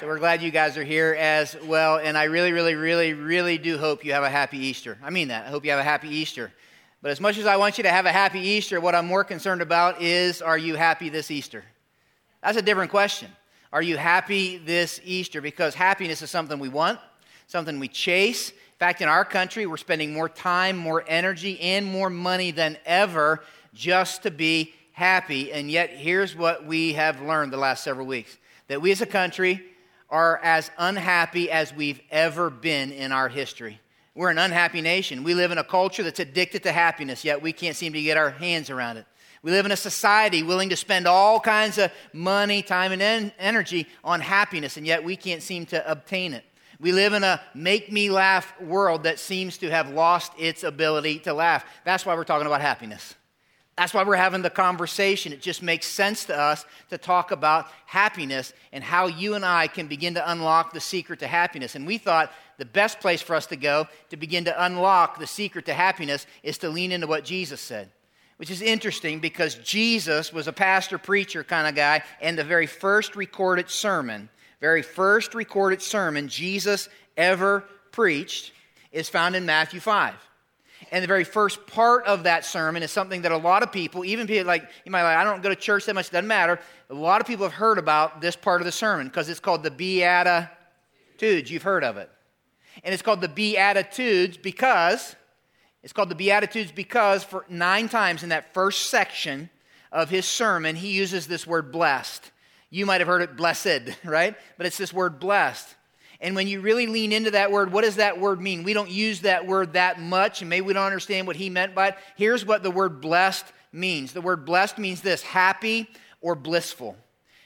So 0.00 0.06
we're 0.06 0.18
glad 0.18 0.40
you 0.40 0.50
guys 0.50 0.78
are 0.78 0.82
here 0.82 1.14
as 1.20 1.54
well. 1.62 1.98
And 1.98 2.16
I 2.16 2.24
really, 2.24 2.52
really, 2.52 2.74
really, 2.74 3.12
really 3.12 3.58
do 3.58 3.76
hope 3.76 4.02
you 4.02 4.14
have 4.14 4.22
a 4.22 4.30
happy 4.30 4.56
Easter. 4.56 4.96
I 5.02 5.10
mean 5.10 5.28
that. 5.28 5.44
I 5.44 5.50
hope 5.50 5.62
you 5.62 5.72
have 5.72 5.78
a 5.78 5.84
happy 5.84 6.08
Easter. 6.08 6.50
But 7.02 7.10
as 7.10 7.20
much 7.20 7.36
as 7.36 7.44
I 7.44 7.56
want 7.56 7.76
you 7.76 7.84
to 7.84 7.90
have 7.90 8.06
a 8.06 8.10
happy 8.10 8.40
Easter, 8.40 8.80
what 8.80 8.94
I'm 8.94 9.04
more 9.04 9.24
concerned 9.24 9.60
about 9.60 10.00
is 10.00 10.40
are 10.40 10.56
you 10.56 10.74
happy 10.74 11.10
this 11.10 11.30
Easter? 11.30 11.64
That's 12.42 12.56
a 12.56 12.62
different 12.62 12.90
question. 12.90 13.30
Are 13.74 13.82
you 13.82 13.98
happy 13.98 14.56
this 14.56 15.02
Easter? 15.04 15.42
Because 15.42 15.74
happiness 15.74 16.22
is 16.22 16.30
something 16.30 16.58
we 16.58 16.70
want, 16.70 16.98
something 17.46 17.78
we 17.78 17.88
chase. 17.88 18.48
In 18.52 18.78
fact, 18.78 19.02
in 19.02 19.08
our 19.10 19.26
country, 19.26 19.66
we're 19.66 19.76
spending 19.76 20.14
more 20.14 20.30
time, 20.30 20.78
more 20.78 21.04
energy, 21.08 21.60
and 21.60 21.84
more 21.84 22.08
money 22.08 22.52
than 22.52 22.78
ever 22.86 23.42
just 23.74 24.22
to 24.22 24.30
be 24.30 24.72
happy. 24.92 25.52
And 25.52 25.70
yet, 25.70 25.90
here's 25.90 26.34
what 26.34 26.64
we 26.64 26.94
have 26.94 27.20
learned 27.20 27.52
the 27.52 27.58
last 27.58 27.84
several 27.84 28.06
weeks 28.06 28.38
that 28.68 28.80
we 28.80 28.92
as 28.92 29.02
a 29.02 29.06
country 29.06 29.66
are 30.10 30.38
as 30.42 30.70
unhappy 30.78 31.50
as 31.50 31.72
we've 31.72 32.00
ever 32.10 32.50
been 32.50 32.92
in 32.92 33.12
our 33.12 33.28
history. 33.28 33.80
We're 34.14 34.30
an 34.30 34.38
unhappy 34.38 34.80
nation. 34.80 35.22
We 35.22 35.34
live 35.34 35.52
in 35.52 35.58
a 35.58 35.64
culture 35.64 36.02
that's 36.02 36.20
addicted 36.20 36.64
to 36.64 36.72
happiness, 36.72 37.24
yet 37.24 37.40
we 37.42 37.52
can't 37.52 37.76
seem 37.76 37.92
to 37.92 38.02
get 38.02 38.16
our 38.16 38.30
hands 38.30 38.68
around 38.68 38.96
it. 38.96 39.06
We 39.42 39.52
live 39.52 39.64
in 39.64 39.72
a 39.72 39.76
society 39.76 40.42
willing 40.42 40.68
to 40.70 40.76
spend 40.76 41.06
all 41.06 41.40
kinds 41.40 41.78
of 41.78 41.90
money, 42.12 42.60
time, 42.60 42.92
and 42.92 43.00
en- 43.00 43.32
energy 43.38 43.86
on 44.04 44.20
happiness, 44.20 44.76
and 44.76 44.86
yet 44.86 45.02
we 45.02 45.16
can't 45.16 45.42
seem 45.42 45.64
to 45.66 45.90
obtain 45.90 46.34
it. 46.34 46.44
We 46.78 46.92
live 46.92 47.12
in 47.12 47.24
a 47.24 47.40
make 47.54 47.92
me 47.92 48.10
laugh 48.10 48.58
world 48.60 49.04
that 49.04 49.18
seems 49.18 49.58
to 49.58 49.70
have 49.70 49.90
lost 49.90 50.32
its 50.38 50.64
ability 50.64 51.20
to 51.20 51.32
laugh. 51.32 51.64
That's 51.84 52.04
why 52.04 52.14
we're 52.14 52.24
talking 52.24 52.46
about 52.46 52.60
happiness. 52.60 53.14
That's 53.80 53.94
why 53.94 54.04
we're 54.04 54.16
having 54.16 54.42
the 54.42 54.50
conversation. 54.50 55.32
It 55.32 55.40
just 55.40 55.62
makes 55.62 55.86
sense 55.86 56.26
to 56.26 56.38
us 56.38 56.66
to 56.90 56.98
talk 56.98 57.30
about 57.30 57.66
happiness 57.86 58.52
and 58.72 58.84
how 58.84 59.06
you 59.06 59.36
and 59.36 59.42
I 59.42 59.68
can 59.68 59.86
begin 59.86 60.12
to 60.16 60.30
unlock 60.30 60.74
the 60.74 60.80
secret 60.82 61.20
to 61.20 61.26
happiness. 61.26 61.74
And 61.74 61.86
we 61.86 61.96
thought 61.96 62.30
the 62.58 62.66
best 62.66 63.00
place 63.00 63.22
for 63.22 63.34
us 63.34 63.46
to 63.46 63.56
go 63.56 63.88
to 64.10 64.18
begin 64.18 64.44
to 64.44 64.64
unlock 64.66 65.18
the 65.18 65.26
secret 65.26 65.64
to 65.64 65.72
happiness 65.72 66.26
is 66.42 66.58
to 66.58 66.68
lean 66.68 66.92
into 66.92 67.06
what 67.06 67.24
Jesus 67.24 67.58
said. 67.58 67.88
Which 68.36 68.50
is 68.50 68.60
interesting 68.60 69.18
because 69.18 69.54
Jesus 69.54 70.30
was 70.30 70.46
a 70.46 70.52
pastor 70.52 70.98
preacher 70.98 71.42
kind 71.42 71.66
of 71.66 71.74
guy, 71.74 72.02
and 72.20 72.36
the 72.36 72.44
very 72.44 72.66
first 72.66 73.16
recorded 73.16 73.70
sermon, 73.70 74.28
very 74.60 74.82
first 74.82 75.32
recorded 75.32 75.80
sermon 75.80 76.28
Jesus 76.28 76.90
ever 77.16 77.64
preached 77.92 78.52
is 78.92 79.08
found 79.08 79.36
in 79.36 79.46
Matthew 79.46 79.80
5. 79.80 80.12
And 80.92 81.02
the 81.02 81.08
very 81.08 81.24
first 81.24 81.66
part 81.66 82.04
of 82.06 82.24
that 82.24 82.44
sermon 82.44 82.82
is 82.82 82.90
something 82.90 83.22
that 83.22 83.30
a 83.30 83.36
lot 83.36 83.62
of 83.62 83.70
people, 83.70 84.04
even 84.04 84.26
people 84.26 84.46
like, 84.46 84.68
you 84.84 84.90
might 84.90 85.04
like, 85.04 85.16
I 85.16 85.24
don't 85.24 85.42
go 85.42 85.48
to 85.48 85.56
church 85.56 85.86
that 85.86 85.94
much, 85.94 86.10
doesn't 86.10 86.26
matter. 86.26 86.58
A 86.88 86.94
lot 86.94 87.20
of 87.20 87.26
people 87.26 87.44
have 87.44 87.54
heard 87.54 87.78
about 87.78 88.20
this 88.20 88.34
part 88.34 88.60
of 88.60 88.64
the 88.64 88.72
sermon 88.72 89.06
because 89.06 89.28
it's 89.28 89.40
called 89.40 89.62
the 89.62 89.70
Beatitudes. 89.70 91.50
You've 91.50 91.62
heard 91.62 91.84
of 91.84 91.96
it. 91.96 92.10
And 92.82 92.92
it's 92.92 93.02
called 93.02 93.20
the 93.20 93.28
Beatitudes 93.28 94.36
because, 94.36 95.14
it's 95.82 95.92
called 95.92 96.08
the 96.08 96.16
Beatitudes 96.16 96.72
because 96.72 97.22
for 97.22 97.44
nine 97.48 97.88
times 97.88 98.22
in 98.22 98.30
that 98.30 98.52
first 98.52 98.90
section 98.90 99.48
of 99.92 100.10
his 100.10 100.26
sermon, 100.26 100.74
he 100.74 100.92
uses 100.92 101.26
this 101.26 101.46
word 101.46 101.70
blessed. 101.70 102.32
You 102.68 102.84
might 102.86 103.00
have 103.00 103.08
heard 103.08 103.22
it 103.22 103.36
blessed, 103.36 103.80
right? 104.04 104.34
But 104.56 104.66
it's 104.66 104.78
this 104.78 104.92
word 104.92 105.20
blessed. 105.20 105.76
And 106.20 106.34
when 106.34 106.48
you 106.48 106.60
really 106.60 106.86
lean 106.86 107.12
into 107.12 107.30
that 107.30 107.50
word, 107.50 107.72
what 107.72 107.82
does 107.82 107.96
that 107.96 108.20
word 108.20 108.40
mean? 108.40 108.62
We 108.62 108.74
don't 108.74 108.90
use 108.90 109.22
that 109.22 109.46
word 109.46 109.72
that 109.72 110.00
much, 110.00 110.42
and 110.42 110.50
maybe 110.50 110.66
we 110.66 110.72
don't 110.74 110.84
understand 110.84 111.26
what 111.26 111.36
he 111.36 111.48
meant 111.48 111.74
by 111.74 111.88
it. 111.88 111.96
Here's 112.16 112.44
what 112.44 112.62
the 112.62 112.70
word 112.70 113.00
blessed 113.00 113.46
means 113.72 114.12
the 114.12 114.20
word 114.20 114.44
blessed 114.44 114.78
means 114.78 115.00
this 115.00 115.22
happy 115.22 115.88
or 116.20 116.34
blissful. 116.34 116.96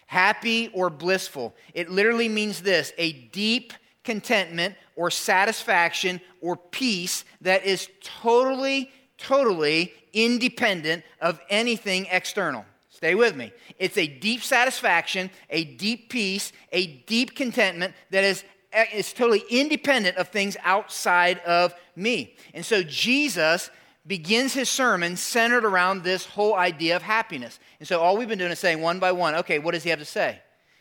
Happy 0.06 0.68
or 0.74 0.90
blissful. 0.90 1.54
It 1.72 1.90
literally 1.90 2.28
means 2.28 2.62
this 2.62 2.92
a 2.98 3.12
deep 3.12 3.72
contentment 4.04 4.74
or 4.96 5.10
satisfaction 5.10 6.20
or 6.40 6.56
peace 6.56 7.24
that 7.40 7.64
is 7.64 7.88
totally, 8.02 8.90
totally 9.18 9.92
independent 10.12 11.02
of 11.20 11.40
anything 11.48 12.06
external. 12.10 12.64
Stay 12.90 13.14
with 13.14 13.34
me. 13.34 13.52
It's 13.78 13.98
a 13.98 14.06
deep 14.06 14.42
satisfaction, 14.42 15.30
a 15.50 15.64
deep 15.64 16.08
peace, 16.08 16.52
a 16.72 16.86
deep 16.86 17.34
contentment 17.34 17.94
that 18.10 18.24
is 18.24 18.44
is 18.92 19.12
totally 19.12 19.44
independent 19.50 20.16
of 20.16 20.28
things 20.28 20.56
outside 20.62 21.38
of 21.40 21.74
me. 21.96 22.36
And 22.52 22.64
so 22.64 22.82
Jesus 22.82 23.70
begins 24.06 24.52
his 24.52 24.68
sermon 24.68 25.16
centered 25.16 25.64
around 25.64 26.02
this 26.02 26.26
whole 26.26 26.54
idea 26.54 26.96
of 26.96 27.02
happiness. 27.02 27.58
And 27.78 27.88
so 27.88 28.00
all 28.00 28.16
we've 28.16 28.28
been 28.28 28.38
doing 28.38 28.52
is 28.52 28.58
saying 28.58 28.80
one 28.80 28.98
by 28.98 29.12
one, 29.12 29.34
okay, 29.36 29.58
what 29.58 29.72
does 29.72 29.82
he 29.82 29.90
have 29.90 29.98
to 29.98 30.04
say? 30.04 30.40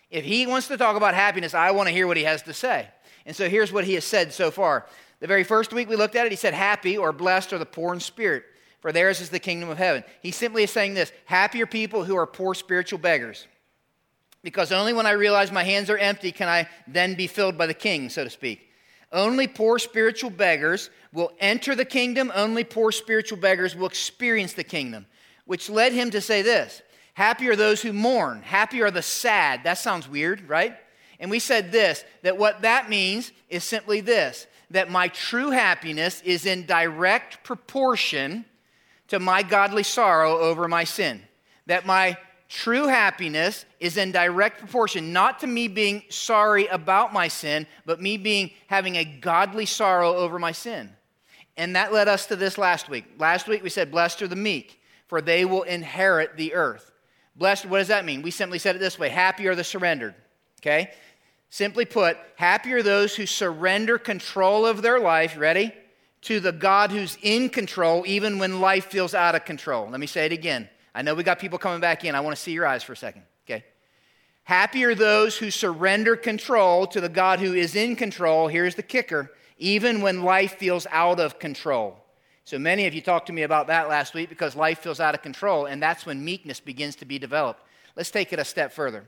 If 0.09 0.25
he 0.25 0.45
wants 0.45 0.67
to 0.67 0.77
talk 0.77 0.95
about 0.95 1.13
happiness, 1.13 1.53
I 1.53 1.71
want 1.71 1.87
to 1.87 1.93
hear 1.93 2.05
what 2.05 2.17
he 2.17 2.23
has 2.23 2.41
to 2.43 2.53
say. 2.53 2.87
And 3.25 3.35
so 3.35 3.49
here's 3.49 3.71
what 3.71 3.85
he 3.85 3.93
has 3.93 4.03
said 4.03 4.33
so 4.33 4.51
far. 4.51 4.85
The 5.19 5.27
very 5.27 5.43
first 5.43 5.71
week 5.71 5.89
we 5.89 5.95
looked 5.95 6.15
at 6.15 6.25
it, 6.25 6.31
he 6.31 6.35
said, 6.35 6.53
Happy 6.53 6.97
or 6.97 7.13
blessed 7.13 7.53
are 7.53 7.57
the 7.57 7.65
poor 7.65 7.93
in 7.93 7.99
spirit, 7.99 8.43
for 8.81 8.91
theirs 8.91 9.21
is 9.21 9.29
the 9.29 9.39
kingdom 9.39 9.69
of 9.69 9.77
heaven. 9.77 10.03
He 10.21 10.31
simply 10.31 10.63
is 10.63 10.71
saying 10.71 10.93
this 10.93 11.13
Happy 11.25 11.61
are 11.61 11.67
people 11.67 12.03
who 12.03 12.17
are 12.17 12.27
poor 12.27 12.53
spiritual 12.53 12.99
beggars 12.99 13.47
because 14.43 14.71
only 14.71 14.93
when 14.93 15.05
I 15.05 15.11
realize 15.11 15.51
my 15.51 15.63
hands 15.63 15.89
are 15.89 15.97
empty 15.97 16.31
can 16.31 16.49
I 16.49 16.67
then 16.87 17.15
be 17.15 17.27
filled 17.27 17.57
by 17.57 17.65
the 17.65 17.73
king, 17.73 18.09
so 18.09 18.23
to 18.23 18.29
speak. 18.29 18.69
Only 19.11 19.47
poor 19.47 19.79
spiritual 19.79 20.31
beggars 20.31 20.89
will 21.13 21.31
enter 21.39 21.75
the 21.75 21.85
kingdom, 21.85 22.31
only 22.35 22.63
poor 22.63 22.91
spiritual 22.91 23.37
beggars 23.37 23.75
will 23.75 23.87
experience 23.87 24.53
the 24.53 24.63
kingdom, 24.63 25.05
which 25.45 25.69
led 25.69 25.93
him 25.93 26.11
to 26.11 26.21
say 26.21 26.41
this 26.41 26.81
Happy 27.13 27.47
are 27.47 27.55
those 27.55 27.81
who 27.81 27.93
mourn, 27.93 28.41
happy 28.41 28.81
are 28.81 28.91
the 28.91 29.01
sad. 29.01 29.63
That 29.63 29.77
sounds 29.77 30.09
weird, 30.09 30.49
right? 30.49 30.75
And 31.19 31.31
we 31.31 31.39
said 31.39 31.71
this 31.71 32.03
that 32.23 32.37
what 32.37 32.63
that 32.63 32.89
means 32.89 33.31
is 33.49 33.63
simply 33.63 34.01
this 34.01 34.47
that 34.71 34.89
my 34.89 35.07
true 35.07 35.51
happiness 35.51 36.19
is 36.21 36.47
in 36.47 36.65
direct 36.65 37.43
proportion 37.43 38.43
to 39.07 39.19
my 39.19 39.43
godly 39.43 39.83
sorrow 39.83 40.39
over 40.39 40.67
my 40.67 40.83
sin. 40.83 41.21
That 41.67 41.85
my 41.85 42.17
True 42.49 42.87
happiness 42.87 43.65
is 43.79 43.97
in 43.97 44.11
direct 44.11 44.59
proportion, 44.59 45.11
not 45.11 45.39
to 45.39 45.47
me 45.47 45.67
being 45.67 46.03
sorry 46.09 46.67
about 46.67 47.11
my 47.11 47.27
sin, 47.27 47.65
but 47.85 48.01
me 48.01 48.17
being 48.17 48.51
having 48.67 48.95
a 48.95 49.05
godly 49.05 49.65
sorrow 49.65 50.13
over 50.15 50.37
my 50.37 50.51
sin. 50.51 50.89
And 51.57 51.75
that 51.75 51.93
led 51.93 52.07
us 52.07 52.25
to 52.27 52.35
this 52.35 52.57
last 52.57 52.89
week. 52.89 53.05
Last 53.17 53.47
week 53.47 53.63
we 53.63 53.69
said, 53.69 53.91
Blessed 53.91 54.21
are 54.21 54.27
the 54.27 54.35
meek, 54.35 54.81
for 55.07 55.21
they 55.21 55.45
will 55.45 55.63
inherit 55.63 56.37
the 56.37 56.53
earth. 56.53 56.91
Blessed, 57.35 57.65
what 57.65 57.79
does 57.79 57.87
that 57.87 58.05
mean? 58.05 58.21
We 58.21 58.31
simply 58.31 58.59
said 58.59 58.75
it 58.75 58.79
this 58.79 58.99
way 58.99 59.09
happy 59.09 59.47
are 59.47 59.55
the 59.55 59.63
surrendered. 59.63 60.15
Okay? 60.61 60.91
Simply 61.49 61.85
put, 61.85 62.17
happy 62.35 62.73
are 62.73 62.81
those 62.81 63.15
who 63.15 63.25
surrender 63.25 63.99
control 63.99 64.65
of 64.65 64.81
their 64.81 64.99
life, 64.99 65.37
ready? 65.37 65.71
To 66.23 66.39
the 66.39 66.51
God 66.51 66.89
who's 66.89 67.17
in 67.21 67.49
control, 67.49 68.03
even 68.07 68.39
when 68.39 68.61
life 68.61 68.85
feels 68.85 69.13
out 69.13 69.35
of 69.35 69.45
control. 69.45 69.87
Let 69.89 69.99
me 69.99 70.07
say 70.07 70.25
it 70.25 70.31
again. 70.31 70.69
I 70.95 71.01
know 71.01 71.15
we 71.15 71.23
got 71.23 71.39
people 71.39 71.59
coming 71.59 71.79
back 71.79 72.05
in. 72.05 72.15
I 72.15 72.19
want 72.19 72.35
to 72.35 72.41
see 72.41 72.51
your 72.51 72.67
eyes 72.67 72.83
for 72.83 72.93
a 72.93 72.97
second. 72.97 73.23
Okay. 73.45 73.63
Happy 74.43 74.83
are 74.83 74.95
those 74.95 75.37
who 75.37 75.49
surrender 75.49 76.15
control 76.15 76.85
to 76.87 77.01
the 77.01 77.09
God 77.09 77.39
who 77.39 77.53
is 77.53 77.75
in 77.75 77.95
control. 77.95 78.47
Here's 78.47 78.75
the 78.75 78.83
kicker 78.83 79.31
even 79.57 80.01
when 80.01 80.23
life 80.23 80.57
feels 80.57 80.85
out 80.91 81.19
of 81.19 81.39
control. 81.39 82.03
So 82.43 82.59
many 82.59 82.85
of 82.85 82.93
you 82.93 83.01
talked 83.01 83.27
to 83.27 83.33
me 83.33 83.43
about 83.43 83.67
that 83.67 83.87
last 83.87 84.13
week 84.13 84.27
because 84.27 84.55
life 84.55 84.79
feels 84.79 84.99
out 84.99 85.15
of 85.15 85.21
control, 85.21 85.67
and 85.67 85.81
that's 85.81 86.05
when 86.05 86.25
meekness 86.25 86.59
begins 86.59 86.97
to 86.97 87.05
be 87.05 87.17
developed. 87.17 87.61
Let's 87.95 88.11
take 88.11 88.33
it 88.33 88.39
a 88.39 88.43
step 88.43 88.73
further. 88.73 89.07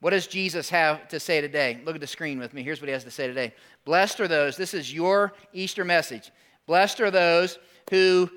What 0.00 0.10
does 0.10 0.28
Jesus 0.28 0.70
have 0.70 1.08
to 1.08 1.18
say 1.18 1.40
today? 1.40 1.80
Look 1.84 1.96
at 1.96 2.00
the 2.00 2.06
screen 2.06 2.38
with 2.38 2.54
me. 2.54 2.62
Here's 2.62 2.80
what 2.80 2.86
he 2.86 2.92
has 2.92 3.02
to 3.04 3.10
say 3.10 3.26
today. 3.26 3.52
Blessed 3.84 4.20
are 4.20 4.28
those, 4.28 4.56
this 4.56 4.74
is 4.74 4.94
your 4.94 5.32
Easter 5.52 5.84
message. 5.84 6.30
Blessed 6.66 7.00
are 7.00 7.10
those 7.10 7.58
who 7.90 8.30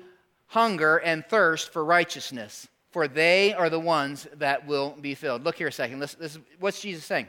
hunger 0.46 0.96
and 0.96 1.24
thirst 1.26 1.72
for 1.72 1.84
righteousness, 1.84 2.66
for 2.92 3.08
they 3.08 3.54
are 3.54 3.70
the 3.70 3.80
ones 3.80 4.28
that 4.36 4.66
will 4.66 4.94
be 5.00 5.14
filled. 5.14 5.44
Look 5.44 5.56
here 5.56 5.68
a 5.68 5.72
second. 5.72 5.98
Listen, 5.98 6.20
this, 6.20 6.38
what's 6.60 6.80
Jesus 6.80 7.04
saying? 7.04 7.26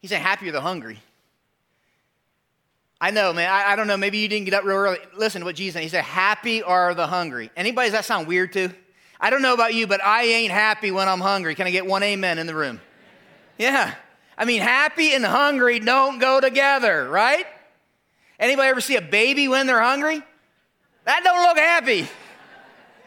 He's 0.00 0.10
saying, 0.10 0.22
Happy 0.22 0.48
are 0.48 0.52
the 0.52 0.60
hungry. 0.60 1.00
I 3.00 3.10
know, 3.10 3.32
man. 3.32 3.50
I, 3.50 3.72
I, 3.72 3.76
don't 3.76 3.86
know. 3.86 3.96
Maybe 3.96 4.18
you 4.18 4.28
didn't 4.28 4.44
get 4.44 4.54
up 4.54 4.64
real 4.64 4.76
early. 4.76 4.98
Listen 5.16 5.40
to 5.40 5.44
what 5.46 5.56
Jesus 5.56 5.74
said. 5.74 5.82
He 5.82 5.88
said, 5.88 6.04
Happy 6.04 6.62
are 6.62 6.94
the 6.94 7.06
hungry. 7.06 7.50
Anybody, 7.56 7.86
does 7.86 7.92
that 7.94 8.04
sound 8.04 8.26
weird 8.26 8.52
to? 8.52 8.68
I 9.18 9.30
don't 9.30 9.42
know 9.42 9.54
about 9.54 9.72
you, 9.72 9.86
but 9.86 10.04
I 10.04 10.24
ain't 10.24 10.52
happy 10.52 10.90
when 10.90 11.08
I'm 11.08 11.20
hungry. 11.20 11.54
Can 11.54 11.66
I 11.66 11.70
get 11.70 11.86
one 11.86 12.02
amen 12.02 12.38
in 12.38 12.46
the 12.46 12.54
room? 12.54 12.80
Yeah. 13.58 13.94
I 14.36 14.44
mean, 14.44 14.60
happy 14.60 15.14
and 15.14 15.24
hungry 15.24 15.80
don't 15.80 16.18
go 16.18 16.40
together, 16.40 17.08
right? 17.08 17.46
Anybody 18.38 18.68
ever 18.68 18.80
see 18.82 18.96
a 18.96 19.02
baby 19.02 19.48
when 19.48 19.66
they're 19.66 19.80
hungry? 19.80 20.22
That 21.04 21.22
don't 21.24 21.42
look 21.42 21.56
happy 21.56 22.08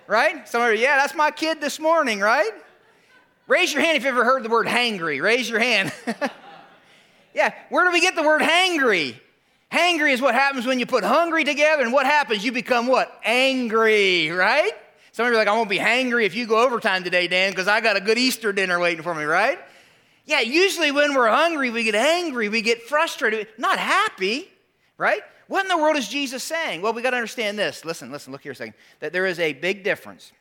right? 0.07 0.48
Some 0.48 0.62
of 0.62 0.74
you, 0.74 0.80
yeah, 0.80 0.98
that's 0.98 1.15
my 1.15 1.31
kid 1.31 1.62
this 1.62 1.80
morning, 1.80 2.19
right? 2.19 2.51
Raise 3.48 3.74
your 3.74 3.81
hand 3.81 3.98
if 3.98 4.04
you 4.04 4.09
ever 4.09 4.24
heard 4.24 4.44
the 4.44 4.50
word 4.50 4.68
hangry. 4.68 5.21
Raise 5.21 5.50
your 5.50 5.59
hand. 5.59 5.94
yeah, 7.33 7.54
where 7.69 7.86
do 7.86 7.92
we 7.92 8.01
get 8.01 8.15
the 8.15 8.24
word 8.24 8.42
hangry? 8.42 9.15
Hangry 9.71 10.13
is 10.13 10.21
what 10.21 10.33
happens 10.33 10.65
when 10.65 10.80
you 10.80 10.86
put 10.86 11.04
hungry 11.04 11.44
together, 11.44 11.83
and 11.83 11.92
what 11.92 12.06
happens? 12.06 12.44
You 12.44 12.51
become 12.51 12.88
what? 12.88 13.19
Angry, 13.24 14.31
right? 14.31 14.71
Some 15.12 15.25
of 15.25 15.31
you 15.31 15.36
are 15.36 15.39
like, 15.39 15.48
I 15.48 15.56
won't 15.56 15.69
be 15.69 15.80
hangry 15.80 16.25
if 16.25 16.36
you 16.36 16.45
go 16.45 16.63
overtime 16.63 17.04
today, 17.04 17.27
Dan, 17.27 17.51
because 17.51 17.68
I 17.68 17.81
got 17.81 17.98
a 17.98 18.01
good 18.01 18.18
Easter 18.18 18.54
dinner 18.54 18.80
waiting 18.80 19.04
for 19.04 19.13
me, 19.13 19.24
right? 19.24 19.59
Yeah, 20.25 20.42
usually 20.42 20.92
when 20.92 21.15
we're 21.15 21.30
hungry, 21.30 21.69
we 21.69 21.83
get 21.83 21.95
angry, 21.95 22.50
we 22.50 22.62
get 22.62 22.83
frustrated, 22.83 23.48
not 23.57 23.80
happy, 23.80 24.50
right? 24.98 25.21
What 25.47 25.63
in 25.63 25.69
the 25.69 25.77
world 25.77 25.97
is 25.97 26.07
Jesus 26.07 26.44
saying? 26.44 26.81
Well, 26.81 26.94
we 26.94 27.01
got 27.01 27.11
to 27.11 27.17
understand 27.17 27.57
this. 27.57 27.85
Listen, 27.85 28.11
listen, 28.11 28.31
look 28.31 28.41
here 28.41 28.51
a 28.51 28.55
second. 28.55 28.73
That 28.99 29.13
there 29.13 29.25
is 29.25 29.39
a 29.39 29.53
big 29.53 29.83
difference. 29.83 30.31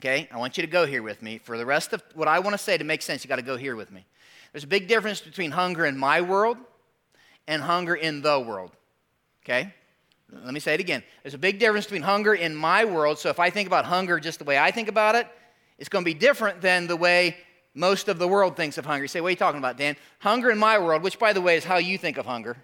Okay? 0.00 0.28
I 0.32 0.38
want 0.38 0.56
you 0.56 0.62
to 0.62 0.70
go 0.70 0.86
here 0.86 1.02
with 1.02 1.22
me. 1.22 1.38
For 1.38 1.58
the 1.58 1.66
rest 1.66 1.92
of 1.92 2.02
what 2.14 2.26
I 2.26 2.38
want 2.38 2.54
to 2.54 2.58
say 2.58 2.78
to 2.78 2.84
make 2.84 3.02
sense, 3.02 3.22
you 3.22 3.28
got 3.28 3.36
to 3.36 3.42
go 3.42 3.56
here 3.56 3.76
with 3.76 3.90
me. 3.92 4.06
There's 4.52 4.64
a 4.64 4.68
big 4.68 4.88
difference 4.88 5.20
between 5.20 5.50
hunger 5.50 5.84
in 5.84 5.98
my 5.98 6.22
world 6.22 6.56
and 7.46 7.62
hunger 7.62 7.94
in 7.94 8.22
the 8.22 8.40
world. 8.40 8.72
Okay? 9.44 9.72
Let 10.32 10.54
me 10.54 10.60
say 10.60 10.74
it 10.74 10.80
again. 10.80 11.02
There's 11.22 11.34
a 11.34 11.38
big 11.38 11.58
difference 11.58 11.84
between 11.86 12.02
hunger 12.02 12.34
in 12.34 12.54
my 12.54 12.84
world. 12.84 13.18
So 13.18 13.28
if 13.28 13.38
I 13.38 13.50
think 13.50 13.66
about 13.66 13.84
hunger 13.84 14.18
just 14.18 14.38
the 14.38 14.44
way 14.44 14.58
I 14.58 14.70
think 14.70 14.88
about 14.88 15.14
it, 15.14 15.26
it's 15.78 15.88
going 15.88 16.04
to 16.04 16.08
be 16.08 16.14
different 16.14 16.60
than 16.60 16.86
the 16.86 16.96
way 16.96 17.36
most 17.74 18.08
of 18.08 18.18
the 18.18 18.28
world 18.28 18.56
thinks 18.56 18.78
of 18.78 18.86
hunger. 18.86 19.04
You 19.04 19.08
say, 19.08 19.20
what 19.20 19.28
are 19.28 19.30
you 19.30 19.36
talking 19.36 19.58
about, 19.58 19.76
Dan? 19.76 19.96
Hunger 20.20 20.50
in 20.50 20.58
my 20.58 20.78
world, 20.78 21.02
which, 21.02 21.18
by 21.18 21.32
the 21.32 21.40
way, 21.40 21.56
is 21.56 21.64
how 21.64 21.78
you 21.78 21.98
think 21.98 22.16
of 22.16 22.26
hunger. 22.26 22.56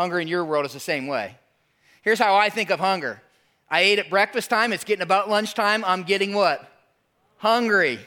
Hunger 0.00 0.18
in 0.18 0.28
your 0.28 0.46
world 0.46 0.64
is 0.64 0.72
the 0.72 0.80
same 0.80 1.08
way. 1.08 1.36
Here's 2.00 2.18
how 2.18 2.34
I 2.34 2.48
think 2.48 2.70
of 2.70 2.80
hunger 2.80 3.20
I 3.68 3.80
ate 3.82 3.98
at 3.98 4.08
breakfast 4.08 4.48
time, 4.48 4.72
it's 4.72 4.82
getting 4.82 5.02
about 5.02 5.28
lunchtime, 5.28 5.84
I'm 5.84 6.04
getting 6.04 6.32
what? 6.32 6.66
Hungry. 7.36 7.98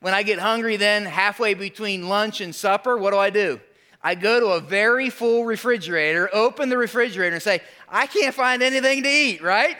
When 0.00 0.14
I 0.14 0.22
get 0.22 0.38
hungry, 0.38 0.78
then 0.78 1.04
halfway 1.04 1.52
between 1.52 2.08
lunch 2.08 2.40
and 2.40 2.54
supper, 2.54 2.96
what 2.96 3.10
do 3.10 3.18
I 3.18 3.28
do? 3.28 3.60
I 4.02 4.14
go 4.14 4.40
to 4.40 4.46
a 4.46 4.60
very 4.60 5.10
full 5.10 5.44
refrigerator, 5.44 6.30
open 6.32 6.70
the 6.70 6.78
refrigerator, 6.78 7.34
and 7.34 7.42
say, 7.42 7.60
I 7.86 8.06
can't 8.06 8.34
find 8.34 8.62
anything 8.62 9.02
to 9.02 9.10
eat, 9.10 9.42
right? 9.42 9.76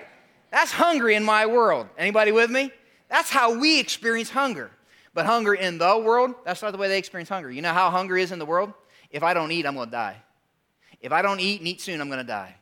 That's 0.50 0.73
hungry 0.73 1.14
in 1.14 1.25
my 1.25 1.47
world. 1.47 1.88
Anybody 1.97 2.32
with 2.32 2.50
me? 2.50 2.70
That's 3.08 3.31
how 3.31 3.58
we 3.58 3.81
experience 3.81 4.29
hunger. 4.29 4.70
But 5.14 5.25
hunger 5.25 5.55
in 5.55 5.79
the 5.79 5.97
world, 5.97 6.35
that's 6.44 6.61
not 6.61 6.73
the 6.73 6.79
way 6.79 6.88
they 6.88 6.99
experience 6.99 7.31
hunger. 7.31 7.50
You 7.50 7.62
know 7.62 7.73
how 7.73 7.88
hunger 7.88 8.19
is 8.19 8.31
in 8.31 8.38
the 8.38 8.44
world? 8.44 8.75
If 9.11 9.23
I 9.23 9.32
don't 9.32 9.50
eat, 9.53 9.64
I'm 9.64 9.76
going 9.76 9.87
to 9.87 9.93
die. 9.93 10.23
If 11.00 11.12
I 11.12 11.22
don't 11.22 11.40
eat 11.40 11.60
and 11.60 11.69
eat 11.69 11.81
soon, 11.81 12.00
I'm 12.00 12.08
going 12.08 12.20
to 12.20 12.25
die. 12.25 12.56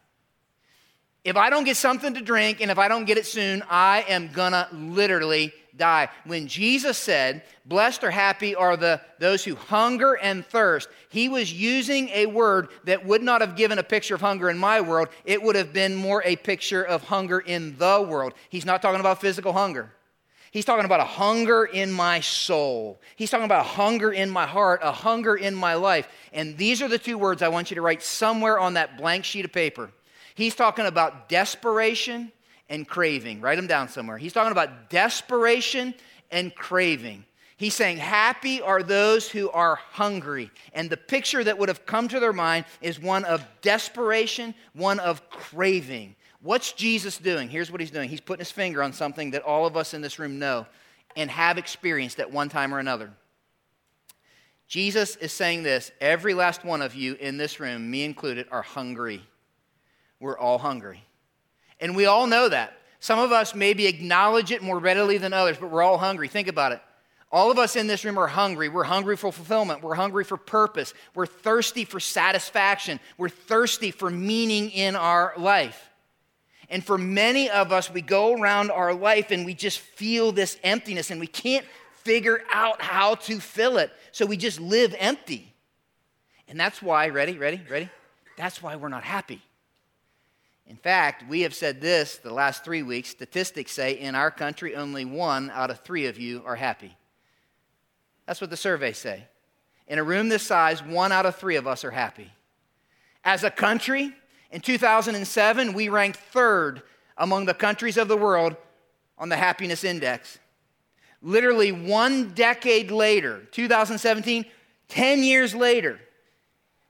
If 1.25 1.37
I 1.37 1.49
don't 1.49 1.65
get 1.65 1.79
something 1.79 2.15
to 2.15 2.21
drink 2.21 2.61
and 2.61 2.71
if 2.71 2.79
I 2.79 2.89
don't 2.89 3.07
get 3.07 3.17
it 3.17 3.27
soon, 3.27 3.63
I 3.71 4.05
am 4.09 4.29
going 4.29 4.53
to 4.53 4.69
literally 4.73 5.53
die. 5.77 6.09
When 6.25 6.47
Jesus 6.47 6.99
said, 6.99 7.43
Blessed 7.65 8.05
or 8.05 8.11
happy 8.11 8.55
are 8.55 8.77
the, 8.77 9.01
those 9.19 9.43
who 9.43 9.55
hunger 9.55 10.19
and 10.19 10.45
thirst, 10.45 10.89
he 11.09 11.31
was 11.31 11.51
using 11.51 12.11
a 12.11 12.27
word 12.27 12.69
that 12.85 13.07
would 13.07 13.23
not 13.23 13.41
have 13.41 13.57
given 13.57 13.79
a 13.79 13.83
picture 13.83 14.15
of 14.15 14.21
hunger 14.21 14.51
in 14.51 14.59
my 14.59 14.83
world. 14.83 15.09
It 15.25 15.43
would 15.43 15.57
have 15.57 15.73
been 15.73 15.95
more 15.95 16.23
a 16.27 16.37
picture 16.37 16.85
of 16.85 17.05
hunger 17.05 17.41
in 17.41 17.77
the 17.79 18.07
world. 18.07 18.35
He's 18.51 18.67
not 18.67 18.83
talking 18.83 19.01
about 19.01 19.21
physical 19.21 19.55
hunger. 19.55 19.91
He's 20.55 20.65
talking 20.65 20.85
about 20.85 21.01
a 21.01 21.05
hunger 21.05 21.65
in 21.65 21.91
my 21.91 22.21
soul. 22.21 23.01
He's 23.17 23.29
talking 23.29 23.45
about 23.45 23.63
a 23.63 23.69
hunger 23.69 24.13
in 24.13 24.31
my 24.31 24.47
heart, 24.47 24.83
a 24.85 24.93
hunger 24.93 25.35
in 25.35 25.53
my 25.53 25.75
life. 25.75 26.07
And 26.33 26.57
these 26.57 26.81
are 26.81 26.87
the 26.87 26.97
two 26.97 27.19
words 27.19 27.43
I 27.43 27.49
want 27.49 27.73
you 27.73 27.75
to 27.75 27.83
write 27.83 28.05
somewhere 28.05 28.61
on 28.61 28.75
that 28.75 28.97
blank 28.97 29.25
sheet 29.25 29.45
of 29.45 29.53
paper. 29.53 29.91
He's 30.37 30.55
talking 30.55 30.87
about 30.87 31.29
desperation 31.29 32.31
and 32.69 32.87
craving. 32.87 33.41
Write 33.41 33.57
them 33.57 33.67
down 33.67 33.89
somewhere. 33.89 34.17
He's 34.17 34.33
talking 34.33 34.53
about 34.53 34.91
desperation 34.91 35.93
and 36.31 36.55
craving. 36.55 37.25
He's 37.57 37.75
saying, 37.75 37.97
Happy 37.97 38.61
are 38.61 38.85
those 38.85 39.29
who 39.29 39.51
are 39.51 39.75
hungry. 39.75 40.53
And 40.73 40.89
the 40.89 40.97
picture 40.97 41.43
that 41.43 41.59
would 41.59 41.69
have 41.69 41.85
come 41.85 42.07
to 42.07 42.21
their 42.21 42.33
mind 42.33 42.65
is 42.81 43.01
one 43.01 43.25
of 43.25 43.45
desperation, 43.61 44.55
one 44.73 45.01
of 45.01 45.29
craving. 45.31 46.15
What's 46.45 46.75
Jesus 46.75 47.17
doing? 47.17 47.49
Here's 47.49 47.73
what 47.73 47.81
he's 47.81 47.91
doing 47.91 48.11
He's 48.11 48.21
putting 48.21 48.43
his 48.43 48.51
finger 48.51 48.83
on 48.83 48.93
something 48.93 49.31
that 49.31 49.43
all 49.43 49.67
of 49.67 49.79
us 49.79 49.95
in 49.95 50.03
this 50.03 50.19
room 50.19 50.39
know 50.39 50.67
and 51.17 51.31
have 51.31 51.57
experienced 51.57 52.21
at 52.21 52.31
one 52.31 52.51
time 52.51 52.75
or 52.75 52.79
another. 52.79 53.11
Jesus 54.69 55.17
is 55.17 55.33
saying 55.33 55.63
this 55.63 55.91
every 56.03 56.35
last 56.35 56.63
one 56.63 56.83
of 56.83 56.95
you 56.95 57.15
in 57.15 57.39
this 57.39 57.61
room, 57.61 57.91
me 57.91 58.05
included, 58.05 58.47
are 58.51 58.61
hungry. 58.61 59.23
We're 60.21 60.39
all 60.39 60.59
hungry. 60.59 61.03
And 61.81 61.97
we 61.97 62.05
all 62.05 62.27
know 62.27 62.51
that. 62.51 62.75
Some 63.01 63.19
of 63.19 63.33
us 63.33 63.55
maybe 63.55 63.87
acknowledge 63.87 64.51
it 64.51 64.63
more 64.63 64.79
readily 64.79 65.17
than 65.17 65.33
others, 65.33 65.57
but 65.59 65.71
we're 65.71 65.83
all 65.83 65.97
hungry. 65.97 66.29
Think 66.29 66.49
about 66.49 66.73
it. 66.73 66.83
All 67.33 67.51
of 67.51 67.59
us 67.59 67.75
in 67.75 67.87
this 67.87 68.05
room 68.05 68.19
are 68.19 68.27
hungry. 68.27 68.69
We're 68.69 68.85
hungry 68.85 69.17
for 69.17 69.33
fulfillment. 69.33 69.83
We're 69.83 69.95
hungry 69.95 70.25
for 70.25 70.37
purpose. 70.37 70.93
We're 71.15 71.25
thirsty 71.25 71.87
for 71.87 72.01
satisfaction. 72.01 73.01
We're 73.17 73.31
thirsty 73.31 73.91
for 73.91 74.11
meaning 74.11 74.71
in 74.71 74.95
our 74.95 75.33
life. 75.39 75.91
And 76.71 76.85
for 76.85 76.99
many 76.99 77.51
of 77.51 77.73
us, 77.73 77.91
we 77.91 78.01
go 78.01 78.35
around 78.35 78.71
our 78.71 78.95
life 78.95 79.31
and 79.31 79.45
we 79.45 79.55
just 79.55 79.79
feel 79.79 80.33
this 80.33 80.59
emptiness 80.63 81.11
and 81.11 81.21
we 81.21 81.27
can't 81.27 81.67
figure 81.95 82.43
out 82.53 82.81
how 82.83 83.15
to 83.15 83.41
fill 83.41 83.79
it. 83.79 83.91
So 84.13 84.27
we 84.27 84.37
just 84.37 84.61
live 84.61 84.95
empty. 84.99 85.55
And 86.49 86.59
that's 86.59 86.83
why, 86.83 87.09
ready, 87.09 87.39
ready, 87.39 87.61
ready? 87.71 87.91
That's 88.37 88.63
why 88.63 88.77
we're 88.77 88.89
not 88.89 89.05
happy. 89.05 89.43
In 90.67 90.77
fact, 90.77 91.29
we 91.29 91.43
have 91.43 91.55
said 91.55 91.81
this 91.81 92.17
the 92.17 92.33
last 92.33 92.65
three 92.65 92.83
weeks. 92.83 93.11
Statistics 93.11 93.73
say 93.73 93.93
in 93.93 94.15
our 94.15 94.31
country, 94.31 94.75
only 94.75 95.05
one 95.05 95.51
out 95.51 95.71
of 95.71 95.81
three 95.81 96.07
of 96.07 96.19
you 96.19 96.43
are 96.47 96.57
happy. 96.57 96.97
That's 98.27 98.41
what 98.41 98.51
the 98.51 98.57
surveys 98.57 98.99
say. 98.99 99.25
In 99.87 99.99
a 99.99 100.05
room 100.05 100.31
this 100.31 100.43
size, 100.43 100.83
one 100.83 101.13
out 101.13 101.27
of 101.27 101.37
three 101.37 101.57
of 101.57 101.67
us 101.67 101.85
are 101.85 101.91
happy. 101.91 102.31
As 103.23 103.45
a 103.45 103.51
country, 103.51 104.15
in 104.51 104.61
2007, 104.61 105.73
we 105.73 105.89
ranked 105.89 106.19
third 106.19 106.83
among 107.17 107.47
the 107.47 107.55
countries 107.55 107.97
of 107.97 108.09
the 108.09 108.17
world 108.17 108.57
on 109.19 109.29
the 109.29 109.37
happiness 109.37 109.85
index. 109.85 110.39
Literally 111.23 111.73
one 111.73 112.35
decade 112.35 112.91
later, 112.91 113.47
2017, 113.53 114.45
10 114.89 115.23
years 115.23 115.55
later, 115.55 115.99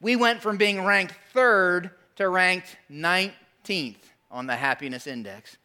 we 0.01 0.17
went 0.17 0.43
from 0.43 0.57
being 0.57 0.85
ranked 0.85 1.15
third 1.33 1.91
to 2.17 2.29
ranked 2.29 2.77
19th 2.91 3.97
on 4.31 4.47
the 4.47 4.57
happiness 4.57 5.07
index. 5.07 5.57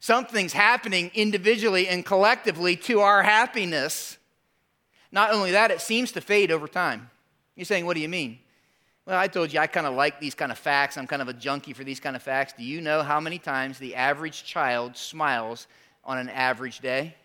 Something's 0.00 0.54
happening 0.54 1.10
individually 1.14 1.86
and 1.86 2.04
collectively 2.04 2.74
to 2.76 3.00
our 3.00 3.22
happiness. 3.22 4.16
Not 5.12 5.32
only 5.32 5.50
that, 5.52 5.70
it 5.70 5.80
seems 5.80 6.10
to 6.12 6.22
fade 6.22 6.50
over 6.50 6.66
time. 6.66 7.10
You're 7.54 7.66
saying, 7.66 7.84
what 7.84 7.94
do 7.94 8.00
you 8.00 8.08
mean? 8.08 8.38
Well, 9.10 9.18
I 9.18 9.26
told 9.26 9.52
you 9.52 9.58
I 9.58 9.66
kind 9.66 9.88
of 9.88 9.94
like 9.94 10.20
these 10.20 10.36
kind 10.36 10.52
of 10.52 10.58
facts. 10.58 10.96
I'm 10.96 11.08
kind 11.08 11.20
of 11.20 11.26
a 11.26 11.32
junkie 11.32 11.72
for 11.72 11.82
these 11.82 11.98
kind 11.98 12.14
of 12.14 12.22
facts. 12.22 12.54
Do 12.56 12.62
you 12.62 12.80
know 12.80 13.02
how 13.02 13.18
many 13.18 13.40
times 13.40 13.76
the 13.76 13.96
average 13.96 14.44
child 14.44 14.96
smiles 14.96 15.66
on 16.04 16.16
an 16.16 16.28
average 16.28 16.78
day? 16.78 17.16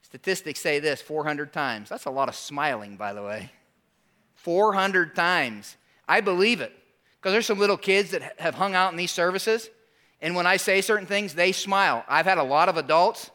Statistics 0.00 0.58
say 0.58 0.78
this 0.78 1.02
400 1.02 1.52
times. 1.52 1.90
That's 1.90 2.06
a 2.06 2.10
lot 2.10 2.30
of 2.30 2.34
smiling, 2.34 2.96
by 2.96 3.12
the 3.12 3.22
way. 3.22 3.52
400 4.36 5.14
times. 5.14 5.76
I 6.08 6.22
believe 6.22 6.62
it 6.62 6.72
because 7.18 7.32
there's 7.32 7.44
some 7.44 7.58
little 7.58 7.76
kids 7.76 8.12
that 8.12 8.40
have 8.40 8.54
hung 8.54 8.74
out 8.74 8.90
in 8.90 8.96
these 8.96 9.12
services, 9.12 9.68
and 10.22 10.34
when 10.34 10.46
I 10.46 10.56
say 10.56 10.80
certain 10.80 11.06
things, 11.06 11.34
they 11.34 11.52
smile. 11.52 12.06
I've 12.08 12.24
had 12.24 12.38
a 12.38 12.42
lot 12.42 12.70
of 12.70 12.78
adults. 12.78 13.30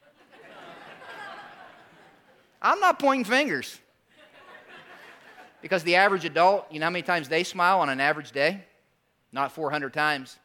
I'm 2.62 2.80
not 2.80 2.98
pointing 2.98 3.26
fingers. 3.26 3.78
Because 5.60 5.82
the 5.82 5.96
average 5.96 6.24
adult, 6.24 6.66
you 6.70 6.78
know 6.78 6.86
how 6.86 6.90
many 6.90 7.02
times 7.02 7.28
they 7.28 7.44
smile 7.44 7.80
on 7.80 7.88
an 7.88 8.00
average 8.00 8.32
day? 8.32 8.64
Not 9.32 9.52
400 9.52 9.92
times, 9.92 10.38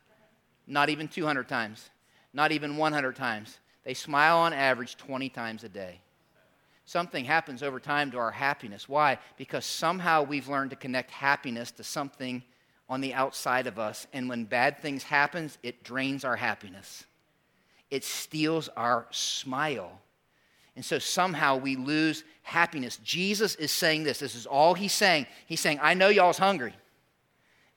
not 0.67 0.89
even 0.89 1.07
200 1.07 1.47
times, 1.47 1.89
not 2.33 2.51
even 2.51 2.77
100 2.77 3.15
times. 3.15 3.59
They 3.83 3.93
smile 3.93 4.37
on 4.39 4.53
average 4.53 4.97
20 4.97 5.29
times 5.29 5.63
a 5.63 5.69
day. 5.69 5.99
Something 6.85 7.23
happens 7.23 7.63
over 7.63 7.79
time 7.79 8.11
to 8.11 8.17
our 8.17 8.31
happiness. 8.31 8.89
Why? 8.89 9.17
Because 9.37 9.65
somehow 9.65 10.23
we've 10.23 10.49
learned 10.49 10.71
to 10.71 10.75
connect 10.75 11.11
happiness 11.11 11.71
to 11.71 11.83
something 11.83 12.43
on 12.89 12.99
the 12.99 13.13
outside 13.13 13.67
of 13.67 13.79
us. 13.79 14.05
And 14.11 14.27
when 14.27 14.43
bad 14.43 14.79
things 14.79 15.03
happen, 15.03 15.49
it 15.63 15.83
drains 15.83 16.25
our 16.25 16.35
happiness. 16.35 17.05
It 17.89 18.03
steals 18.03 18.67
our 18.75 19.07
smile. 19.11 20.01
And 20.75 20.83
so 20.83 20.99
somehow 20.99 21.57
we 21.57 21.75
lose 21.75 22.23
happiness. 22.41 22.97
Jesus 22.97 23.55
is 23.55 23.71
saying 23.71 24.03
this. 24.03 24.19
This 24.19 24.35
is 24.35 24.45
all 24.45 24.73
he's 24.73 24.93
saying. 24.93 25.27
He's 25.45 25.59
saying, 25.59 25.79
I 25.81 25.93
know 25.93 26.09
y'all's 26.09 26.37
hungry. 26.37 26.73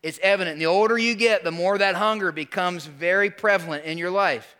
It's 0.02 0.18
evident. 0.22 0.58
The 0.58 0.66
older 0.66 0.96
you 0.96 1.14
get, 1.14 1.44
the 1.44 1.50
more 1.50 1.76
that 1.78 1.96
hunger 1.96 2.32
becomes 2.32 2.86
very 2.86 3.30
prevalent 3.30 3.84
in 3.84 3.98
your 3.98 4.10
life. 4.10 4.56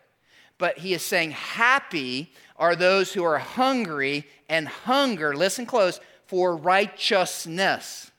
But 0.58 0.78
he 0.78 0.92
is 0.94 1.02
saying, 1.02 1.32
Happy 1.32 2.32
are 2.56 2.74
those 2.74 3.12
who 3.12 3.22
are 3.24 3.38
hungry 3.38 4.26
and 4.48 4.66
hunger, 4.66 5.36
listen 5.36 5.66
close, 5.66 6.00
for 6.26 6.56
righteousness. 6.56 8.10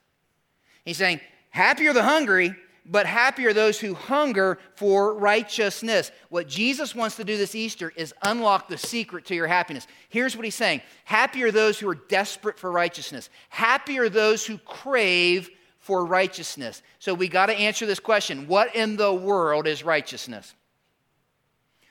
He's 0.84 0.96
saying, 0.96 1.20
Happy 1.50 1.86
are 1.88 1.92
the 1.92 2.02
hungry 2.02 2.54
but 2.90 3.06
happy 3.06 3.44
are 3.46 3.52
those 3.52 3.78
who 3.78 3.94
hunger 3.94 4.58
for 4.74 5.14
righteousness. 5.14 6.10
What 6.30 6.48
Jesus 6.48 6.94
wants 6.94 7.16
to 7.16 7.24
do 7.24 7.36
this 7.36 7.54
Easter 7.54 7.92
is 7.94 8.14
unlock 8.22 8.68
the 8.68 8.78
secret 8.78 9.26
to 9.26 9.34
your 9.34 9.46
happiness. 9.46 9.86
Here's 10.08 10.34
what 10.34 10.44
he's 10.44 10.54
saying 10.54 10.80
Happy 11.04 11.42
are 11.42 11.52
those 11.52 11.78
who 11.78 11.88
are 11.88 11.94
desperate 11.94 12.58
for 12.58 12.72
righteousness, 12.72 13.28
happy 13.50 13.98
are 13.98 14.08
those 14.08 14.46
who 14.46 14.58
crave 14.58 15.50
for 15.78 16.04
righteousness. 16.04 16.82
So 16.98 17.14
we 17.14 17.28
got 17.28 17.46
to 17.46 17.54
answer 17.54 17.86
this 17.86 18.00
question 18.00 18.48
What 18.48 18.74
in 18.74 18.96
the 18.96 19.12
world 19.12 19.66
is 19.66 19.84
righteousness? 19.84 20.54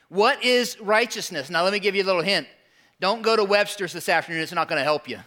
What 0.10 0.44
is 0.44 0.80
righteousness? 0.80 1.50
Now, 1.50 1.64
let 1.64 1.74
me 1.74 1.80
give 1.80 1.96
you 1.96 2.04
a 2.04 2.06
little 2.06 2.22
hint. 2.22 2.48
Don't 3.00 3.22
go 3.22 3.36
to 3.36 3.44
Webster's 3.44 3.94
this 3.94 4.10
afternoon, 4.10 4.42
it's 4.42 4.52
not 4.52 4.68
going 4.68 4.80
to 4.80 4.84
help 4.84 5.08
you. 5.08 5.20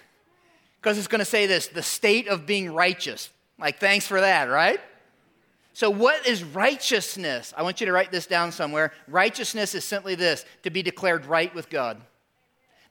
Because 0.80 0.98
it's 0.98 1.06
going 1.06 1.20
to 1.20 1.24
say 1.24 1.46
this 1.46 1.68
the 1.68 1.82
state 1.82 2.26
of 2.26 2.46
being 2.46 2.72
righteous. 2.72 3.30
Like, 3.58 3.78
thanks 3.78 4.06
for 4.06 4.20
that, 4.20 4.44
right? 4.48 4.80
So, 5.72 5.88
what 5.90 6.26
is 6.26 6.42
righteousness? 6.42 7.54
I 7.56 7.62
want 7.62 7.80
you 7.80 7.86
to 7.86 7.92
write 7.92 8.10
this 8.10 8.26
down 8.26 8.52
somewhere. 8.52 8.92
Righteousness 9.08 9.74
is 9.74 9.84
simply 9.84 10.14
this 10.14 10.44
to 10.62 10.70
be 10.70 10.82
declared 10.82 11.26
right 11.26 11.54
with 11.54 11.70
God. 11.70 12.00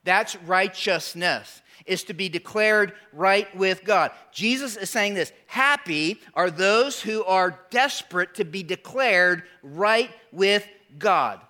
That's 0.05 0.35
righteousness, 0.43 1.61
is 1.85 2.03
to 2.05 2.13
be 2.13 2.29
declared 2.29 2.93
right 3.11 3.53
with 3.55 3.83
God. 3.83 4.11
Jesus 4.31 4.77
is 4.77 4.89
saying 4.89 5.13
this 5.13 5.33
Happy 5.47 6.19
are 6.33 6.49
those 6.49 7.01
who 7.01 7.23
are 7.25 7.59
desperate 7.69 8.35
to 8.35 8.45
be 8.45 8.63
declared 8.63 9.43
right 9.61 10.11
with 10.31 10.65
God. 10.97 11.41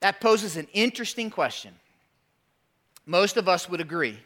That 0.00 0.20
poses 0.20 0.56
an 0.56 0.68
interesting 0.72 1.30
question. 1.30 1.74
Most 3.04 3.36
of 3.36 3.48
us 3.48 3.68
would 3.68 3.80
agree 3.80 4.18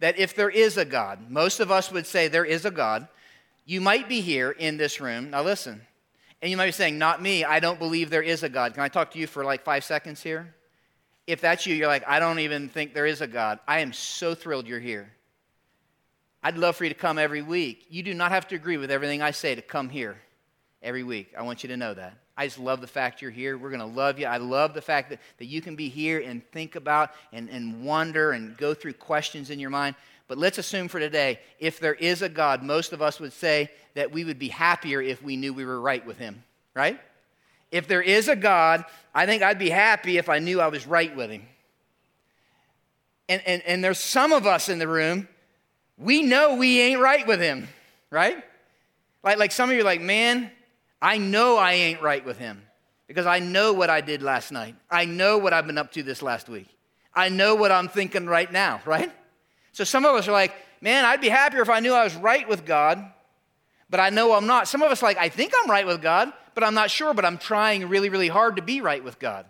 that 0.00 0.18
if 0.18 0.34
there 0.34 0.50
is 0.50 0.76
a 0.76 0.84
God, 0.84 1.30
most 1.30 1.60
of 1.60 1.70
us 1.70 1.92
would 1.92 2.06
say 2.06 2.26
there 2.26 2.44
is 2.44 2.64
a 2.64 2.70
God. 2.70 3.06
You 3.64 3.80
might 3.80 4.08
be 4.08 4.20
here 4.20 4.50
in 4.50 4.76
this 4.76 5.00
room. 5.00 5.30
Now, 5.30 5.42
listen. 5.42 5.80
And 6.42 6.50
you 6.50 6.56
might 6.56 6.66
be 6.66 6.72
saying, 6.72 6.98
Not 6.98 7.22
me. 7.22 7.44
I 7.44 7.60
don't 7.60 7.78
believe 7.78 8.10
there 8.10 8.22
is 8.22 8.42
a 8.42 8.48
God. 8.48 8.74
Can 8.74 8.82
I 8.82 8.88
talk 8.88 9.10
to 9.12 9.18
you 9.18 9.26
for 9.26 9.44
like 9.44 9.64
five 9.64 9.84
seconds 9.84 10.22
here? 10.22 10.54
If 11.26 11.40
that's 11.40 11.66
you, 11.66 11.74
you're 11.74 11.88
like, 11.88 12.06
I 12.06 12.18
don't 12.18 12.40
even 12.40 12.68
think 12.68 12.92
there 12.92 13.06
is 13.06 13.22
a 13.22 13.26
God. 13.26 13.58
I 13.66 13.80
am 13.80 13.94
so 13.94 14.34
thrilled 14.34 14.66
you're 14.66 14.80
here. 14.80 15.10
I'd 16.42 16.58
love 16.58 16.76
for 16.76 16.84
you 16.84 16.90
to 16.90 16.94
come 16.94 17.18
every 17.18 17.40
week. 17.40 17.86
You 17.88 18.02
do 18.02 18.12
not 18.12 18.30
have 18.30 18.46
to 18.48 18.54
agree 18.54 18.76
with 18.76 18.90
everything 18.90 19.22
I 19.22 19.30
say 19.30 19.54
to 19.54 19.62
come 19.62 19.88
here 19.88 20.18
every 20.82 21.02
week. 21.02 21.32
I 21.36 21.42
want 21.42 21.62
you 21.62 21.70
to 21.70 21.76
know 21.78 21.94
that. 21.94 22.18
I 22.36 22.46
just 22.46 22.58
love 22.58 22.82
the 22.82 22.86
fact 22.86 23.22
you're 23.22 23.30
here. 23.30 23.56
We're 23.56 23.70
going 23.70 23.80
to 23.80 23.86
love 23.86 24.18
you. 24.18 24.26
I 24.26 24.36
love 24.36 24.74
the 24.74 24.82
fact 24.82 25.08
that, 25.10 25.20
that 25.38 25.46
you 25.46 25.62
can 25.62 25.76
be 25.76 25.88
here 25.88 26.20
and 26.20 26.46
think 26.50 26.74
about 26.74 27.12
and, 27.32 27.48
and 27.48 27.82
wonder 27.84 28.32
and 28.32 28.56
go 28.58 28.74
through 28.74 28.94
questions 28.94 29.48
in 29.48 29.58
your 29.58 29.70
mind. 29.70 29.96
But 30.26 30.38
let's 30.38 30.58
assume 30.58 30.88
for 30.88 30.98
today, 30.98 31.38
if 31.58 31.78
there 31.78 31.94
is 31.94 32.22
a 32.22 32.28
God, 32.28 32.62
most 32.62 32.92
of 32.92 33.02
us 33.02 33.20
would 33.20 33.32
say 33.32 33.70
that 33.94 34.10
we 34.10 34.24
would 34.24 34.38
be 34.38 34.48
happier 34.48 35.00
if 35.02 35.22
we 35.22 35.36
knew 35.36 35.52
we 35.52 35.64
were 35.64 35.80
right 35.80 36.04
with 36.04 36.18
Him, 36.18 36.42
right? 36.74 36.98
If 37.70 37.88
there 37.88 38.02
is 38.02 38.28
a 38.28 38.36
God, 38.36 38.84
I 39.14 39.26
think 39.26 39.42
I'd 39.42 39.58
be 39.58 39.70
happy 39.70 40.16
if 40.16 40.28
I 40.28 40.38
knew 40.38 40.60
I 40.60 40.68
was 40.68 40.86
right 40.86 41.14
with 41.14 41.30
Him. 41.30 41.42
And, 43.28 43.42
and, 43.46 43.62
and 43.62 43.84
there's 43.84 43.98
some 43.98 44.32
of 44.32 44.46
us 44.46 44.68
in 44.68 44.78
the 44.78 44.88
room, 44.88 45.28
we 45.98 46.22
know 46.22 46.56
we 46.56 46.80
ain't 46.80 47.00
right 47.00 47.26
with 47.26 47.40
Him, 47.40 47.68
right? 48.10 48.42
Like, 49.22 49.38
like 49.38 49.52
some 49.52 49.68
of 49.68 49.76
you 49.76 49.82
are 49.82 49.84
like, 49.84 50.00
man, 50.00 50.50
I 51.02 51.18
know 51.18 51.56
I 51.56 51.72
ain't 51.72 52.00
right 52.00 52.24
with 52.24 52.38
Him 52.38 52.62
because 53.06 53.26
I 53.26 53.40
know 53.40 53.74
what 53.74 53.90
I 53.90 54.00
did 54.00 54.22
last 54.22 54.52
night. 54.52 54.74
I 54.90 55.04
know 55.04 55.36
what 55.36 55.52
I've 55.52 55.66
been 55.66 55.78
up 55.78 55.92
to 55.92 56.02
this 56.02 56.22
last 56.22 56.48
week. 56.48 56.68
I 57.14 57.28
know 57.28 57.54
what 57.54 57.70
I'm 57.70 57.88
thinking 57.88 58.26
right 58.26 58.50
now, 58.50 58.80
right? 58.86 59.12
So 59.74 59.82
some 59.82 60.04
of 60.04 60.14
us 60.14 60.28
are 60.28 60.32
like, 60.32 60.54
man, 60.80 61.04
I'd 61.04 61.20
be 61.20 61.28
happier 61.28 61.60
if 61.60 61.68
I 61.68 61.80
knew 61.80 61.92
I 61.92 62.04
was 62.04 62.14
right 62.14 62.48
with 62.48 62.64
God, 62.64 63.04
but 63.90 63.98
I 63.98 64.08
know 64.10 64.32
I'm 64.32 64.46
not. 64.46 64.68
Some 64.68 64.82
of 64.82 64.90
us 64.90 65.02
like, 65.02 65.18
I 65.18 65.28
think 65.28 65.52
I'm 65.60 65.68
right 65.68 65.84
with 65.86 66.00
God, 66.00 66.32
but 66.54 66.62
I'm 66.62 66.74
not 66.74 66.92
sure, 66.92 67.12
but 67.12 67.24
I'm 67.24 67.38
trying 67.38 67.88
really, 67.88 68.08
really 68.08 68.28
hard 68.28 68.54
to 68.56 68.62
be 68.62 68.80
right 68.80 69.02
with 69.02 69.18
God. 69.18 69.46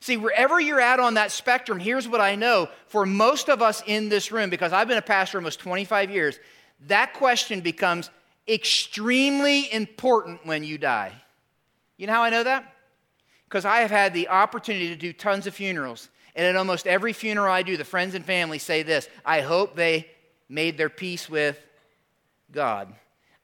See, 0.00 0.18
wherever 0.18 0.60
you're 0.60 0.80
at 0.80 1.00
on 1.00 1.14
that 1.14 1.32
spectrum, 1.32 1.80
here's 1.80 2.06
what 2.06 2.20
I 2.20 2.34
know 2.34 2.68
for 2.86 3.06
most 3.06 3.48
of 3.48 3.62
us 3.62 3.82
in 3.86 4.10
this 4.10 4.30
room, 4.30 4.50
because 4.50 4.74
I've 4.74 4.88
been 4.88 4.98
a 4.98 5.02
pastor 5.02 5.38
almost 5.38 5.58
25 5.58 6.10
years, 6.10 6.38
that 6.86 7.14
question 7.14 7.60
becomes 7.60 8.10
extremely 8.46 9.72
important 9.72 10.44
when 10.44 10.64
you 10.64 10.76
die. 10.76 11.12
You 11.96 12.06
know 12.06 12.12
how 12.12 12.22
I 12.24 12.30
know 12.30 12.44
that? 12.44 12.74
Because 13.44 13.64
I 13.64 13.78
have 13.78 13.90
had 13.90 14.12
the 14.12 14.28
opportunity 14.28 14.88
to 14.88 14.96
do 14.96 15.14
tons 15.14 15.46
of 15.46 15.54
funerals. 15.54 16.10
And 16.38 16.46
at 16.46 16.54
almost 16.54 16.86
every 16.86 17.12
funeral 17.12 17.52
I 17.52 17.62
do, 17.62 17.76
the 17.76 17.84
friends 17.84 18.14
and 18.14 18.24
family 18.24 18.60
say 18.60 18.84
this 18.84 19.08
I 19.26 19.40
hope 19.40 19.74
they 19.74 20.06
made 20.48 20.78
their 20.78 20.88
peace 20.88 21.28
with 21.28 21.60
God. 22.52 22.94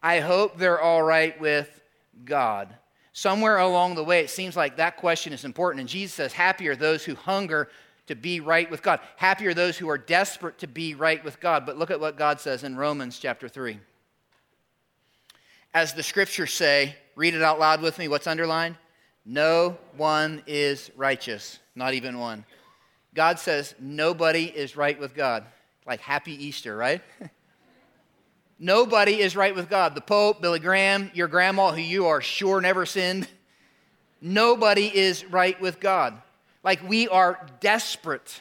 I 0.00 0.20
hope 0.20 0.56
they're 0.56 0.80
all 0.80 1.02
right 1.02 1.38
with 1.40 1.82
God. 2.24 2.72
Somewhere 3.12 3.58
along 3.58 3.96
the 3.96 4.04
way, 4.04 4.20
it 4.20 4.30
seems 4.30 4.56
like 4.56 4.76
that 4.76 4.96
question 4.96 5.32
is 5.32 5.44
important. 5.44 5.80
And 5.80 5.88
Jesus 5.88 6.14
says, 6.14 6.32
Happy 6.32 6.68
are 6.68 6.76
those 6.76 7.04
who 7.04 7.16
hunger 7.16 7.68
to 8.06 8.14
be 8.14 8.38
right 8.38 8.70
with 8.70 8.80
God. 8.80 9.00
Happy 9.16 9.48
are 9.48 9.54
those 9.54 9.76
who 9.76 9.88
are 9.90 9.98
desperate 9.98 10.58
to 10.58 10.68
be 10.68 10.94
right 10.94 11.22
with 11.24 11.40
God. 11.40 11.66
But 11.66 11.76
look 11.76 11.90
at 11.90 11.98
what 11.98 12.16
God 12.16 12.38
says 12.40 12.62
in 12.62 12.76
Romans 12.76 13.18
chapter 13.18 13.48
3. 13.48 13.76
As 15.72 15.94
the 15.94 16.02
scriptures 16.04 16.52
say, 16.52 16.94
read 17.16 17.34
it 17.34 17.42
out 17.42 17.58
loud 17.58 17.82
with 17.82 17.98
me. 17.98 18.06
What's 18.06 18.28
underlined? 18.28 18.76
No 19.24 19.78
one 19.96 20.44
is 20.46 20.92
righteous, 20.96 21.58
not 21.74 21.94
even 21.94 22.20
one. 22.20 22.44
God 23.14 23.38
says 23.38 23.75
nobody 23.78 24.44
is 24.44 24.76
right 24.76 24.99
with 24.99 25.14
God. 25.14 25.44
Like 25.87 26.00
happy 26.00 26.33
Easter, 26.44 26.76
right? 26.76 27.00
nobody 28.59 29.21
is 29.21 29.37
right 29.37 29.54
with 29.54 29.71
God. 29.71 29.94
The 29.94 30.00
Pope, 30.00 30.42
Billy 30.42 30.59
Graham, 30.59 31.11
your 31.14 31.28
grandma, 31.28 31.73
who 31.73 31.80
you 31.80 32.06
are 32.06 32.21
sure 32.21 32.61
never 32.61 32.85
sinned, 32.85 33.28
nobody 34.21 34.87
is 34.87 35.25
right 35.26 35.61
with 35.61 35.80
God. 35.80 36.21
Like 36.64 36.87
we 36.88 37.09
are 37.09 37.47
desperate, 37.61 38.40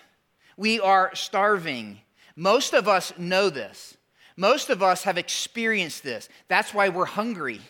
we 0.57 0.79
are 0.79 1.13
starving. 1.13 1.99
Most 2.35 2.73
of 2.73 2.87
us 2.87 3.13
know 3.17 3.51
this. 3.51 3.95
Most 4.35 4.71
of 4.71 4.81
us 4.81 5.03
have 5.03 5.19
experienced 5.19 6.03
this. 6.03 6.27
That's 6.47 6.73
why 6.73 6.89
we're 6.89 7.05
hungry. 7.05 7.61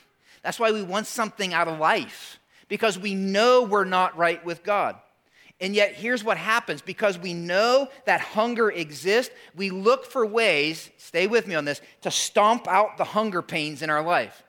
That's 0.43 0.60
why 0.60 0.72
we 0.72 0.81
want 0.81 1.07
something 1.07 1.53
out 1.53 1.67
of 1.67 1.79
life, 1.79 2.39
because 2.69 2.98
we 2.98 3.15
know 3.15 3.63
we're 3.63 3.83
not 3.83 4.17
right 4.17 4.43
with 4.45 4.63
God. 4.63 4.95
And 5.60 5.75
yet, 5.75 5.93
here's 5.93 6.24
what 6.24 6.38
happens 6.38 6.81
because 6.81 7.17
we 7.17 7.33
know 7.33 7.88
that 8.05 8.19
hunger 8.19 8.69
exists, 8.69 9.33
we 9.55 9.69
look 9.69 10.05
for 10.05 10.25
ways, 10.25 10.89
stay 10.98 11.27
with 11.27 11.48
me 11.48 11.55
on 11.55 11.63
this, 11.65 11.81
to 12.01 12.12
stomp 12.12 12.67
out 12.67 12.98
the 12.98 13.03
hunger 13.03 13.41
pains 13.41 13.81
in 13.81 13.89
our 13.89 14.03
life. 14.03 14.43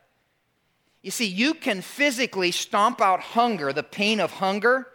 You 1.03 1.11
see, 1.11 1.27
you 1.27 1.55
can 1.55 1.83
physically 1.83 2.51
stomp 2.51 3.01
out 3.01 3.21
hunger, 3.21 3.73
the 3.73 3.83
pain 3.83 4.21
of 4.21 4.33
hunger, 4.33 4.89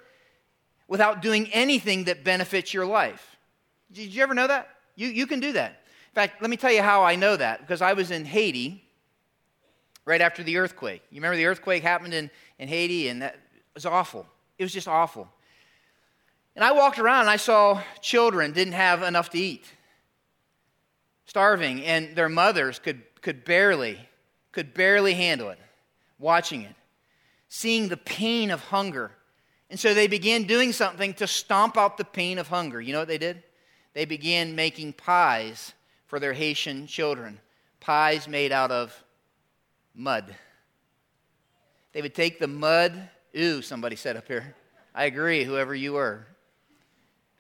without 0.88 1.22
doing 1.22 1.48
anything 1.54 2.06
that 2.06 2.24
benefits 2.24 2.74
your 2.74 2.86
life. 2.86 3.38
Did 3.92 4.14
you 4.14 4.24
ever 4.24 4.34
know 4.34 4.48
that? 4.48 4.70
You, 4.96 5.08
you 5.08 5.28
can 5.28 5.40
do 5.40 5.54
that. 5.54 5.70
In 5.72 6.16
fact, 6.16 6.42
let 6.42 6.50
me 6.50 6.58
tell 6.58 6.72
you 6.72 6.82
how 6.82 7.04
I 7.04 7.16
know 7.16 7.38
that 7.38 7.62
because 7.62 7.82
I 7.82 7.94
was 7.94 8.10
in 8.10 8.26
Haiti 8.26 8.84
right 10.04 10.20
after 10.20 10.44
the 10.44 10.58
earthquake. 10.58 11.04
You 11.12 11.18
remember 11.18 11.38
the 11.38 11.46
earthquake 11.46 11.84
happened 11.84 12.16
in, 12.16 12.32
in 12.58 12.68
Haiti, 12.68 13.08
and 13.10 13.22
that 13.22 13.38
was 13.76 13.86
awful. 13.86 14.26
It 14.58 14.64
was 14.64 14.74
just 14.74 14.88
awful. 14.88 15.30
And 16.60 16.66
I 16.66 16.74
walked 16.74 17.00
around 17.00 17.22
and 17.22 17.30
I 17.30 17.38
saw 17.38 17.82
children 18.02 18.52
didn't 18.52 18.74
have 18.74 19.02
enough 19.02 19.30
to 19.30 19.40
eat, 19.40 19.64
starving, 21.24 21.86
and 21.86 22.18
their 22.18 22.28
mothers 22.28 22.80
could, 22.80 23.02
could 23.22 23.46
barely, 23.46 23.98
could 24.52 24.74
barely 24.74 25.14
handle 25.14 25.52
it, 25.52 25.58
watching 26.18 26.64
it, 26.64 26.76
seeing 27.48 27.88
the 27.88 27.96
pain 27.96 28.52
of 28.52 28.60
hunger. 28.60 29.12
And 29.70 29.80
so 29.80 29.94
they 29.94 30.08
began 30.08 30.44
doing 30.44 30.74
something 30.74 31.14
to 31.14 31.28
stomp 31.28 31.78
out 31.78 31.96
the 31.96 32.04
pain 32.04 32.38
of 32.38 32.50
hunger. 32.50 32.82
You 32.82 32.92
know 32.92 33.00
what 33.00 33.08
they 33.08 33.18
did? 33.18 33.42
They 33.94 34.04
began 34.04 34.54
making 34.54 34.92
pies 34.92 35.72
for 36.08 36.20
their 36.20 36.34
Haitian 36.34 36.88
children, 36.88 37.40
pies 37.80 38.28
made 38.28 38.52
out 38.52 38.70
of 38.70 39.02
mud. 39.96 40.36
They 41.94 42.02
would 42.02 42.16
take 42.16 42.38
the 42.38 42.50
mud, 42.50 43.10
ooh, 43.38 43.62
somebody 43.62 43.96
said 43.96 44.18
up 44.18 44.28
here. 44.28 44.56
I 44.94 45.06
agree, 45.06 45.46
whoever 45.46 45.74
you 45.74 45.94
were. 45.94 46.26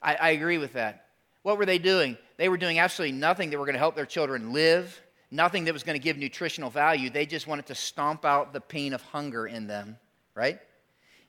I, 0.02 0.16
I 0.16 0.30
agree 0.32 0.58
with 0.58 0.74
that. 0.74 1.06
What 1.44 1.58
were 1.58 1.66
they 1.66 1.78
doing? 1.78 2.18
They 2.38 2.50
were 2.50 2.58
doing 2.58 2.80
absolutely 2.80 3.18
nothing 3.18 3.50
that 3.50 3.58
were 3.58 3.66
going 3.66 3.74
to 3.74 3.80
help 3.80 3.96
their 3.96 4.06
children 4.06 4.54
live, 4.54 5.02
nothing 5.32 5.66
that 5.66 5.74
was 5.74 5.84
going 5.84 5.98
to 5.98 6.04
give 6.04 6.18
nutritional 6.18 6.70
value. 6.70 7.10
They 7.10 7.26
just 7.26 7.48
wanted 7.48 7.68
to 7.68 7.76
stomp 7.76 8.26
out 8.26 8.54
the 8.54 8.62
pain 8.62 8.94
of 8.94 9.02
hunger 9.02 9.48
in 9.48 9.68
them, 9.68 9.98
right? 10.36 10.60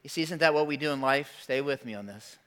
You 0.03 0.09
see, 0.09 0.23
isn't 0.23 0.39
that 0.39 0.55
what 0.55 0.67
we 0.67 0.77
do 0.77 0.91
in 0.91 1.01
life? 1.01 1.39
Stay 1.43 1.61
with 1.61 1.85
me 1.85 1.95
on 1.95 2.07
this. 2.07 2.39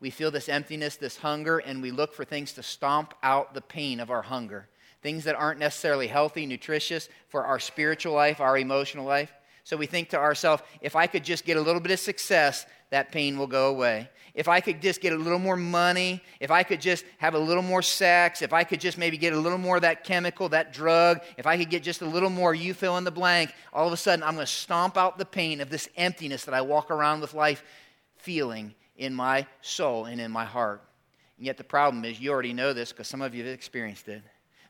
We 0.00 0.10
feel 0.10 0.30
this 0.30 0.48
emptiness, 0.48 0.96
this 0.96 1.16
hunger, 1.16 1.58
and 1.58 1.80
we 1.80 1.90
look 1.90 2.12
for 2.14 2.24
things 2.24 2.52
to 2.54 2.62
stomp 2.62 3.14
out 3.22 3.54
the 3.54 3.60
pain 3.60 4.00
of 4.00 4.10
our 4.10 4.22
hunger. 4.22 4.68
Things 5.02 5.24
that 5.24 5.36
aren't 5.36 5.60
necessarily 5.60 6.06
healthy, 6.06 6.46
nutritious 6.46 7.08
for 7.28 7.44
our 7.44 7.58
spiritual 7.58 8.14
life, 8.14 8.40
our 8.40 8.58
emotional 8.58 9.06
life. 9.06 9.32
So 9.64 9.76
we 9.76 9.86
think 9.86 10.10
to 10.10 10.18
ourselves, 10.18 10.62
if 10.80 10.96
I 10.96 11.06
could 11.06 11.24
just 11.24 11.44
get 11.44 11.56
a 11.56 11.60
little 11.60 11.80
bit 11.80 11.92
of 11.92 11.98
success, 11.98 12.66
that 12.90 13.12
pain 13.12 13.38
will 13.38 13.46
go 13.46 13.68
away. 13.68 14.08
If 14.34 14.48
I 14.48 14.60
could 14.60 14.82
just 14.82 15.00
get 15.00 15.12
a 15.12 15.16
little 15.16 15.38
more 15.38 15.56
money, 15.56 16.22
if 16.40 16.50
I 16.50 16.62
could 16.62 16.80
just 16.80 17.04
have 17.18 17.34
a 17.34 17.38
little 17.38 17.62
more 17.62 17.82
sex, 17.82 18.42
if 18.42 18.52
I 18.52 18.64
could 18.64 18.80
just 18.80 18.98
maybe 18.98 19.16
get 19.16 19.32
a 19.32 19.38
little 19.38 19.58
more 19.58 19.76
of 19.76 19.82
that 19.82 20.04
chemical, 20.04 20.48
that 20.50 20.72
drug, 20.72 21.20
if 21.38 21.46
I 21.46 21.56
could 21.56 21.70
get 21.70 21.82
just 21.82 22.02
a 22.02 22.06
little 22.06 22.30
more, 22.30 22.54
you 22.54 22.74
fill 22.74 22.98
in 22.98 23.04
the 23.04 23.10
blank, 23.10 23.54
all 23.72 23.86
of 23.86 23.92
a 23.92 23.96
sudden 23.96 24.22
I'm 24.22 24.34
going 24.34 24.46
to 24.46 24.52
stomp 24.52 24.96
out 24.96 25.16
the 25.16 25.24
pain 25.24 25.60
of 25.60 25.70
this 25.70 25.88
emptiness 25.96 26.44
that 26.44 26.54
I 26.54 26.60
walk 26.60 26.90
around 26.90 27.20
with 27.20 27.32
life 27.32 27.64
feeling 28.16 28.74
in 28.96 29.14
my 29.14 29.46
soul 29.62 30.04
and 30.04 30.20
in 30.20 30.30
my 30.30 30.44
heart. 30.44 30.82
And 31.38 31.46
yet 31.46 31.56
the 31.56 31.64
problem 31.64 32.04
is, 32.04 32.20
you 32.20 32.30
already 32.30 32.52
know 32.52 32.72
this 32.72 32.92
because 32.92 33.08
some 33.08 33.22
of 33.22 33.34
you 33.34 33.44
have 33.44 33.52
experienced 33.52 34.08
it 34.08 34.22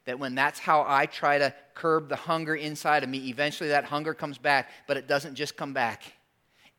that 0.07 0.19
when 0.19 0.35
that's 0.35 0.59
how 0.59 0.85
I 0.87 1.07
try 1.07 1.39
to 1.39 1.53
curb 1.75 2.09
the 2.09 2.17
hunger 2.17 2.55
inside 2.55 3.03
of 3.03 3.09
me, 3.09 3.29
eventually 3.29 3.69
that 3.71 3.85
hunger 3.85 4.15
comes 4.15 4.39
back, 4.39 4.71
but 4.87 4.97
it 4.97 5.07
doesn't 5.07 5.35
just 5.35 5.57
come 5.57 5.73
back. 5.73 6.05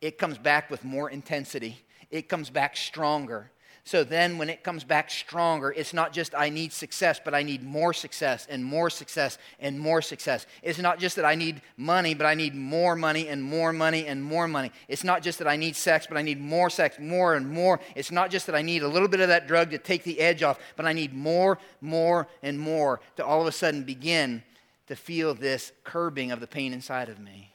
It 0.02 0.18
comes 0.18 0.38
back 0.38 0.70
with 0.70 0.84
more 0.84 1.10
intensity, 1.10 1.84
it 2.10 2.30
comes 2.30 2.50
back 2.50 2.78
stronger. 2.78 3.52
So 3.88 4.04
then, 4.04 4.38
when 4.38 4.50
it 4.50 4.66
comes 4.66 4.84
back 4.84 5.10
stronger, 5.10 5.72
it's 5.72 5.94
not 5.94 6.12
just 6.12 6.36
I 6.36 6.50
need 6.50 6.74
success, 6.74 7.22
but 7.24 7.34
I 7.34 7.42
need 7.42 7.64
more 7.64 7.94
success 7.94 8.46
and 8.50 8.62
more 8.62 8.90
success 8.90 9.38
and 9.62 9.80
more 9.80 10.02
success. 10.02 10.46
It's 10.62 10.78
not 10.78 11.00
just 11.00 11.16
that 11.16 11.24
I 11.24 11.36
need 11.36 11.62
money, 11.78 12.14
but 12.14 12.28
I 12.28 12.34
need 12.34 12.54
more 12.54 12.98
money 12.98 13.30
and 13.30 13.42
more 13.42 13.72
money 13.72 14.06
and 14.06 14.22
more 14.22 14.46
money. 14.46 14.74
It's 14.90 15.06
not 15.06 15.24
just 15.24 15.40
that 15.40 15.48
I 15.48 15.56
need 15.56 15.78
sex, 15.78 16.06
but 16.06 16.18
I 16.18 16.22
need 16.22 16.42
more 16.42 16.70
sex, 16.70 17.00
more 17.00 17.36
and 17.36 17.50
more. 17.50 17.80
It's 17.96 18.12
not 18.12 18.30
just 18.30 18.46
that 18.48 18.56
I 18.56 18.62
need 18.62 18.84
a 18.84 18.90
little 18.90 19.08
bit 19.08 19.22
of 19.22 19.30
that 19.30 19.48
drug 19.48 19.70
to 19.70 19.78
take 19.78 20.04
the 20.04 20.20
edge 20.20 20.44
off, 20.44 20.60
but 20.76 20.86
I 20.86 20.92
need 20.92 21.14
more, 21.14 21.58
more, 21.80 22.28
and 22.44 22.60
more 22.60 23.00
to 23.16 23.26
all 23.26 23.40
of 23.40 23.48
a 23.48 23.54
sudden 23.54 23.84
begin 23.86 24.44
to 24.88 24.98
feel 24.98 25.34
this 25.34 25.72
curbing 25.86 26.34
of 26.34 26.42
the 26.42 26.48
pain 26.48 26.74
inside 26.74 27.08
of 27.08 27.20
me. 27.20 27.54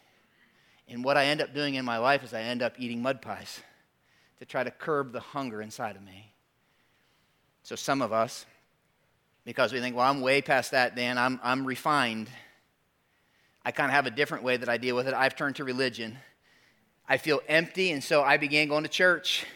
And 0.92 1.02
what 1.02 1.16
I 1.16 1.24
end 1.24 1.40
up 1.40 1.54
doing 1.54 1.76
in 1.76 1.86
my 1.86 1.96
life 1.96 2.22
is 2.22 2.34
I 2.34 2.42
end 2.42 2.60
up 2.60 2.74
eating 2.78 3.00
mud 3.00 3.22
pies 3.22 3.60
to 4.40 4.44
try 4.44 4.62
to 4.62 4.70
curb 4.70 5.12
the 5.12 5.20
hunger 5.20 5.62
inside 5.62 5.96
of 5.96 6.02
me. 6.02 6.34
So, 7.62 7.76
some 7.76 8.02
of 8.02 8.12
us, 8.12 8.44
because 9.46 9.72
we 9.72 9.80
think, 9.80 9.96
well, 9.96 10.04
I'm 10.04 10.20
way 10.20 10.42
past 10.42 10.72
that, 10.72 10.94
Dan, 10.94 11.16
I'm, 11.16 11.40
I'm 11.42 11.64
refined. 11.64 12.28
I 13.64 13.70
kind 13.70 13.88
of 13.88 13.94
have 13.94 14.06
a 14.06 14.10
different 14.10 14.44
way 14.44 14.58
that 14.58 14.68
I 14.68 14.76
deal 14.76 14.94
with 14.94 15.08
it. 15.08 15.14
I've 15.14 15.34
turned 15.34 15.56
to 15.56 15.64
religion. 15.64 16.18
I 17.08 17.16
feel 17.16 17.40
empty, 17.48 17.92
and 17.92 18.04
so 18.04 18.22
I 18.22 18.36
began 18.36 18.68
going 18.68 18.82
to 18.82 18.90
church. 18.90 19.46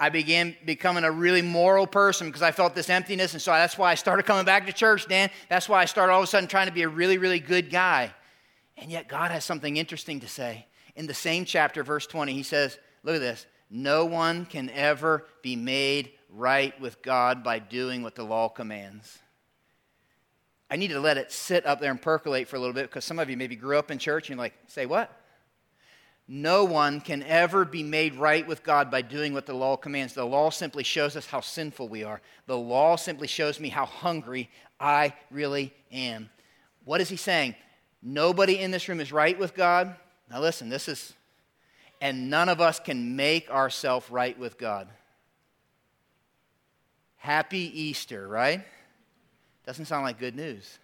I 0.00 0.08
began 0.08 0.56
becoming 0.64 1.04
a 1.04 1.10
really 1.10 1.42
moral 1.42 1.86
person 1.86 2.28
because 2.28 2.42
I 2.42 2.52
felt 2.52 2.74
this 2.74 2.88
emptiness, 2.88 3.34
and 3.34 3.42
so 3.42 3.50
that's 3.50 3.76
why 3.76 3.90
I 3.90 3.96
started 3.96 4.24
coming 4.24 4.46
back 4.46 4.64
to 4.66 4.72
church, 4.72 5.06
Dan. 5.08 5.28
That's 5.50 5.68
why 5.68 5.82
I 5.82 5.84
started 5.84 6.14
all 6.14 6.20
of 6.20 6.24
a 6.24 6.26
sudden 6.26 6.48
trying 6.48 6.68
to 6.68 6.72
be 6.72 6.82
a 6.82 6.88
really, 6.88 7.18
really 7.18 7.40
good 7.40 7.70
guy. 7.70 8.14
And 8.76 8.90
yet, 8.90 9.08
God 9.08 9.30
has 9.30 9.44
something 9.44 9.76
interesting 9.76 10.20
to 10.20 10.28
say. 10.28 10.66
In 10.94 11.06
the 11.06 11.14
same 11.14 11.44
chapter, 11.44 11.82
verse 11.82 12.06
20, 12.06 12.32
He 12.32 12.42
says, 12.42 12.78
Look 13.02 13.16
at 13.16 13.20
this. 13.20 13.46
No 13.70 14.04
one 14.04 14.46
can 14.46 14.70
ever 14.70 15.24
be 15.42 15.56
made 15.56 16.12
right 16.30 16.78
with 16.80 17.02
God 17.02 17.42
by 17.42 17.58
doing 17.58 18.02
what 18.02 18.14
the 18.14 18.24
law 18.24 18.48
commands. 18.48 19.18
I 20.70 20.76
need 20.76 20.88
to 20.88 21.00
let 21.00 21.16
it 21.16 21.30
sit 21.32 21.64
up 21.64 21.80
there 21.80 21.90
and 21.90 22.02
percolate 22.02 22.48
for 22.48 22.56
a 22.56 22.58
little 22.58 22.74
bit 22.74 22.88
because 22.88 23.04
some 23.04 23.18
of 23.18 23.30
you 23.30 23.36
maybe 23.36 23.56
grew 23.56 23.78
up 23.78 23.90
in 23.90 23.98
church 23.98 24.28
and 24.28 24.36
you're 24.36 24.44
like, 24.44 24.54
say 24.66 24.86
what? 24.86 25.10
No 26.28 26.64
one 26.64 27.00
can 27.00 27.22
ever 27.22 27.64
be 27.64 27.84
made 27.84 28.16
right 28.16 28.44
with 28.44 28.64
God 28.64 28.90
by 28.90 29.00
doing 29.00 29.32
what 29.32 29.46
the 29.46 29.54
law 29.54 29.76
commands. 29.76 30.12
The 30.12 30.24
law 30.24 30.50
simply 30.50 30.82
shows 30.82 31.14
us 31.14 31.26
how 31.26 31.40
sinful 31.40 31.88
we 31.88 32.02
are. 32.02 32.20
The 32.46 32.58
law 32.58 32.96
simply 32.96 33.28
shows 33.28 33.60
me 33.60 33.68
how 33.68 33.86
hungry 33.86 34.50
I 34.80 35.14
really 35.30 35.72
am. 35.92 36.30
What 36.84 37.00
is 37.00 37.08
he 37.08 37.16
saying? 37.16 37.54
Nobody 38.02 38.58
in 38.58 38.70
this 38.70 38.88
room 38.88 39.00
is 39.00 39.12
right 39.12 39.38
with 39.38 39.54
God. 39.54 39.96
Now, 40.30 40.40
listen, 40.40 40.68
this 40.68 40.88
is 40.88 41.14
and 42.00 42.28
none 42.28 42.48
of 42.48 42.60
us 42.60 42.78
can 42.78 43.16
make 43.16 43.50
ourselves 43.50 44.10
right 44.10 44.38
with 44.38 44.58
God. 44.58 44.88
Happy 47.16 47.80
Easter, 47.80 48.28
right? 48.28 48.64
Doesn't 49.66 49.86
sound 49.86 50.04
like 50.04 50.18
good 50.18 50.36
news. 50.36 50.78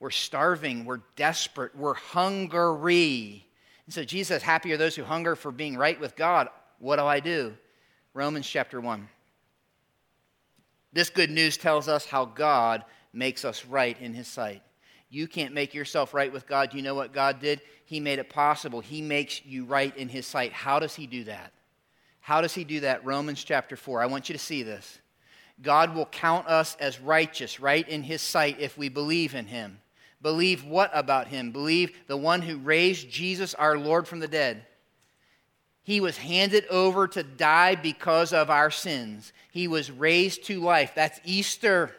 We're 0.00 0.10
starving, 0.10 0.84
we're 0.84 1.00
desperate, 1.14 1.74
we're 1.74 1.94
hungry. 1.94 3.46
And 3.86 3.94
so 3.94 4.04
Jesus 4.04 4.28
says, 4.28 4.42
Happy 4.42 4.72
are 4.72 4.76
those 4.76 4.96
who 4.96 5.04
hunger 5.04 5.36
for 5.36 5.50
being 5.50 5.76
right 5.76 5.98
with 5.98 6.16
God. 6.16 6.48
What 6.78 6.96
do 6.96 7.04
I 7.04 7.20
do? 7.20 7.56
Romans 8.12 8.46
chapter 8.46 8.80
1. 8.80 9.08
This 10.92 11.08
good 11.08 11.30
news 11.30 11.56
tells 11.56 11.88
us 11.88 12.04
how 12.04 12.24
God 12.26 12.84
makes 13.12 13.44
us 13.44 13.64
right 13.64 13.98
in 14.00 14.12
his 14.12 14.28
sight. 14.28 14.62
You 15.08 15.28
can't 15.28 15.54
make 15.54 15.74
yourself 15.74 16.14
right 16.14 16.32
with 16.32 16.46
God. 16.46 16.74
You 16.74 16.82
know 16.82 16.94
what 16.94 17.12
God 17.12 17.40
did? 17.40 17.60
He 17.84 18.00
made 18.00 18.18
it 18.18 18.28
possible. 18.28 18.80
He 18.80 19.00
makes 19.00 19.44
you 19.44 19.64
right 19.64 19.96
in 19.96 20.08
His 20.08 20.26
sight. 20.26 20.52
How 20.52 20.78
does 20.78 20.94
He 20.94 21.06
do 21.06 21.24
that? 21.24 21.52
How 22.20 22.40
does 22.40 22.54
He 22.54 22.64
do 22.64 22.80
that? 22.80 23.04
Romans 23.04 23.44
chapter 23.44 23.76
4. 23.76 24.02
I 24.02 24.06
want 24.06 24.28
you 24.28 24.32
to 24.32 24.38
see 24.38 24.62
this. 24.62 24.98
God 25.62 25.94
will 25.94 26.06
count 26.06 26.48
us 26.48 26.76
as 26.80 27.00
righteous, 27.00 27.60
right 27.60 27.88
in 27.88 28.02
His 28.02 28.20
sight, 28.20 28.58
if 28.58 28.76
we 28.76 28.88
believe 28.88 29.34
in 29.34 29.46
Him. 29.46 29.80
Believe 30.20 30.64
what 30.64 30.90
about 30.92 31.28
Him? 31.28 31.52
Believe 31.52 31.96
the 32.08 32.16
one 32.16 32.42
who 32.42 32.58
raised 32.58 33.08
Jesus, 33.08 33.54
our 33.54 33.78
Lord, 33.78 34.08
from 34.08 34.18
the 34.18 34.28
dead. 34.28 34.66
He 35.84 36.00
was 36.00 36.18
handed 36.18 36.66
over 36.66 37.06
to 37.06 37.22
die 37.22 37.76
because 37.76 38.32
of 38.32 38.50
our 38.50 38.72
sins. 38.72 39.32
He 39.52 39.68
was 39.68 39.88
raised 39.88 40.44
to 40.46 40.60
life. 40.60 40.92
That's 40.96 41.20
Easter 41.24 41.94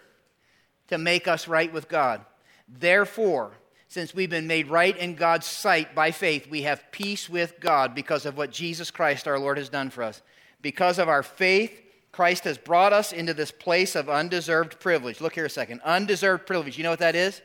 to 0.89 0.98
make 0.98 1.26
us 1.26 1.48
right 1.48 1.72
with 1.72 1.88
God. 1.88 2.26
Therefore, 2.67 3.51
since 3.88 4.13
we've 4.13 4.30
been 4.30 4.47
made 4.47 4.67
right 4.67 4.95
in 4.97 5.15
God's 5.15 5.45
sight 5.45 5.95
by 5.95 6.12
faith, 6.12 6.47
we 6.49 6.63
have 6.63 6.91
peace 6.91 7.30
with 7.30 7.60
God 7.60 7.95
because 7.95 8.25
of 8.25 8.38
what 8.38 8.51
Jesus 8.51 8.91
Christ 8.91 9.27
our 9.27 9.39
Lord 9.39 9.58
has 9.58 9.69
done 9.69 9.89
for 9.89 10.03
us. 10.03 10.21
Because 10.62 10.99
of 10.99 11.08
our 11.08 11.23
faith, 11.23 11.82
Christ 12.12 12.43
has 12.43 12.58
brought 12.58 12.93
us 12.93 13.13
into 13.13 13.34
this 13.34 13.51
place 13.51 13.95
of 13.95 14.10
undeserved 14.10 14.80
privilege. 14.80 15.21
Look 15.21 15.36
here 15.36 15.45
a 15.45 15.49
second. 15.49 15.82
Undeserved 15.82 16.45
privilege. 16.45 16.77
You 16.77 16.84
know 16.84 16.89
what 16.89 16.99
that 16.99 17.15
is? 17.15 17.41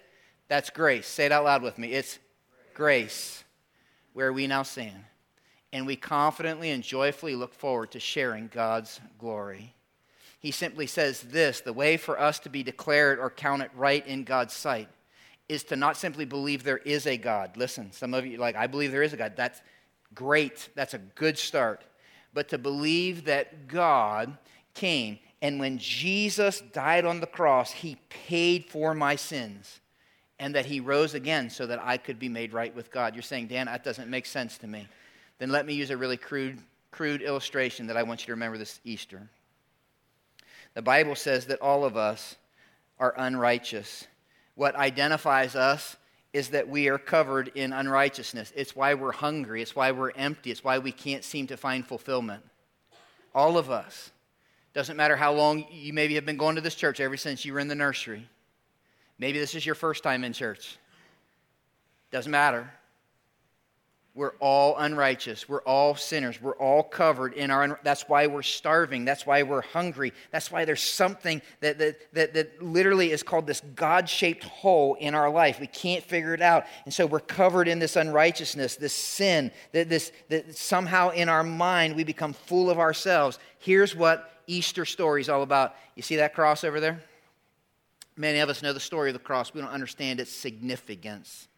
That's 0.49 0.71
grace. 0.71 1.07
Say 1.07 1.27
it 1.27 1.33
out 1.33 1.45
loud 1.45 1.63
with 1.63 1.79
me. 1.79 1.93
It's 1.93 2.19
grace 2.75 3.45
where 4.13 4.33
we 4.33 4.47
now 4.47 4.65
stand. 4.65 5.05
And 5.73 5.87
we 5.87 5.97
confidently 5.97 6.71
and 6.71 6.83
joyfully 6.83 7.37
look 7.37 7.55
forward 7.55 7.93
to 7.93 8.01
sharing 8.01 8.49
God's 8.49 9.01
glory. 9.19 9.75
He 10.41 10.51
simply 10.51 10.87
says 10.87 11.21
this 11.21 11.61
the 11.61 11.73
way 11.73 11.97
for 11.97 12.19
us 12.19 12.41
to 12.41 12.49
be 12.49 12.63
declared 12.65 13.21
or 13.21 13.31
counted 13.31 13.71
right 13.77 14.05
in 14.07 14.25
God's 14.25 14.55
sight 14.55 14.89
is 15.49 15.65
to 15.65 15.77
not 15.77 15.97
simply 15.97 16.25
believe 16.25 16.65
there 16.65 16.79
is 16.79 17.07
a 17.07 17.17
God. 17.17 17.57
Listen, 17.57 17.93
some 17.93 18.15
of 18.15 18.25
you 18.25 18.39
like, 18.39 18.57
I 18.57 18.67
believe 18.67 18.93
there 18.93 19.03
is 19.03 19.13
a 19.13 19.17
God. 19.17 19.35
That's 19.37 19.61
great. 20.15 20.69
That's 20.75 20.95
a 20.95 20.99
good 20.99 21.39
start. 21.39 21.85
But 22.33 22.49
to 22.49 22.59
believe 22.59 23.25
that 23.25 23.69
God 23.69 24.37
came 24.75 25.19
and 25.43 25.59
when 25.59 25.77
Jesus 25.79 26.61
died 26.73 27.05
on 27.05 27.19
the 27.19 27.27
cross, 27.27 27.73
he 27.73 27.97
paid 28.09 28.67
for 28.67 28.95
my 28.95 29.17
sins 29.17 29.81
and 30.39 30.55
that 30.55 30.67
he 30.67 30.79
rose 30.79 31.15
again 31.15 31.51
so 31.51 31.67
that 31.67 31.81
I 31.83 31.97
could 31.97 32.21
be 32.21 32.29
made 32.29 32.53
right 32.53 32.75
with 32.75 32.93
God. 32.93 33.15
You're 33.15 33.23
saying, 33.23 33.49
Dan, 33.49 33.67
that 33.67 33.83
doesn't 33.83 34.09
make 34.09 34.25
sense 34.25 34.57
to 34.59 34.69
me. 34.69 34.87
Then 35.39 35.51
let 35.51 35.67
me 35.67 35.75
use 35.75 35.91
a 35.91 35.97
really 35.97 36.17
crude, 36.17 36.61
crude 36.93 37.23
illustration 37.23 37.89
that 37.89 37.97
I 37.97 38.05
want 38.05 38.21
you 38.21 38.27
to 38.27 38.33
remember 38.33 38.57
this 38.57 38.79
Easter. 38.85 39.29
The 40.75 40.83
Bible 40.83 41.17
says 41.17 41.47
that 41.47 41.61
all 41.61 41.85
of 41.85 41.97
us 41.97 42.37
are 43.01 43.13
unrighteous 43.17 44.07
what 44.55 44.75
identifies 44.77 45.57
us 45.57 45.97
is 46.33 46.51
that 46.51 46.69
we 46.69 46.89
are 46.89 46.99
covered 46.99 47.49
in 47.55 47.73
unrighteousness. 47.73 48.53
It's 48.57 48.75
why 48.75 48.95
we're 48.95 49.13
hungry. 49.13 49.61
It's 49.61 49.77
why 49.77 49.93
we're 49.93 50.13
empty. 50.13 50.51
It's 50.51 50.65
why 50.65 50.79
we 50.79 50.93
can't 50.93 51.25
seem 51.25 51.47
to 51.49 51.57
find 51.57 51.87
fulfillment. 51.87 52.43
All 53.35 53.59
of 53.59 53.71
us. 53.71 54.11
Doesn't 54.75 54.97
matter 54.97 55.17
how 55.17 55.35
long 55.35 55.67
you 55.71 55.93
maybe 55.93 56.15
have 56.15 56.25
been 56.25 56.39
going 56.39 56.55
to 56.55 56.63
this 56.63 56.75
church 56.75 57.01
ever 57.01 57.17
since 57.17 57.45
you 57.45 57.53
were 57.53 57.61
in 57.61 57.69
the 57.69 57.75
nursery. 57.75 58.27
Maybe 59.19 59.39
this 59.39 59.55
is 59.55 59.67
your 59.67 59.75
first 59.75 60.03
time 60.03 60.25
in 60.25 60.33
church. 60.33 60.79
Doesn't 62.11 62.33
matter. 62.33 62.71
We're 64.15 64.35
all 64.41 64.77
unrighteous. 64.77 65.49
We're 65.49 65.63
all 65.63 65.95
sinners. 65.95 66.41
We're 66.41 66.57
all 66.57 66.83
covered 66.83 67.33
in 67.33 67.51
our. 67.51 67.81
That's 67.83 68.03
why 68.09 68.27
we're 68.27 68.43
starving. 68.43 69.07
That's 69.07 69.25
why 69.25 69.43
we're 69.43 69.63
hungry. 69.63 70.13
That's 70.31 70.51
why 70.51 70.67
there's 70.67 70.83
something 70.83 71.41
that, 71.61 71.79
that, 71.79 72.13
that, 72.13 72.35
that 72.35 72.63
literally 72.63 73.11
is 73.11 73.23
called 73.23 73.47
this 73.47 73.63
God 73.75 74.11
shaped 74.11 74.45
hole 74.45 74.97
in 75.01 75.15
our 75.15 75.31
life. 75.31 75.59
We 75.61 75.67
can't 75.67 76.05
figure 76.05 76.35
it 76.35 76.43
out. 76.43 76.67
And 76.85 76.93
so 76.93 77.07
we're 77.07 77.21
covered 77.21 77.69
in 77.69 77.79
this 77.79 77.97
unrighteousness, 77.97 78.77
this 78.77 78.93
sin, 78.93 79.51
that, 79.73 79.89
this, 79.89 80.13
that 80.29 80.59
somehow 80.59 81.09
in 81.11 81.31
our 81.31 81.43
mind 81.43 81.97
we 81.97 82.05
become 82.05 82.35
full 82.35 82.69
of 82.69 82.79
ourselves. 82.79 83.39
Here's 83.61 83.97
what 83.97 84.31
Easter 84.47 84.85
story 84.85 85.23
is 85.23 85.31
all 85.31 85.43
about. 85.43 85.75
You 85.95 86.03
see 86.03 86.17
that 86.17 86.35
cross 86.35 86.65
over 86.65 86.81
there? 86.81 87.03
Many 88.19 88.41
of 88.41 88.51
us 88.51 88.63
know 88.63 88.75
the 88.75 88.81
story 88.81 89.09
of 89.09 89.15
the 89.15 89.21
cross. 89.21 89.55
We 89.55 89.63
don't 89.63 89.71
understand 89.71 90.21
its 90.21 90.31
significance. 90.31 91.49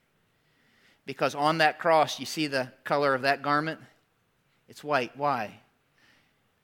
Because 1.06 1.34
on 1.34 1.58
that 1.58 1.78
cross, 1.78 2.18
you 2.18 2.26
see 2.26 2.46
the 2.46 2.72
color 2.84 3.14
of 3.14 3.22
that 3.22 3.42
garment? 3.42 3.80
It's 4.68 4.82
white. 4.82 5.16
Why? 5.16 5.60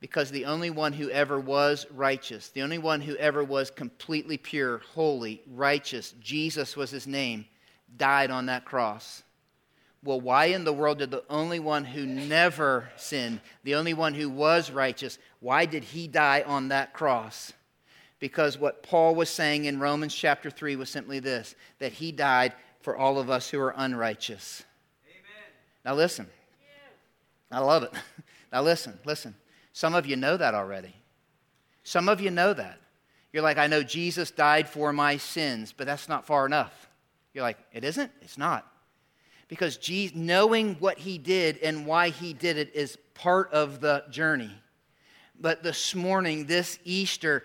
Because 0.01 0.31
the 0.31 0.47
only 0.47 0.71
one 0.71 0.95
who 0.95 1.11
ever 1.11 1.39
was 1.39 1.87
righteous, 1.91 2.49
the 2.49 2.63
only 2.63 2.79
one 2.79 3.03
who 3.03 3.17
ever 3.17 3.45
was 3.45 3.71
completely 3.71 4.39
pure, 4.39 4.79
holy, 4.95 5.43
righteous, 5.47 6.15
Jesus 6.21 6.75
was 6.75 6.91
his 6.91 7.07
name, 7.07 7.45
died 7.97 8.31
on 8.31 8.47
that 8.47 8.65
cross. 8.65 9.23
Well, 10.03 10.21
why 10.21 10.47
in 10.47 10.65
the 10.65 10.73
world 10.73 10.99
did 10.99 11.11
the 11.11 11.25
only 11.29 11.61
one 11.61 11.85
who 11.85 12.07
never 12.07 12.89
sinned, 12.97 13.41
the 13.65 13.75
only 13.75 13.93
one 13.93 14.15
who 14.15 14.31
was 14.31 14.71
righteous, 14.71 15.19
why 15.41 15.67
did 15.67 15.85
he 15.85 16.09
die 16.09 16.43
on 16.47 16.69
that 16.69 16.95
cross? 16.95 17.53
Because 18.19 18.57
what 18.57 18.83
Paul 18.83 19.15
was 19.15 19.29
saying 19.29 19.67
in 19.67 19.79
Romans 19.79 20.15
chapter 20.15 20.51
3 20.51 20.77
was 20.77 20.89
simply 20.89 21.21
this 21.21 21.55
that 21.79 21.93
he 21.93 22.13
died 22.13 22.55
for 22.81 22.97
all 22.97 23.19
of 23.19 23.31
us 23.31 23.51
who 23.51 23.61
are 23.61 23.75
unrighteous. 23.77 24.65
Amen. 25.07 25.53
Now, 25.85 25.95
listen. 25.95 26.27
I 27.51 27.59
love 27.61 27.83
it. 27.83 27.93
Now, 28.53 28.63
listen, 28.63 28.99
listen. 29.05 29.37
Some 29.73 29.95
of 29.95 30.07
you 30.07 30.17
know 30.17 30.37
that 30.37 30.57
already. 30.57 30.93
Some 31.85 32.09
of 32.09 32.21
you 32.21 32.33
know 32.33 32.53
that. 32.53 32.81
You're 33.33 33.45
like, 33.45 33.59
I 33.59 33.69
know 33.69 33.85
Jesus 33.85 34.33
died 34.33 34.69
for 34.69 34.93
my 34.93 35.19
sins, 35.19 35.73
but 35.73 35.87
that's 35.87 36.09
not 36.09 36.27
far 36.27 36.47
enough. 36.47 36.89
You're 37.33 37.45
like, 37.45 37.59
it 37.73 37.85
isn't? 37.85 38.11
It's 38.23 38.37
not. 38.37 38.67
Because 39.47 39.77
Jesus, 39.77 40.17
knowing 40.17 40.75
what 40.81 40.99
he 40.99 41.17
did 41.17 41.59
and 41.59 41.87
why 41.87 42.09
he 42.09 42.33
did 42.33 42.57
it 42.57 42.75
is 42.75 42.99
part 43.15 43.53
of 43.53 43.81
the 43.81 44.03
journey. 44.11 44.51
But 45.41 45.63
this 45.63 45.95
morning, 45.95 46.47
this 46.47 46.79
Easter, 46.85 47.45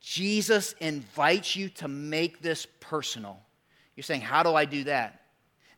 Jesus 0.00 0.74
invites 0.80 1.54
you 1.54 1.68
to 1.70 1.86
make 1.86 2.42
this 2.42 2.66
personal. 2.80 3.40
You're 3.96 4.04
saying, 4.04 4.22
How 4.22 4.42
do 4.42 4.54
I 4.54 4.64
do 4.64 4.84
that? 4.84 5.22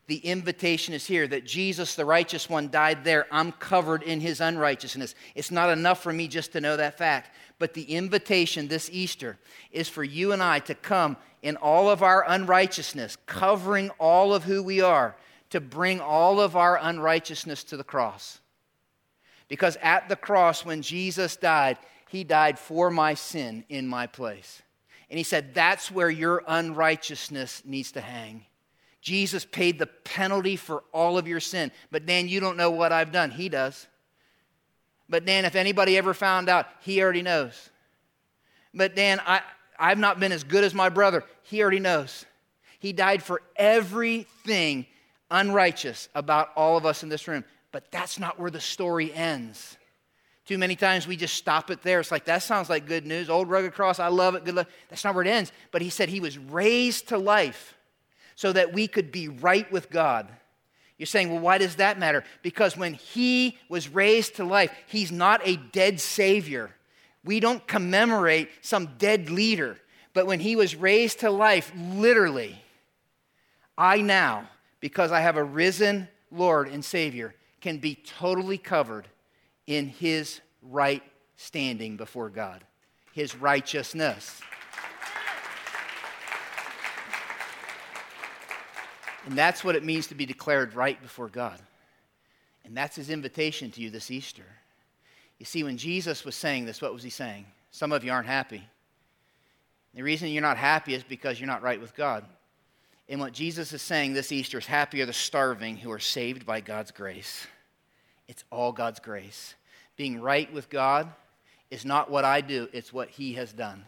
The 0.07 0.19
invitation 0.19 0.93
is 0.93 1.07
here 1.07 1.27
that 1.29 1.47
Jesus, 1.47 1.95
the 1.95 2.05
righteous 2.05 2.51
one, 2.51 2.69
died 2.69 3.05
there. 3.05 3.27
I'm 3.31 3.53
covered 3.53 4.03
in 4.03 4.21
his 4.21 4.41
unrighteousness. 4.41 5.15
It's 5.35 5.51
not 5.51 5.71
enough 5.71 6.03
for 6.03 6.13
me 6.13 6.29
just 6.29 6.53
to 6.53 6.61
know 6.61 6.77
that 6.77 6.99
fact. 6.99 7.35
But 7.59 7.73
the 7.73 7.85
invitation 7.85 8.69
this 8.69 8.91
Easter 8.93 9.39
is 9.73 9.89
for 9.89 10.05
you 10.05 10.33
and 10.33 10.43
I 10.43 10.59
to 10.61 10.75
come 10.75 11.17
in 11.43 11.57
all 11.57 11.89
of 11.89 12.03
our 12.03 12.25
unrighteousness, 12.29 13.17
covering 13.25 13.89
all 13.99 14.35
of 14.35 14.45
who 14.45 14.63
we 14.63 14.83
are, 14.83 15.17
to 15.51 15.61
bring 15.61 16.01
all 16.01 16.39
of 16.39 16.55
our 16.55 16.79
unrighteousness 16.83 17.65
to 17.65 17.77
the 17.79 17.85
cross. 17.85 18.41
Because 19.49 19.77
at 19.77 20.11
the 20.11 20.17
cross, 20.17 20.67
when 20.67 20.83
Jesus 20.83 21.37
died, 21.37 21.79
he 22.09 22.25
died 22.25 22.59
for 22.59 22.91
my 22.91 23.15
sin 23.15 23.65
in 23.71 23.87
my 23.87 24.07
place. 24.07 24.63
And 25.15 25.19
he 25.21 25.23
said, 25.23 25.55
That's 25.55 25.93
where 25.93 26.11
your 26.11 26.43
unrighteousness 26.45 27.63
needs 27.65 27.93
to 27.93 28.01
hang. 28.01 28.47
Jesus 29.01 29.45
paid 29.45 29.79
the 29.79 29.87
penalty 29.87 30.57
for 30.57 30.83
all 30.93 31.17
of 31.19 31.29
your 31.29 31.39
sin. 31.39 31.71
But 31.93 32.05
Dan, 32.05 32.27
you 32.27 32.41
don't 32.41 32.57
know 32.57 32.73
what 32.73 32.91
I've 32.91 33.13
done. 33.13 33.31
He 33.31 33.49
does. 33.49 33.87
But 35.09 35.25
Dan, 35.25 35.45
if 35.45 35.55
anybody 35.55 35.97
ever 35.97 36.15
found 36.15 36.49
out, 36.49 36.67
he 36.81 37.01
already 37.01 37.23
knows. 37.23 37.71
But 38.75 38.97
Dan, 38.97 39.21
I, 39.25 39.43
I've 39.79 39.99
not 39.99 40.19
been 40.19 40.33
as 40.33 40.43
good 40.43 40.65
as 40.65 40.75
my 40.75 40.89
brother. 40.89 41.23
He 41.45 41.63
already 41.63 41.79
knows. 41.79 42.27
He 42.81 42.93
died 42.93 43.23
for 43.23 43.41
everything 43.55 44.85
unrighteous 45.31 46.09
about 46.17 46.49
all 46.57 46.77
of 46.77 46.85
us 46.85 47.05
in 47.05 47.09
this 47.09 47.29
room. 47.29 47.45
But 47.71 47.93
that's 47.93 48.19
not 48.19 48.41
where 48.41 48.51
the 48.51 48.61
story 48.61 49.15
ends. 49.15 49.77
Too 50.47 50.59
many 50.59 50.77
times 50.77 51.07
we 51.07 51.17
just 51.17 51.35
stop 51.37 51.71
it 51.71 51.83
there. 51.83 52.01
It's 52.01 52.11
like, 52.11 52.27
that 52.27 52.43
sounds 52.43 52.69
like 52.69 52.87
good 52.87 53.07
news. 53.07 53.31
Old 53.31 53.49
rugged 53.49 53.73
cross, 53.73 53.99
I 53.99 54.09
love 54.09 54.35
it. 54.35 54.45
Good 54.45 54.55
luck. 54.55 54.69
That's 54.91 55.03
not 55.03 55.15
where 55.15 55.25
it 55.25 55.31
ends. 55.31 55.53
But 55.71 55.81
he 55.81 55.89
said 55.89 56.09
he 56.09 56.21
was 56.21 56.37
raised 56.37 57.09
to 57.09 57.19
life 57.19 57.75
so 58.35 58.53
that 58.53 58.73
we 58.73 58.87
could 58.87 59.11
be 59.11 59.29
right 59.29 59.71
with 59.73 59.89
God. 59.91 60.29
You're 60.99 61.07
saying, 61.07 61.31
well, 61.31 61.41
why 61.41 61.59
does 61.59 61.77
that 61.77 61.99
matter? 61.99 62.25
Because 62.43 62.77
when 62.77 62.95
he 62.95 63.59
was 63.69 63.89
raised 63.89 64.37
to 64.37 64.45
life, 64.45 64.71
he's 64.87 65.11
not 65.11 65.41
a 65.45 65.57
dead 65.57 65.99
Savior. 65.99 66.71
We 67.25 67.41
don't 67.41 67.67
commemorate 67.67 68.51
some 68.61 68.91
dead 68.99 69.31
leader. 69.31 69.79
But 70.13 70.27
when 70.27 70.41
he 70.41 70.57
was 70.57 70.77
raised 70.77 71.21
to 71.21 71.31
life, 71.31 71.73
literally, 71.77 72.63
I 73.79 74.03
now, 74.03 74.49
because 74.81 75.11
I 75.11 75.21
have 75.21 75.37
a 75.37 75.43
risen 75.43 76.07
Lord 76.31 76.69
and 76.69 76.85
Savior, 76.85 77.35
can 77.61 77.79
be 77.79 77.95
totally 77.95 78.59
covered 78.59 79.09
in 79.67 79.89
his 79.89 80.41
right 80.63 81.03
standing 81.37 81.97
before 81.97 82.31
God, 82.31 82.65
his 83.13 83.35
righteousness. 83.35 84.41
And 89.27 89.39
that's 89.39 89.65
what 89.65 89.75
it 89.75 89.85
means 89.85 90.09
to 90.09 90.15
be 90.15 90.27
declared 90.27 90.75
right 90.75 91.01
before 91.01 91.29
God. 91.29 91.59
And 92.65 92.77
that's 92.77 92.97
his 92.97 93.11
invitation 93.11 93.71
to 93.73 93.81
you 93.81 93.91
this 93.91 94.11
Easter. 94.11 94.45
You 95.39 95.47
see, 95.47 95.65
when 95.65 95.77
Jesus 95.77 96.25
was 96.25 96.35
saying 96.35 96.67
this, 96.67 96.81
what 96.81 96.93
was 96.93 97.03
he 97.03 97.11
saying? 97.11 97.47
Some 97.71 97.93
of 97.93 98.05
you 98.05 98.13
aren't 98.13 98.27
happy. 98.27 98.63
The 99.95 100.03
reason 100.03 100.29
you're 100.29 100.43
not 100.43 100.57
happy 100.57 100.95
is 100.95 101.03
because 101.03 101.39
you're 101.39 101.47
not 101.47 101.63
right 101.63 101.81
with 101.81 101.95
God. 101.95 102.25
And 103.09 103.21
what 103.21 103.33
Jesus 103.33 103.73
is 103.73 103.83
saying 103.83 104.13
this 104.13 104.33
Easter 104.33 104.59
is 104.59 104.67
happy 104.67 105.03
are 105.03 105.07
the 105.07 105.13
starving 105.13 105.77
who 105.77 105.91
are 105.91 105.99
saved 105.99 106.47
by 106.47 106.61
God's 106.61 106.91
grace. 106.91 107.47
It's 108.29 108.45
all 108.51 108.73
God's 108.73 109.01
grace. 109.01 109.55
Being 109.97 110.21
right 110.21 110.53
with 110.53 110.71
God 110.71 111.09
is 111.71 111.85
not 111.85 112.11
what 112.11 112.25
I 112.25 112.41
do, 112.41 112.69
it's 112.73 112.93
what 112.93 113.09
He 113.11 113.35
has 113.35 113.53
done. 113.53 113.85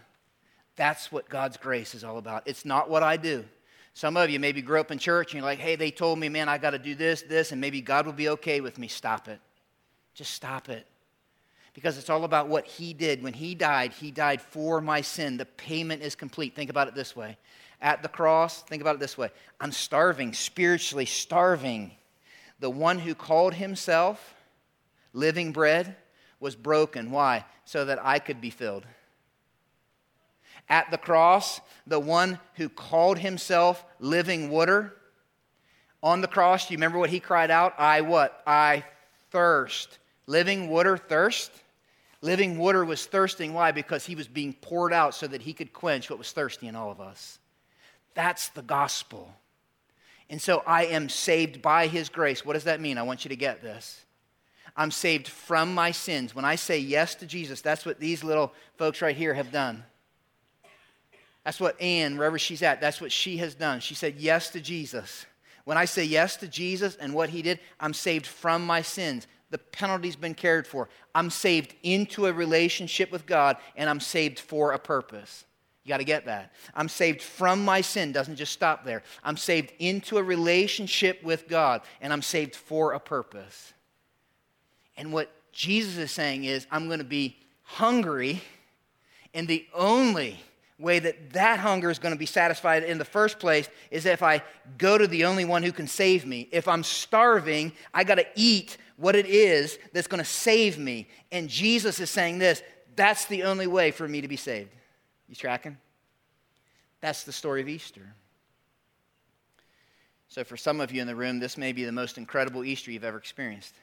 That's 0.76 1.10
what 1.10 1.28
God's 1.28 1.56
grace 1.56 1.94
is 1.94 2.04
all 2.04 2.18
about. 2.18 2.42
It's 2.46 2.64
not 2.64 2.90
what 2.90 3.02
I 3.02 3.16
do. 3.16 3.44
Some 3.94 4.16
of 4.18 4.28
you 4.28 4.38
maybe 4.38 4.60
grew 4.60 4.78
up 4.78 4.90
in 4.90 4.98
church 4.98 5.32
and 5.32 5.40
you're 5.40 5.48
like, 5.48 5.58
hey, 5.58 5.74
they 5.74 5.90
told 5.90 6.18
me, 6.18 6.28
man, 6.28 6.50
I 6.50 6.58
got 6.58 6.70
to 6.70 6.78
do 6.78 6.94
this, 6.94 7.22
this, 7.22 7.50
and 7.52 7.60
maybe 7.60 7.80
God 7.80 8.04
will 8.04 8.12
be 8.12 8.28
okay 8.28 8.60
with 8.60 8.78
me. 8.78 8.88
Stop 8.88 9.26
it. 9.26 9.40
Just 10.14 10.34
stop 10.34 10.68
it. 10.68 10.86
Because 11.72 11.96
it's 11.96 12.10
all 12.10 12.24
about 12.24 12.48
what 12.48 12.66
He 12.66 12.92
did. 12.92 13.22
When 13.22 13.32
He 13.32 13.54
died, 13.54 13.92
He 13.92 14.10
died 14.10 14.42
for 14.42 14.82
my 14.82 15.00
sin. 15.00 15.38
The 15.38 15.46
payment 15.46 16.02
is 16.02 16.14
complete. 16.14 16.54
Think 16.54 16.68
about 16.68 16.88
it 16.88 16.94
this 16.94 17.16
way. 17.16 17.38
At 17.80 18.02
the 18.02 18.08
cross, 18.08 18.62
think 18.62 18.82
about 18.82 18.96
it 18.96 19.00
this 19.00 19.18
way 19.18 19.30
I'm 19.60 19.72
starving, 19.72 20.32
spiritually 20.32 21.06
starving. 21.06 21.92
The 22.58 22.70
one 22.70 22.98
who 22.98 23.14
called 23.14 23.54
Himself 23.54 24.34
living 25.12 25.52
bread 25.52 25.96
was 26.38 26.54
broken. 26.54 27.10
Why? 27.10 27.44
So 27.64 27.84
that 27.86 28.04
I 28.04 28.18
could 28.18 28.40
be 28.40 28.50
filled. 28.50 28.86
At 30.68 30.90
the 30.90 30.98
cross, 30.98 31.60
the 31.86 32.00
one 32.00 32.38
who 32.54 32.68
called 32.68 33.18
himself 33.18 33.84
living 34.00 34.50
water, 34.50 34.94
on 36.02 36.20
the 36.20 36.28
cross, 36.28 36.66
do 36.66 36.74
you 36.74 36.76
remember 36.76 36.98
what 36.98 37.10
he 37.10 37.20
cried 37.20 37.50
out? 37.50 37.74
I 37.78 38.02
what? 38.02 38.42
I 38.46 38.84
thirst. 39.30 39.98
Living 40.26 40.68
water 40.68 40.96
thirst? 40.96 41.50
Living 42.20 42.58
water 42.58 42.84
was 42.84 43.06
thirsting. 43.06 43.54
Why? 43.54 43.72
Because 43.72 44.06
he 44.06 44.14
was 44.14 44.28
being 44.28 44.52
poured 44.52 44.92
out 44.92 45.14
so 45.14 45.26
that 45.26 45.42
he 45.42 45.52
could 45.52 45.72
quench 45.72 46.10
what 46.10 46.18
was 46.18 46.32
thirsty 46.32 46.68
in 46.68 46.76
all 46.76 46.90
of 46.90 47.00
us. 47.00 47.38
That's 48.14 48.48
the 48.50 48.62
gospel. 48.62 49.32
And 50.28 50.42
so 50.42 50.62
I 50.66 50.86
am 50.86 51.08
saved 51.08 51.62
by 51.62 51.86
his 51.86 52.08
grace. 52.08 52.44
What 52.44 52.54
does 52.54 52.64
that 52.64 52.80
mean? 52.80 52.98
I 52.98 53.02
want 53.02 53.24
you 53.24 53.28
to 53.28 53.36
get 53.36 53.62
this. 53.62 54.04
I'm 54.76 54.90
saved 54.90 55.28
from 55.28 55.72
my 55.74 55.90
sins. 55.90 56.34
When 56.34 56.44
I 56.44 56.56
say 56.56 56.78
yes 56.78 57.14
to 57.16 57.26
Jesus, 57.26 57.60
that's 57.60 57.86
what 57.86 57.98
these 57.98 58.22
little 58.22 58.52
folks 58.76 59.00
right 59.00 59.16
here 59.16 59.34
have 59.34 59.50
done. 59.50 59.84
That's 61.44 61.60
what 61.60 61.80
Anne, 61.80 62.18
wherever 62.18 62.38
she's 62.38 62.62
at, 62.62 62.80
that's 62.80 63.00
what 63.00 63.12
she 63.12 63.36
has 63.38 63.54
done. 63.54 63.80
She 63.80 63.94
said 63.94 64.16
yes 64.16 64.50
to 64.50 64.60
Jesus. 64.60 65.24
When 65.64 65.78
I 65.78 65.84
say 65.84 66.04
yes 66.04 66.36
to 66.38 66.48
Jesus 66.48 66.96
and 66.96 67.14
what 67.14 67.30
he 67.30 67.40
did, 67.40 67.60
I'm 67.80 67.94
saved 67.94 68.26
from 68.26 68.66
my 68.66 68.82
sins. 68.82 69.26
The 69.50 69.58
penalty's 69.58 70.16
been 70.16 70.34
cared 70.34 70.66
for. 70.66 70.88
I'm 71.14 71.30
saved 71.30 71.74
into 71.82 72.26
a 72.26 72.32
relationship 72.32 73.10
with 73.12 73.26
God, 73.26 73.56
and 73.76 73.88
I'm 73.88 74.00
saved 74.00 74.40
for 74.40 74.72
a 74.72 74.78
purpose. 74.78 75.45
You 75.86 75.90
got 75.90 75.98
to 75.98 76.04
get 76.04 76.26
that. 76.26 76.52
I'm 76.74 76.88
saved 76.88 77.22
from 77.22 77.64
my 77.64 77.80
sin, 77.80 78.10
doesn't 78.10 78.34
just 78.34 78.52
stop 78.52 78.84
there. 78.84 79.04
I'm 79.22 79.36
saved 79.36 79.72
into 79.78 80.18
a 80.18 80.22
relationship 80.22 81.22
with 81.22 81.46
God, 81.46 81.82
and 82.00 82.12
I'm 82.12 82.22
saved 82.22 82.56
for 82.56 82.94
a 82.94 82.98
purpose. 82.98 83.72
And 84.96 85.12
what 85.12 85.30
Jesus 85.52 85.96
is 85.96 86.10
saying 86.10 86.42
is, 86.42 86.66
I'm 86.72 86.88
going 86.88 86.98
to 86.98 87.04
be 87.04 87.36
hungry, 87.62 88.42
and 89.32 89.46
the 89.46 89.64
only 89.72 90.40
way 90.76 90.98
that 90.98 91.30
that 91.34 91.60
hunger 91.60 91.88
is 91.88 92.00
going 92.00 92.12
to 92.12 92.18
be 92.18 92.26
satisfied 92.26 92.82
in 92.82 92.98
the 92.98 93.04
first 93.04 93.38
place 93.38 93.68
is 93.92 94.06
if 94.06 94.24
I 94.24 94.42
go 94.78 94.98
to 94.98 95.06
the 95.06 95.24
only 95.24 95.44
one 95.44 95.62
who 95.62 95.70
can 95.70 95.86
save 95.86 96.26
me. 96.26 96.48
If 96.50 96.66
I'm 96.66 96.82
starving, 96.82 97.72
I 97.94 98.02
got 98.02 98.16
to 98.16 98.26
eat 98.34 98.76
what 98.96 99.14
it 99.14 99.26
is 99.26 99.78
that's 99.92 100.08
going 100.08 100.18
to 100.18 100.28
save 100.28 100.78
me. 100.78 101.06
And 101.30 101.48
Jesus 101.48 102.00
is 102.00 102.10
saying 102.10 102.38
this 102.38 102.60
that's 102.96 103.26
the 103.26 103.44
only 103.44 103.68
way 103.68 103.92
for 103.92 104.08
me 104.08 104.20
to 104.20 104.26
be 104.26 104.36
saved. 104.36 104.70
You 105.28 105.34
tracking? 105.34 105.76
That's 107.00 107.24
the 107.24 107.32
story 107.32 107.60
of 107.60 107.68
Easter. 107.68 108.14
So, 110.28 110.44
for 110.44 110.56
some 110.56 110.80
of 110.80 110.92
you 110.92 111.00
in 111.00 111.06
the 111.06 111.14
room, 111.14 111.38
this 111.38 111.56
may 111.56 111.72
be 111.72 111.84
the 111.84 111.92
most 111.92 112.18
incredible 112.18 112.64
Easter 112.64 112.90
you've 112.90 113.04
ever 113.04 113.18
experienced. 113.18 113.74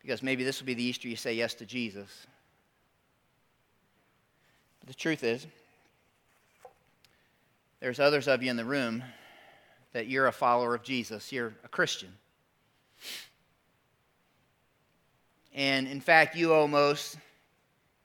Because 0.00 0.22
maybe 0.22 0.44
this 0.44 0.60
will 0.60 0.66
be 0.66 0.74
the 0.74 0.84
Easter 0.84 1.08
you 1.08 1.16
say 1.16 1.34
yes 1.34 1.54
to 1.54 1.66
Jesus. 1.66 2.26
But 4.80 4.88
the 4.88 4.94
truth 4.94 5.24
is, 5.24 5.46
there's 7.80 7.98
others 8.00 8.28
of 8.28 8.42
you 8.42 8.50
in 8.50 8.56
the 8.56 8.64
room 8.64 9.02
that 9.92 10.06
you're 10.06 10.26
a 10.26 10.32
follower 10.32 10.74
of 10.74 10.82
Jesus, 10.82 11.32
you're 11.32 11.54
a 11.64 11.68
Christian. 11.68 12.12
And 15.54 15.88
in 15.88 16.00
fact, 16.00 16.36
you 16.36 16.52
almost 16.52 17.16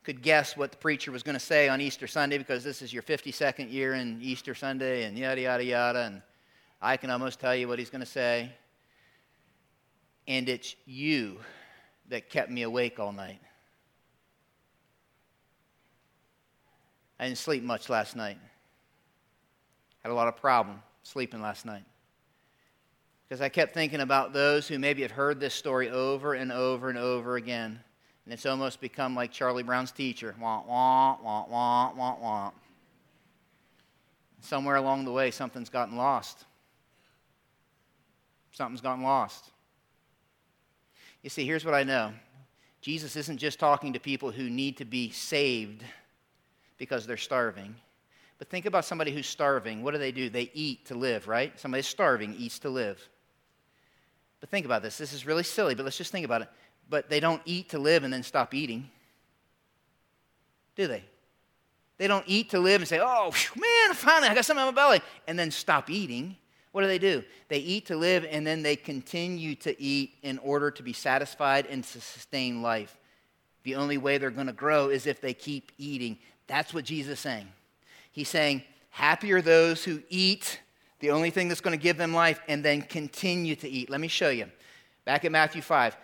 could 0.04 0.22
guess 0.22 0.58
what 0.58 0.72
the 0.72 0.78
preacher 0.78 1.12
was 1.12 1.22
going 1.24 1.36
to 1.36 1.40
say 1.40 1.70
on 1.70 1.80
Easter 1.80 2.08
Sunday 2.08 2.38
because 2.38 2.64
this 2.64 2.82
is 2.82 2.92
your 2.92 3.04
52nd 3.04 3.72
year 3.72 3.94
in 3.94 4.20
Easter 4.22 4.56
Sunday 4.56 5.04
and 5.04 5.18
yada, 5.18 5.42
yada, 5.42 5.64
yada. 5.64 6.00
And 6.00 6.22
I 6.82 6.98
can 6.98 7.12
almost 7.12 7.40
tell 7.40 7.56
you 7.56 7.68
what 7.68 7.78
he's 7.78 7.92
going 7.92 8.02
to 8.02 8.08
say. 8.08 8.52
And 10.28 10.50
it's 10.50 10.76
you 10.86 11.40
that 12.10 12.30
kept 12.30 12.50
me 12.50 12.64
awake 12.64 13.00
all 13.00 13.12
night. 13.12 13.40
I 17.20 17.26
didn't 17.26 17.38
sleep 17.38 17.64
much 17.64 17.88
last 17.88 18.16
night. 18.16 18.38
Had 20.02 20.12
a 20.12 20.16
lot 20.16 20.28
of 20.28 20.36
problem 20.38 20.82
sleeping 21.04 21.42
last 21.42 21.66
night. 21.66 21.84
Because 23.28 23.42
I 23.42 23.50
kept 23.50 23.74
thinking 23.76 24.02
about 24.02 24.34
those 24.34 24.68
who 24.68 24.80
maybe 24.80 25.04
have 25.04 25.12
heard 25.12 25.40
this 25.40 25.54
story 25.54 25.90
over 25.90 26.34
and 26.34 26.52
over 26.52 26.90
and 26.90 26.98
over 26.98 27.36
again. 27.36 27.80
And 28.26 28.34
it's 28.34 28.46
almost 28.46 28.82
become 28.82 29.16
like 29.16 29.32
Charlie 29.32 29.64
Brown's 29.64 29.92
teacher. 29.92 30.36
Wah, 30.40 30.64
wah, 30.68 31.18
wah, 31.22 31.46
wah, 31.48 31.94
wah, 31.94 32.18
wah. 32.20 32.52
Somewhere 34.42 34.76
along 34.76 35.06
the 35.06 35.12
way, 35.12 35.32
something's 35.32 35.70
gotten 35.70 35.96
lost. 35.96 36.46
Something's 38.52 38.82
gotten 38.82 39.04
lost. 39.04 39.52
You 41.24 41.30
see, 41.30 41.46
here's 41.46 41.66
what 41.66 41.74
I 41.74 41.84
know 41.84 42.14
Jesus 42.82 43.16
isn't 43.16 43.38
just 43.38 43.60
talking 43.60 43.94
to 43.94 44.00
people 44.00 44.32
who 44.32 44.50
need 44.50 44.78
to 44.78 44.86
be 44.86 45.12
saved 45.12 45.84
because 46.78 47.06
they're 47.06 47.18
starving. 47.18 47.76
But 48.40 48.50
think 48.50 48.66
about 48.66 48.86
somebody 48.86 49.12
who's 49.12 49.28
starving. 49.28 49.84
What 49.84 49.92
do 49.92 50.00
they 50.00 50.12
do? 50.12 50.28
They 50.28 50.50
eat 50.56 50.86
to 50.88 50.96
live, 50.96 51.28
right? 51.28 51.58
Somebody's 51.60 51.86
starving 51.86 52.34
eats 52.40 52.58
to 52.60 52.70
live. 52.70 53.08
But 54.40 54.50
think 54.50 54.66
about 54.66 54.82
this. 54.82 54.98
This 54.98 55.14
is 55.14 55.28
really 55.28 55.44
silly, 55.44 55.76
but 55.76 55.84
let's 55.84 55.98
just 55.98 56.12
think 56.12 56.26
about 56.26 56.42
it. 56.42 56.50
But 56.90 57.10
they 57.10 57.20
don't 57.20 57.42
eat 57.46 57.70
to 57.70 57.80
live 57.80 58.04
and 58.04 58.14
then 58.14 58.24
stop 58.24 58.54
eating. 58.54 58.90
Do 60.76 60.88
they? 60.88 61.04
They 61.98 62.08
don't 62.08 62.26
eat 62.28 62.50
to 62.50 62.60
live 62.60 62.82
and 62.82 62.88
say, 62.88 63.00
oh, 63.02 63.32
man, 63.56 63.96
finally, 63.96 64.28
I 64.28 64.34
got 64.34 64.46
something 64.46 64.68
in 64.68 64.74
my 64.74 64.82
belly, 64.82 65.02
and 65.28 65.38
then 65.38 65.52
stop 65.52 65.90
eating. 65.90 66.36
What 66.72 66.82
do 66.82 66.88
they 66.88 67.00
do? 67.00 67.24
They 67.50 67.60
eat 67.60 67.88
to 67.88 67.98
live 67.98 68.26
and 68.30 68.48
then 68.48 68.64
they 68.64 68.76
continue 68.76 69.56
to 69.56 69.80
eat 69.82 70.14
in 70.24 70.38
order 70.40 70.72
to 70.72 70.84
be 70.84 70.94
satisfied 70.94 71.66
and 71.66 71.84
to 71.84 72.02
sustain 72.02 72.62
life. 72.62 72.98
The 73.64 73.76
only 73.76 73.98
way 73.98 74.18
they're 74.18 74.32
going 74.32 74.48
to 74.48 74.54
grow 74.54 74.90
is 74.90 75.06
if 75.06 75.22
they 75.22 75.34
keep 75.34 75.72
eating. 75.78 76.18
That's 76.48 76.74
what 76.74 76.86
Jesus 76.86 77.14
is 77.14 77.20
saying. 77.20 77.48
He's 78.12 78.30
saying, 78.30 78.64
Happy 78.90 79.32
are 79.32 79.42
those 79.42 79.84
who 79.84 80.02
eat, 80.10 80.60
the 81.00 81.12
only 81.12 81.30
thing 81.30 81.48
that's 81.48 81.62
going 81.62 81.78
to 81.78 81.82
give 81.82 81.98
them 81.98 82.14
life, 82.14 82.42
and 82.48 82.64
then 82.64 82.82
continue 82.82 83.56
to 83.56 83.70
eat. 83.70 83.90
Let 83.90 84.02
me 84.02 84.10
show 84.10 84.30
you. 84.30 84.48
Back 85.06 85.24
in 85.24 85.32
Matthew 85.32 85.62
5 85.62 85.96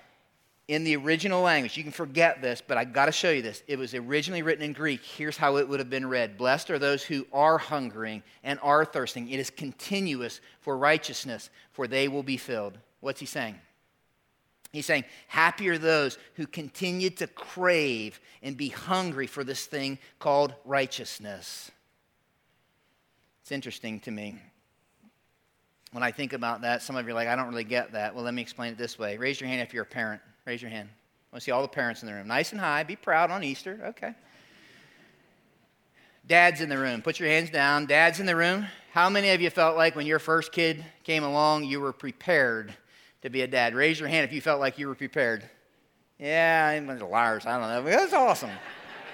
in 0.68 0.84
the 0.84 0.96
original 0.98 1.42
language. 1.42 1.78
You 1.78 1.84
can 1.84 1.92
forget 1.92 2.42
this, 2.42 2.62
but 2.66 2.78
I 2.78 2.84
got 2.84 3.06
to 3.06 3.12
show 3.12 3.32
you 3.32 3.42
this. 3.42 3.64
It 3.68 3.80
was 3.80 3.94
originally 3.94 4.42
written 4.42 4.64
in 4.64 4.74
Greek. 4.74 5.02
Here's 5.04 5.38
how 5.38 5.58
it 5.58 5.68
would 5.68 5.80
have 5.80 5.90
been 5.90 6.08
read 6.08 6.38
Blessed 6.38 6.70
are 6.72 6.80
those 6.80 7.04
who 7.04 7.26
are 7.32 7.58
hungering 7.58 8.24
and 8.44 8.60
are 8.62 8.84
thirsting. 8.84 9.30
It 9.30 9.40
is 9.40 9.50
continuous 9.50 10.42
for 10.60 10.78
righteousness, 10.78 11.50
for 11.72 11.88
they 11.88 12.08
will 12.08 12.24
be 12.24 12.38
filled. 12.38 12.78
What's 13.00 13.20
he 13.20 13.26
saying? 13.26 13.56
He's 14.74 14.86
saying, 14.86 15.06
Happy 15.28 15.70
are 15.70 15.78
those 15.78 16.18
who 16.36 16.46
continue 16.46 17.10
to 17.12 17.28
crave 17.28 18.20
and 18.44 18.58
be 18.58 18.70
hungry 18.70 19.28
for 19.28 19.44
this 19.44 19.66
thing 19.66 19.98
called 20.20 20.54
righteousness. 20.66 21.72
It's 23.42 23.52
interesting 23.54 24.02
to 24.02 24.12
me. 24.12 24.38
When 25.94 26.04
I 26.04 26.12
think 26.12 26.34
about 26.34 26.62
that, 26.62 26.82
some 26.82 26.98
of 26.98 27.06
you 27.06 27.12
are 27.12 27.16
like, 27.16 27.30
I 27.30 27.38
don't 27.38 27.48
really 27.48 27.64
get 27.64 27.94
that. 27.94 28.14
Well, 28.14 28.26
let 28.26 28.34
me 28.34 28.42
explain 28.42 28.74
it 28.74 28.78
this 28.78 29.00
way. 29.00 29.16
Raise 29.16 29.40
your 29.40 29.48
hand 29.48 29.62
if 29.62 29.74
you're 29.74 29.84
a 29.84 29.86
parent. 29.86 30.22
Raise 30.48 30.62
your 30.62 30.72
hand. 30.72 30.88
I 30.90 31.36
want 31.36 31.42
to 31.42 31.46
see 31.46 31.52
all 31.52 31.62
the 31.62 31.68
parents 31.68 32.02
in 32.02 32.08
the 32.08 32.14
room. 32.14 32.26
Nice 32.26 32.54
and 32.54 32.62
high. 32.62 32.82
Be 32.84 32.96
proud 32.96 33.32
on 33.32 33.44
Easter. 33.44 33.82
Okay. 33.88 34.14
Dads 36.26 36.62
in 36.62 36.70
the 36.70 36.78
room. 36.78 37.02
Put 37.02 37.20
your 37.20 37.28
hands 37.28 37.50
down. 37.50 37.86
Dads 37.86 38.22
in 38.22 38.26
the 38.26 38.36
room. 38.36 38.66
How 38.94 39.10
many 39.10 39.32
of 39.32 39.42
you 39.42 39.50
felt 39.50 39.76
like 39.76 39.94
when 39.94 40.06
your 40.06 40.20
first 40.20 40.54
kid 40.54 40.86
came 41.04 41.26
along, 41.26 41.66
you 41.66 41.82
were 41.82 41.92
prepared 41.92 42.74
to 43.24 43.30
be 43.30 43.42
a 43.42 43.48
dad? 43.48 43.76
Raise 43.76 44.00
your 44.00 44.08
hand 44.08 44.24
if 44.24 44.32
you 44.32 44.40
felt 44.40 44.62
like 44.62 44.80
you 44.80 44.88
were 44.88 44.96
prepared. 44.96 45.44
Yeah, 46.18 46.70
I'm 46.72 46.88
bunch 46.88 47.02
of 47.02 47.10
liars. 47.10 47.46
I 47.46 47.60
don't 47.60 47.86
know. 47.86 47.92
That's 47.92 48.14
awesome. 48.14 48.50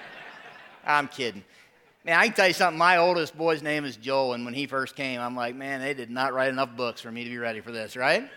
I'm 0.86 1.08
kidding. 1.08 1.44
Man, 2.06 2.20
I 2.20 2.28
can 2.28 2.36
tell 2.36 2.48
you 2.48 2.54
something. 2.54 2.78
My 2.78 2.98
oldest 2.98 3.36
boy's 3.36 3.64
name 3.64 3.86
is 3.86 3.98
Joel, 3.98 4.34
and 4.34 4.46
when 4.46 4.54
he 4.54 4.68
first 4.68 4.96
came, 4.96 5.20
I'm 5.20 5.36
like, 5.36 5.56
man, 5.56 5.82
they 5.82 5.96
did 5.96 6.12
not 6.12 6.34
write 6.34 6.50
enough 6.50 6.76
books 6.76 7.02
for 7.02 7.12
me 7.12 7.24
to 7.24 7.30
be 7.30 7.40
ready 7.40 7.60
for 7.60 7.72
this, 7.72 7.96
right? 7.96 8.30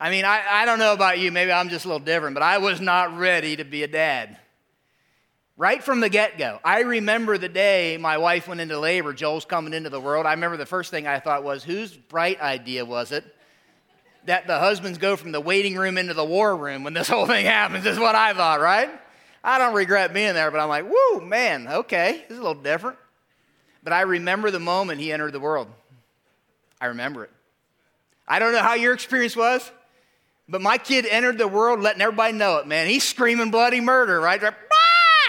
I 0.00 0.10
mean, 0.10 0.24
I, 0.24 0.42
I 0.48 0.64
don't 0.64 0.78
know 0.78 0.92
about 0.92 1.18
you, 1.18 1.32
maybe 1.32 1.50
I'm 1.50 1.68
just 1.68 1.84
a 1.84 1.88
little 1.88 2.04
different, 2.04 2.34
but 2.34 2.42
I 2.42 2.58
was 2.58 2.80
not 2.80 3.18
ready 3.18 3.56
to 3.56 3.64
be 3.64 3.82
a 3.82 3.88
dad. 3.88 4.36
Right 5.56 5.82
from 5.82 5.98
the 5.98 6.08
get 6.08 6.38
go. 6.38 6.60
I 6.64 6.82
remember 6.82 7.36
the 7.36 7.48
day 7.48 7.96
my 8.00 8.18
wife 8.18 8.46
went 8.46 8.60
into 8.60 8.78
labor, 8.78 9.12
Joel's 9.12 9.44
coming 9.44 9.74
into 9.74 9.90
the 9.90 10.00
world. 10.00 10.24
I 10.24 10.30
remember 10.30 10.56
the 10.56 10.66
first 10.66 10.92
thing 10.92 11.08
I 11.08 11.18
thought 11.18 11.42
was, 11.42 11.64
whose 11.64 11.92
bright 11.92 12.40
idea 12.40 12.84
was 12.84 13.10
it 13.10 13.24
that 14.26 14.46
the 14.46 14.58
husbands 14.58 14.98
go 14.98 15.16
from 15.16 15.32
the 15.32 15.40
waiting 15.40 15.74
room 15.74 15.98
into 15.98 16.14
the 16.14 16.24
war 16.24 16.56
room 16.56 16.84
when 16.84 16.94
this 16.94 17.08
whole 17.10 17.26
thing 17.26 17.46
happens? 17.46 17.84
Is 17.86 17.98
what 17.98 18.14
I 18.14 18.34
thought, 18.34 18.60
right? 18.60 18.88
I 19.42 19.58
don't 19.58 19.74
regret 19.74 20.12
being 20.12 20.34
there, 20.34 20.50
but 20.50 20.60
I'm 20.60 20.68
like, 20.68 20.84
whoo, 20.88 21.20
man, 21.20 21.66
okay, 21.68 22.24
this 22.28 22.32
is 22.32 22.38
a 22.38 22.42
little 22.42 22.62
different. 22.62 22.98
But 23.82 23.92
I 23.92 24.02
remember 24.02 24.50
the 24.50 24.60
moment 24.60 25.00
he 25.00 25.12
entered 25.12 25.32
the 25.32 25.40
world. 25.40 25.68
I 26.80 26.86
remember 26.86 27.24
it. 27.24 27.30
I 28.26 28.38
don't 28.38 28.52
know 28.52 28.62
how 28.62 28.74
your 28.74 28.92
experience 28.92 29.34
was. 29.34 29.68
But 30.48 30.62
my 30.62 30.78
kid 30.78 31.04
entered 31.04 31.36
the 31.36 31.48
world 31.48 31.80
letting 31.80 32.00
everybody 32.00 32.32
know 32.32 32.56
it, 32.56 32.66
man. 32.66 32.86
He's 32.86 33.04
screaming 33.04 33.50
bloody 33.50 33.80
murder, 33.80 34.20
right? 34.20 34.40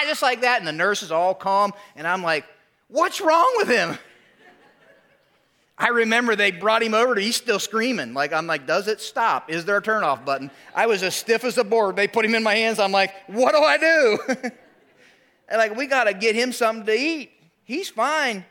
Just 0.07 0.21
like 0.21 0.41
that. 0.41 0.59
And 0.59 0.67
the 0.67 0.71
nurse 0.71 1.03
is 1.03 1.11
all 1.11 1.35
calm. 1.35 1.73
And 1.95 2.07
I'm 2.07 2.23
like, 2.23 2.45
what's 2.87 3.19
wrong 3.19 3.53
with 3.57 3.67
him? 3.67 3.97
I 5.77 5.89
remember 5.89 6.35
they 6.35 6.51
brought 6.51 6.83
him 6.83 6.93
over 6.93 7.15
to, 7.15 7.21
he's 7.21 7.35
still 7.35 7.59
screaming. 7.59 8.13
Like, 8.13 8.33
I'm 8.33 8.47
like, 8.47 8.65
does 8.65 8.87
it 8.87 8.99
stop? 9.01 9.49
Is 9.49 9.65
there 9.65 9.77
a 9.77 9.81
turnoff 9.81 10.25
button? 10.25 10.51
I 10.73 10.87
was 10.87 11.03
as 11.03 11.15
stiff 11.15 11.43
as 11.43 11.57
a 11.57 11.63
board. 11.63 11.95
They 11.95 12.07
put 12.07 12.25
him 12.25 12.35
in 12.35 12.43
my 12.43 12.55
hands. 12.55 12.79
I'm 12.79 12.91
like, 12.91 13.13
what 13.27 13.53
do 13.53 13.61
I 13.61 13.77
do? 13.77 14.19
and 15.47 15.57
like, 15.57 15.75
we 15.75 15.85
got 15.85 16.05
to 16.05 16.13
get 16.13 16.35
him 16.35 16.51
something 16.51 16.85
to 16.85 16.93
eat. 16.93 17.31
He's 17.63 17.89
fine, 17.89 18.45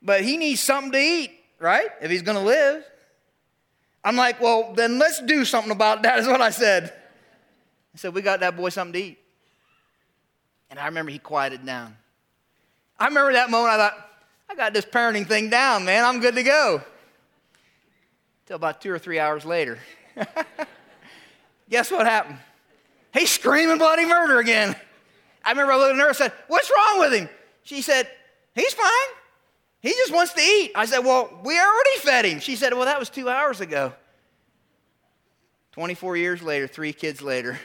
but 0.00 0.22
he 0.22 0.36
needs 0.36 0.60
something 0.60 0.92
to 0.92 0.98
eat, 0.98 1.32
right? 1.58 1.88
If 2.00 2.10
he's 2.10 2.22
going 2.22 2.38
to 2.38 2.44
live. 2.44 2.84
I'm 4.04 4.16
like, 4.16 4.40
well, 4.40 4.72
then 4.74 4.98
let's 4.98 5.20
do 5.22 5.44
something 5.44 5.70
about 5.70 6.02
that, 6.02 6.18
is 6.18 6.26
what 6.26 6.40
I 6.40 6.50
said. 6.50 6.92
I 7.94 7.98
said, 7.98 8.14
we 8.14 8.22
got 8.22 8.40
that 8.40 8.56
boy 8.56 8.70
something 8.70 8.92
to 8.94 9.08
eat. 9.08 9.18
And 10.70 10.78
I 10.78 10.86
remember 10.86 11.12
he 11.12 11.18
quieted 11.18 11.64
down. 11.64 11.96
I 12.98 13.06
remember 13.06 13.32
that 13.34 13.50
moment, 13.50 13.74
I 13.74 13.76
thought, 13.76 14.08
I 14.48 14.54
got 14.54 14.72
this 14.72 14.84
parenting 14.84 15.26
thing 15.26 15.50
down, 15.50 15.84
man. 15.84 16.04
I'm 16.04 16.20
good 16.20 16.34
to 16.34 16.42
go. 16.42 16.82
Until 18.44 18.56
about 18.56 18.80
two 18.80 18.90
or 18.90 18.98
three 18.98 19.18
hours 19.18 19.44
later. 19.44 19.78
Guess 21.70 21.90
what 21.90 22.06
happened? 22.06 22.38
He's 23.14 23.30
screaming 23.30 23.78
bloody 23.78 24.06
murder 24.06 24.38
again. 24.40 24.74
I 25.44 25.50
remember 25.50 25.72
I 25.72 25.76
looked 25.76 25.94
at 25.94 26.00
her 26.00 26.08
and 26.08 26.16
said, 26.16 26.32
What's 26.48 26.70
wrong 26.70 27.00
with 27.00 27.12
him? 27.12 27.28
She 27.64 27.82
said, 27.82 28.08
He's 28.54 28.72
fine. 28.74 28.88
He 29.82 29.90
just 29.90 30.14
wants 30.14 30.32
to 30.34 30.40
eat. 30.40 30.70
I 30.76 30.86
said, 30.86 31.00
Well, 31.00 31.28
we 31.44 31.58
already 31.58 31.98
fed 31.98 32.24
him. 32.24 32.38
She 32.38 32.54
said, 32.54 32.72
Well, 32.72 32.84
that 32.84 33.00
was 33.00 33.10
two 33.10 33.28
hours 33.28 33.60
ago. 33.60 33.92
24 35.72 36.16
years 36.16 36.40
later, 36.40 36.68
three 36.68 36.92
kids 36.92 37.20
later, 37.20 37.58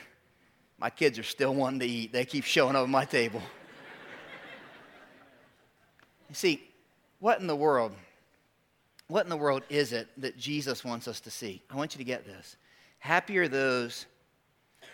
my 0.80 0.90
kids 0.90 1.20
are 1.20 1.24
still 1.24 1.54
wanting 1.54 1.80
to 1.82 1.86
eat. 1.86 2.12
They 2.12 2.26
keep 2.26 2.44
showing 2.44 2.76
up 2.76 2.84
at 2.84 2.90
my 2.90 3.06
table. 3.06 3.42
you 6.30 6.36
see, 6.36 6.64
what 7.20 7.40
in 7.40 7.48
the 7.48 7.56
world? 7.56 7.94
What 9.08 9.24
in 9.24 9.30
the 9.30 9.38
world 9.38 9.64
is 9.70 9.94
it 9.94 10.08
that 10.18 10.38
Jesus 10.38 10.84
wants 10.84 11.08
us 11.08 11.20
to 11.22 11.32
see? 11.32 11.62
I 11.70 11.76
want 11.76 11.94
you 11.94 12.00
to 12.00 12.04
get 12.04 12.26
this. 12.26 12.58
Happy 13.00 13.38
are 13.38 13.48
those 13.48 14.06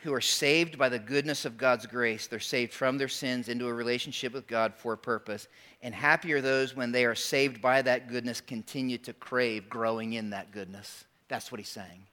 who 0.04 0.14
are 0.14 0.22
saved 0.22 0.78
by 0.78 0.90
the 0.90 1.00
goodness 1.00 1.46
of 1.46 1.58
God's 1.58 1.86
grace. 1.86 2.28
They're 2.28 2.40
saved 2.40 2.74
from 2.74 2.98
their 2.98 3.08
sins 3.08 3.48
into 3.48 3.68
a 3.68 3.74
relationship 3.74 4.34
with 4.34 4.48
God 4.48 4.74
for 4.76 4.94
a 4.94 4.98
purpose. 4.98 5.48
And 5.82 5.96
happy 5.96 6.34
are 6.34 6.42
those 6.42 6.76
when 6.76 6.92
they 6.92 7.06
are 7.06 7.16
saved 7.16 7.62
by 7.62 7.82
that 7.84 8.10
goodness, 8.10 8.42
continue 8.42 8.98
to 9.00 9.14
crave 9.14 9.70
growing 9.70 10.14
in 10.14 10.32
that 10.32 10.52
goodness. 10.52 11.06
That's 11.30 11.52
what 11.52 11.60
he's 11.60 11.70
saying. 11.70 12.06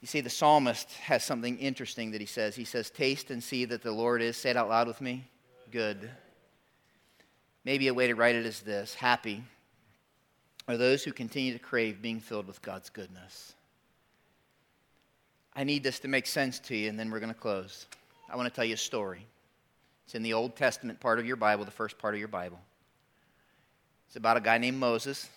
You 0.00 0.06
see, 0.06 0.20
the 0.20 0.30
psalmist 0.30 0.92
has 0.92 1.24
something 1.24 1.58
interesting 1.58 2.12
that 2.12 2.20
he 2.20 2.28
says. 2.28 2.54
He 2.54 2.64
says, 2.64 2.88
Taste 2.88 3.32
and 3.32 3.42
see 3.42 3.64
that 3.64 3.82
the 3.82 3.90
Lord 3.90 4.22
is. 4.22 4.36
Say 4.36 4.50
it 4.50 4.56
out 4.56 4.68
loud 4.68 4.86
with 4.86 5.00
me. 5.00 5.28
Good. 5.72 6.08
Maybe 7.64 7.88
a 7.88 7.94
way 7.94 8.06
to 8.06 8.14
write 8.14 8.36
it 8.36 8.46
is 8.46 8.60
this 8.60 8.94
Happy 8.94 9.42
are 10.68 10.76
those 10.76 11.02
who 11.02 11.12
continue 11.12 11.52
to 11.52 11.58
crave 11.58 12.00
being 12.00 12.20
filled 12.20 12.46
with 12.46 12.62
God's 12.62 12.88
goodness. 12.88 13.55
I 15.56 15.64
need 15.64 15.82
this 15.82 15.98
to 16.00 16.08
make 16.08 16.26
sense 16.26 16.58
to 16.60 16.76
you, 16.76 16.90
and 16.90 17.00
then 17.00 17.10
we're 17.10 17.18
going 17.18 17.32
to 17.32 17.40
close. 17.40 17.86
I 18.30 18.36
want 18.36 18.46
to 18.46 18.54
tell 18.54 18.64
you 18.64 18.74
a 18.74 18.76
story. 18.76 19.26
It's 20.04 20.14
in 20.14 20.22
the 20.22 20.34
Old 20.34 20.54
Testament 20.54 21.00
part 21.00 21.18
of 21.18 21.26
your 21.26 21.36
Bible, 21.36 21.64
the 21.64 21.70
first 21.70 21.98
part 21.98 22.14
of 22.14 22.20
your 22.20 22.28
Bible. 22.28 22.60
It's 24.06 24.16
about 24.16 24.36
a 24.36 24.40
guy 24.40 24.58
named 24.58 24.78
Moses. 24.78 25.28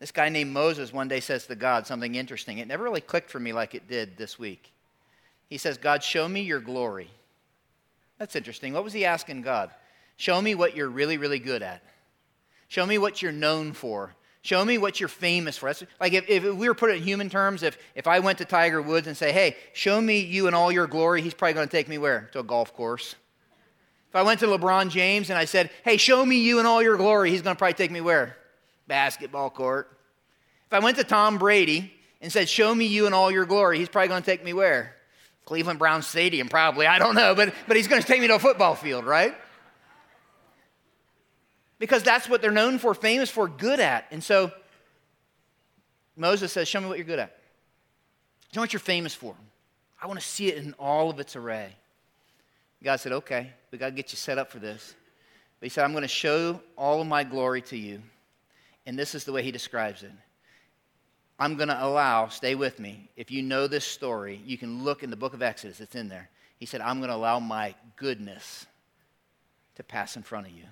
This 0.00 0.10
guy 0.10 0.28
named 0.28 0.52
Moses 0.52 0.92
one 0.92 1.06
day 1.06 1.20
says 1.20 1.46
to 1.46 1.54
God 1.54 1.86
something 1.86 2.16
interesting. 2.16 2.58
It 2.58 2.66
never 2.66 2.82
really 2.82 3.00
clicked 3.00 3.30
for 3.30 3.38
me 3.38 3.52
like 3.52 3.76
it 3.76 3.88
did 3.88 4.16
this 4.16 4.36
week. 4.36 4.72
He 5.48 5.58
says, 5.58 5.78
God, 5.78 6.02
show 6.02 6.28
me 6.28 6.42
your 6.42 6.60
glory. 6.60 7.08
That's 8.18 8.34
interesting. 8.34 8.72
What 8.72 8.84
was 8.84 8.92
he 8.92 9.04
asking 9.04 9.42
God? 9.42 9.70
Show 10.16 10.42
me 10.42 10.54
what 10.56 10.76
you're 10.76 10.88
really, 10.88 11.18
really 11.18 11.38
good 11.38 11.62
at. 11.62 11.82
Show 12.68 12.84
me 12.84 12.98
what 12.98 13.22
you're 13.22 13.32
known 13.32 13.72
for. 13.72 14.14
Show 14.42 14.64
me 14.64 14.76
what 14.76 14.98
you're 14.98 15.08
famous 15.08 15.56
for. 15.56 15.66
That's, 15.66 15.84
like 16.00 16.12
if, 16.12 16.28
if 16.28 16.42
we 16.42 16.68
were 16.68 16.74
put 16.74 16.90
it 16.90 16.96
in 16.96 17.02
human 17.04 17.30
terms, 17.30 17.62
if, 17.62 17.78
if 17.94 18.08
I 18.08 18.18
went 18.18 18.38
to 18.38 18.44
Tiger 18.44 18.82
Woods 18.82 19.06
and 19.06 19.16
say, 19.16 19.30
hey, 19.30 19.56
show 19.72 20.00
me 20.00 20.18
you 20.18 20.48
in 20.48 20.54
all 20.54 20.72
your 20.72 20.88
glory, 20.88 21.22
he's 21.22 21.32
probably 21.32 21.54
going 21.54 21.68
to 21.68 21.72
take 21.72 21.88
me 21.88 21.96
where? 21.96 22.28
To 22.32 22.40
a 22.40 22.42
golf 22.42 22.74
course. 22.74 23.14
If 24.10 24.16
I 24.16 24.22
went 24.22 24.40
to 24.40 24.46
LeBron 24.46 24.90
James 24.90 25.30
and 25.30 25.38
I 25.38 25.44
said, 25.44 25.70
hey, 25.84 25.96
show 25.96 26.26
me 26.26 26.40
you 26.40 26.58
in 26.58 26.66
all 26.66 26.82
your 26.82 26.96
glory, 26.96 27.30
he's 27.30 27.40
going 27.40 27.54
to 27.54 27.58
probably 27.58 27.74
take 27.74 27.92
me 27.92 28.00
where? 28.00 28.36
Basketball 28.88 29.48
court. 29.48 29.96
If 30.66 30.72
I 30.72 30.80
went 30.80 30.96
to 30.98 31.04
Tom 31.04 31.38
Brady 31.38 31.92
and 32.20 32.32
said, 32.32 32.48
show 32.48 32.74
me 32.74 32.86
you 32.86 33.06
in 33.06 33.14
all 33.14 33.30
your 33.30 33.46
glory, 33.46 33.78
he's 33.78 33.88
probably 33.88 34.08
going 34.08 34.22
to 34.22 34.30
take 34.30 34.44
me 34.44 34.52
where? 34.52 34.96
Cleveland 35.44 35.78
Brown 35.78 36.02
Stadium, 36.02 36.48
probably. 36.48 36.86
I 36.86 36.98
don't 36.98 37.14
know, 37.14 37.34
but, 37.34 37.54
but 37.68 37.76
he's 37.76 37.88
going 37.88 38.02
to 38.02 38.06
take 38.06 38.20
me 38.20 38.26
to 38.26 38.34
a 38.34 38.38
football 38.40 38.74
field, 38.74 39.04
right? 39.04 39.34
Because 41.82 42.04
that's 42.04 42.28
what 42.28 42.40
they're 42.40 42.52
known 42.52 42.78
for, 42.78 42.94
famous 42.94 43.28
for, 43.28 43.48
good 43.48 43.80
at. 43.80 44.06
And 44.12 44.22
so 44.22 44.52
Moses 46.16 46.52
says, 46.52 46.68
Show 46.68 46.80
me 46.80 46.86
what 46.86 46.96
you're 46.96 47.04
good 47.04 47.18
at. 47.18 47.36
Show 48.54 48.60
me 48.60 48.62
what 48.62 48.72
you're 48.72 48.78
famous 48.78 49.16
for. 49.16 49.34
I 50.00 50.06
want 50.06 50.20
to 50.20 50.24
see 50.24 50.46
it 50.46 50.58
in 50.58 50.74
all 50.74 51.10
of 51.10 51.18
its 51.18 51.34
array. 51.34 51.74
God 52.84 53.00
said, 53.00 53.10
Okay, 53.10 53.50
we 53.72 53.78
got 53.78 53.86
to 53.86 53.94
get 53.96 54.12
you 54.12 54.16
set 54.16 54.38
up 54.38 54.52
for 54.52 54.60
this. 54.60 54.94
But 55.58 55.66
he 55.66 55.70
said, 55.70 55.82
I'm 55.82 55.90
going 55.90 56.02
to 56.02 56.08
show 56.08 56.60
all 56.78 57.00
of 57.00 57.08
my 57.08 57.24
glory 57.24 57.62
to 57.62 57.76
you. 57.76 58.00
And 58.86 58.96
this 58.96 59.16
is 59.16 59.24
the 59.24 59.32
way 59.32 59.42
he 59.42 59.50
describes 59.50 60.04
it. 60.04 60.12
I'm 61.36 61.56
going 61.56 61.68
to 61.68 61.84
allow, 61.84 62.28
stay 62.28 62.54
with 62.54 62.78
me. 62.78 63.08
If 63.16 63.32
you 63.32 63.42
know 63.42 63.66
this 63.66 63.84
story, 63.84 64.40
you 64.46 64.56
can 64.56 64.84
look 64.84 65.02
in 65.02 65.10
the 65.10 65.16
book 65.16 65.34
of 65.34 65.42
Exodus, 65.42 65.80
it's 65.80 65.96
in 65.96 66.08
there. 66.08 66.30
He 66.60 66.66
said, 66.66 66.80
I'm 66.80 66.98
going 66.98 67.10
to 67.10 67.16
allow 67.16 67.40
my 67.40 67.74
goodness 67.96 68.66
to 69.74 69.82
pass 69.82 70.14
in 70.14 70.22
front 70.22 70.46
of 70.46 70.52
you. 70.52 70.66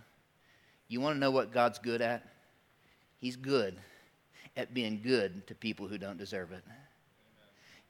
You 0.91 1.01
want 1.01 1.15
to 1.15 1.21
know 1.21 1.31
what 1.31 1.53
God's 1.53 1.79
good 1.79 2.03
at? 2.03 2.27
He's 3.21 3.37
good 3.37 3.77
at 4.57 4.75
being 4.75 5.01
good 5.03 5.47
to 5.47 5.55
people 5.55 5.87
who 5.87 5.99
don't 5.99 6.19
deserve 6.19 6.51
it. 6.51 6.65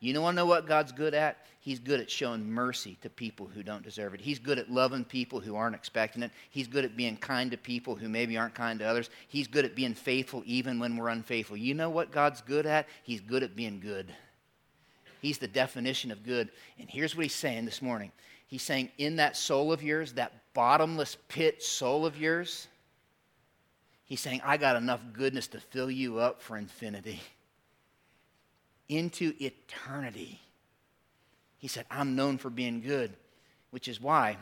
You 0.01 0.13
don't 0.13 0.23
want 0.23 0.35
to 0.35 0.43
know 0.43 0.47
what 0.47 0.67
God's 0.67 0.93
good 0.93 1.15
at? 1.15 1.39
He's 1.61 1.79
good 1.79 2.01
at 2.01 2.11
showing 2.11 2.51
mercy 2.51 2.99
to 3.01 3.09
people 3.09 3.47
who 3.47 3.63
don't 3.63 3.83
deserve 3.83 4.13
it. 4.13 4.21
He's 4.21 4.39
good 4.39 4.59
at 4.59 4.71
loving 4.71 5.05
people 5.05 5.41
who 5.41 5.57
aren't 5.57 5.75
expecting 5.75 6.23
it. 6.23 6.31
He's 6.51 6.69
good 6.69 6.85
at 6.85 6.97
being 6.97 7.17
kind 7.17 7.51
to 7.51 7.57
people 7.57 7.97
who 7.97 8.09
maybe 8.09 8.37
aren't 8.37 8.55
kind 8.55 8.79
to 8.81 8.87
others. 8.87 9.09
He's 9.29 9.47
good 9.47 9.65
at 9.65 9.75
being 9.75 9.95
faithful 9.95 10.43
even 10.45 10.79
when 10.79 10.97
we're 10.97 11.09
unfaithful. 11.09 11.57
You 11.57 11.73
know 11.73 11.89
what 11.89 12.13
God's 12.13 12.43
good 12.43 12.67
at? 12.67 12.87
He's 13.03 13.21
good 13.23 13.43
at 13.43 13.57
being 13.57 13.81
good. 13.81 14.13
He's 15.23 15.39
the 15.39 15.49
definition 15.49 16.11
of 16.11 16.23
good. 16.23 16.51
And 16.79 16.89
here's 16.89 17.17
what 17.17 17.25
he's 17.25 17.35
saying 17.35 17.65
this 17.65 17.81
morning 17.81 18.13
He's 18.47 18.63
saying, 18.63 18.91
in 18.99 19.17
that 19.17 19.37
soul 19.37 19.73
of 19.73 19.81
yours, 19.81 20.15
that 20.15 20.33
bottomless 20.55 21.17
pit 21.29 21.63
soul 21.63 22.05
of 22.05 22.19
yours, 22.19 22.67
he's 24.11 24.20
saying, 24.20 24.42
I 24.44 24.57
got 24.57 24.75
enough 24.75 25.01
goodness 25.12 25.46
to 25.49 25.61
fill 25.61 25.90
you 25.90 26.18
up 26.18 26.42
for 26.42 26.57
infinity 26.57 27.20
into 28.88 29.33
eternity. 29.38 30.40
He 31.59 31.68
said, 31.68 31.87
I'm 31.90 32.16
known 32.16 32.37
for 32.37 32.51
being 32.51 32.81
good, 32.81 33.12
which 33.70 33.87
is 33.87 34.01
why, 34.01 34.37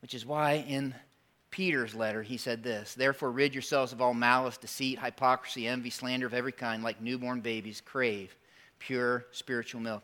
which 0.00 0.14
is 0.14 0.24
why 0.24 0.64
in 0.68 0.94
Peter's 1.50 1.94
letter 1.94 2.22
he 2.22 2.36
said 2.36 2.62
this 2.62 2.94
Therefore, 2.94 3.32
rid 3.32 3.52
yourselves 3.52 3.92
of 3.92 4.00
all 4.00 4.14
malice, 4.14 4.56
deceit, 4.56 5.00
hypocrisy, 5.00 5.66
envy, 5.66 5.90
slander 5.90 6.26
of 6.26 6.34
every 6.34 6.52
kind, 6.52 6.84
like 6.84 7.02
newborn 7.02 7.40
babies, 7.40 7.82
crave 7.82 8.34
pure 8.78 9.24
spiritual 9.32 9.80
milk, 9.80 10.02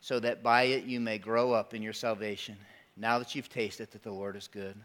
so 0.00 0.20
that 0.20 0.42
by 0.42 0.64
it 0.64 0.84
you 0.84 1.00
may 1.00 1.18
grow 1.18 1.52
up 1.52 1.74
in 1.74 1.82
your 1.82 1.92
salvation, 1.92 2.56
now 2.96 3.18
that 3.18 3.34
you've 3.34 3.48
tasted 3.48 3.90
that 3.90 4.02
the 4.02 4.12
Lord 4.12 4.36
is 4.36 4.48
good. 4.48 4.76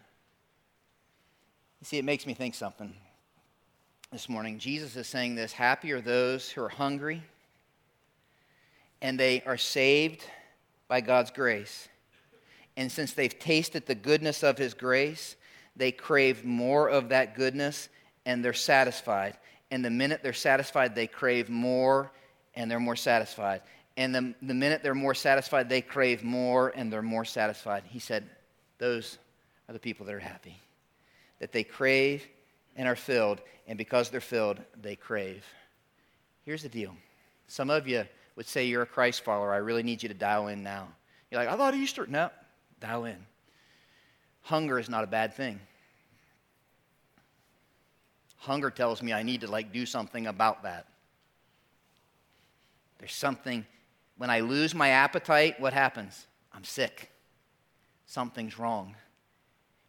You 1.84 1.86
see, 1.86 1.98
it 1.98 2.06
makes 2.06 2.26
me 2.26 2.34
think 2.34 2.56
something 2.56 2.94
this 4.10 4.30
morning. 4.30 4.58
Jesus 4.58 4.96
is 4.96 5.06
saying 5.06 5.36
this 5.36 5.52
Happy 5.52 5.92
are 5.92 6.00
those 6.00 6.50
who 6.50 6.64
are 6.64 6.70
hungry 6.70 7.22
and 9.02 9.20
they 9.20 9.44
are 9.46 9.58
saved 9.58 10.24
by 10.88 11.02
God's 11.02 11.30
grace. 11.30 11.90
And 12.78 12.90
since 12.90 13.12
they've 13.12 13.38
tasted 13.38 13.86
the 13.86 13.96
goodness 13.96 14.44
of 14.44 14.58
His 14.58 14.74
grace, 14.74 15.36
they 15.76 15.92
crave 15.92 16.46
more 16.46 16.88
of 16.88 17.10
that 17.10 17.36
goodness 17.36 17.90
and 18.26 18.46
they're 18.46 18.54
satisfied. 18.54 19.36
And 19.70 19.84
the 19.84 19.90
minute 19.90 20.22
they're 20.24 20.32
satisfied, 20.32 20.96
they 20.96 21.08
crave 21.08 21.50
more 21.50 22.14
and 22.56 22.72
they're 22.72 22.80
more 22.80 22.96
satisfied. 22.96 23.62
And 23.98 24.16
the, 24.16 24.34
the 24.42 24.54
minute 24.54 24.84
they're 24.84 24.96
more 24.96 25.16
satisfied, 25.16 25.68
they 25.68 25.82
crave 25.82 26.24
more 26.24 26.70
and 26.78 26.94
they're 26.94 27.02
more 27.02 27.26
satisfied. 27.26 27.84
He 27.90 28.00
said, 28.00 28.24
Those 28.78 29.18
are 29.68 29.74
the 29.74 29.80
people 29.80 30.06
that 30.06 30.16
are 30.16 30.20
happy. 30.20 30.62
That 31.44 31.52
they 31.52 31.66
crave 31.66 32.26
and 32.78 32.88
are 32.88 32.96
filled, 32.96 33.42
and 33.68 33.78
because 33.78 34.10
they're 34.10 34.22
filled, 34.22 34.62
they 34.82 34.96
crave. 34.96 35.46
Here's 36.46 36.64
the 36.64 36.70
deal 36.70 36.96
some 37.48 37.70
of 37.70 37.86
you 37.86 38.06
would 38.38 38.48
say 38.48 38.64
you're 38.64 38.84
a 38.84 38.86
Christ 38.86 39.26
follower, 39.26 39.54
I 39.54 39.58
really 39.58 39.84
need 39.84 40.02
you 40.02 40.08
to 40.08 40.16
dial 40.16 40.48
in 40.48 40.64
now. 40.64 40.88
You're 41.30 41.42
like, 41.42 41.50
I 41.50 41.58
thought 41.58 41.76
Easter. 41.76 42.08
No, 42.08 42.30
dial 42.80 43.04
in. 43.04 43.18
Hunger 44.44 44.80
is 44.80 44.88
not 44.88 45.04
a 45.04 45.08
bad 45.08 45.34
thing. 45.34 45.60
Hunger 48.38 48.70
tells 48.70 49.04
me 49.04 49.12
I 49.12 49.24
need 49.24 49.42
to 49.42 49.52
like 49.52 49.74
do 49.74 49.86
something 49.86 50.28
about 50.28 50.64
that. 50.64 50.88
There's 53.00 53.14
something 53.14 53.66
when 54.18 54.30
I 54.30 54.40
lose 54.40 54.74
my 54.74 54.92
appetite, 54.92 55.60
what 55.60 55.74
happens? 55.74 56.26
I'm 56.54 56.64
sick. 56.64 57.12
Something's 58.06 58.58
wrong. 58.58 58.96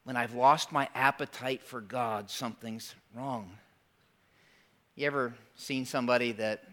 When 0.04 0.16
I've 0.16 0.34
lost 0.34 0.70
my 0.70 0.88
appetite 0.94 1.62
for 1.62 1.80
God, 1.80 2.30
something's 2.30 2.94
wrong. 3.16 3.50
You 4.96 5.06
ever 5.06 5.34
seen 5.56 5.86
somebody 5.86 6.32
that 6.32 6.64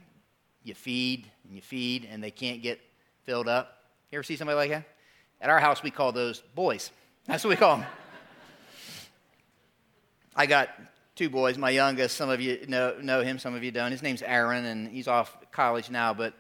you 0.64 0.74
feed 0.74 1.28
and 1.46 1.56
you 1.56 1.62
feed 1.62 2.08
and 2.12 2.22
they 2.22 2.30
can't 2.30 2.62
get 2.62 2.80
filled 3.24 3.48
up. 3.48 3.84
You 4.12 4.18
ever 4.18 4.24
see 4.24 4.36
somebody 4.36 4.58
like 4.58 4.70
that? 4.72 4.86
At 5.40 5.50
our 5.50 5.60
house, 5.60 5.82
we 5.82 5.92
call 5.92 6.12
those 6.12 6.42
boys. 6.54 6.92
That's 7.26 7.44
what 7.44 7.50
we 7.52 7.56
call 7.56 7.78
them. 7.78 7.86
I 10.36 10.46
got 10.46 10.70
two 11.16 11.30
boys. 11.30 11.58
My 11.58 11.70
youngest, 11.70 12.18
some 12.18 12.30
of 12.30 12.42
you 12.42 12.66
know, 12.68 12.96
know 13.02 13.22
him, 13.22 13.40
some 13.40 13.56
of 13.56 13.64
you 13.64 13.72
don't. 13.72 13.92
His 13.92 14.04
name's 14.04 14.22
Aaron, 14.22 14.66
and 14.66 14.88
he's 14.88 15.08
off 15.08 15.36
college 15.52 15.90
now, 15.90 16.14
but, 16.14 16.34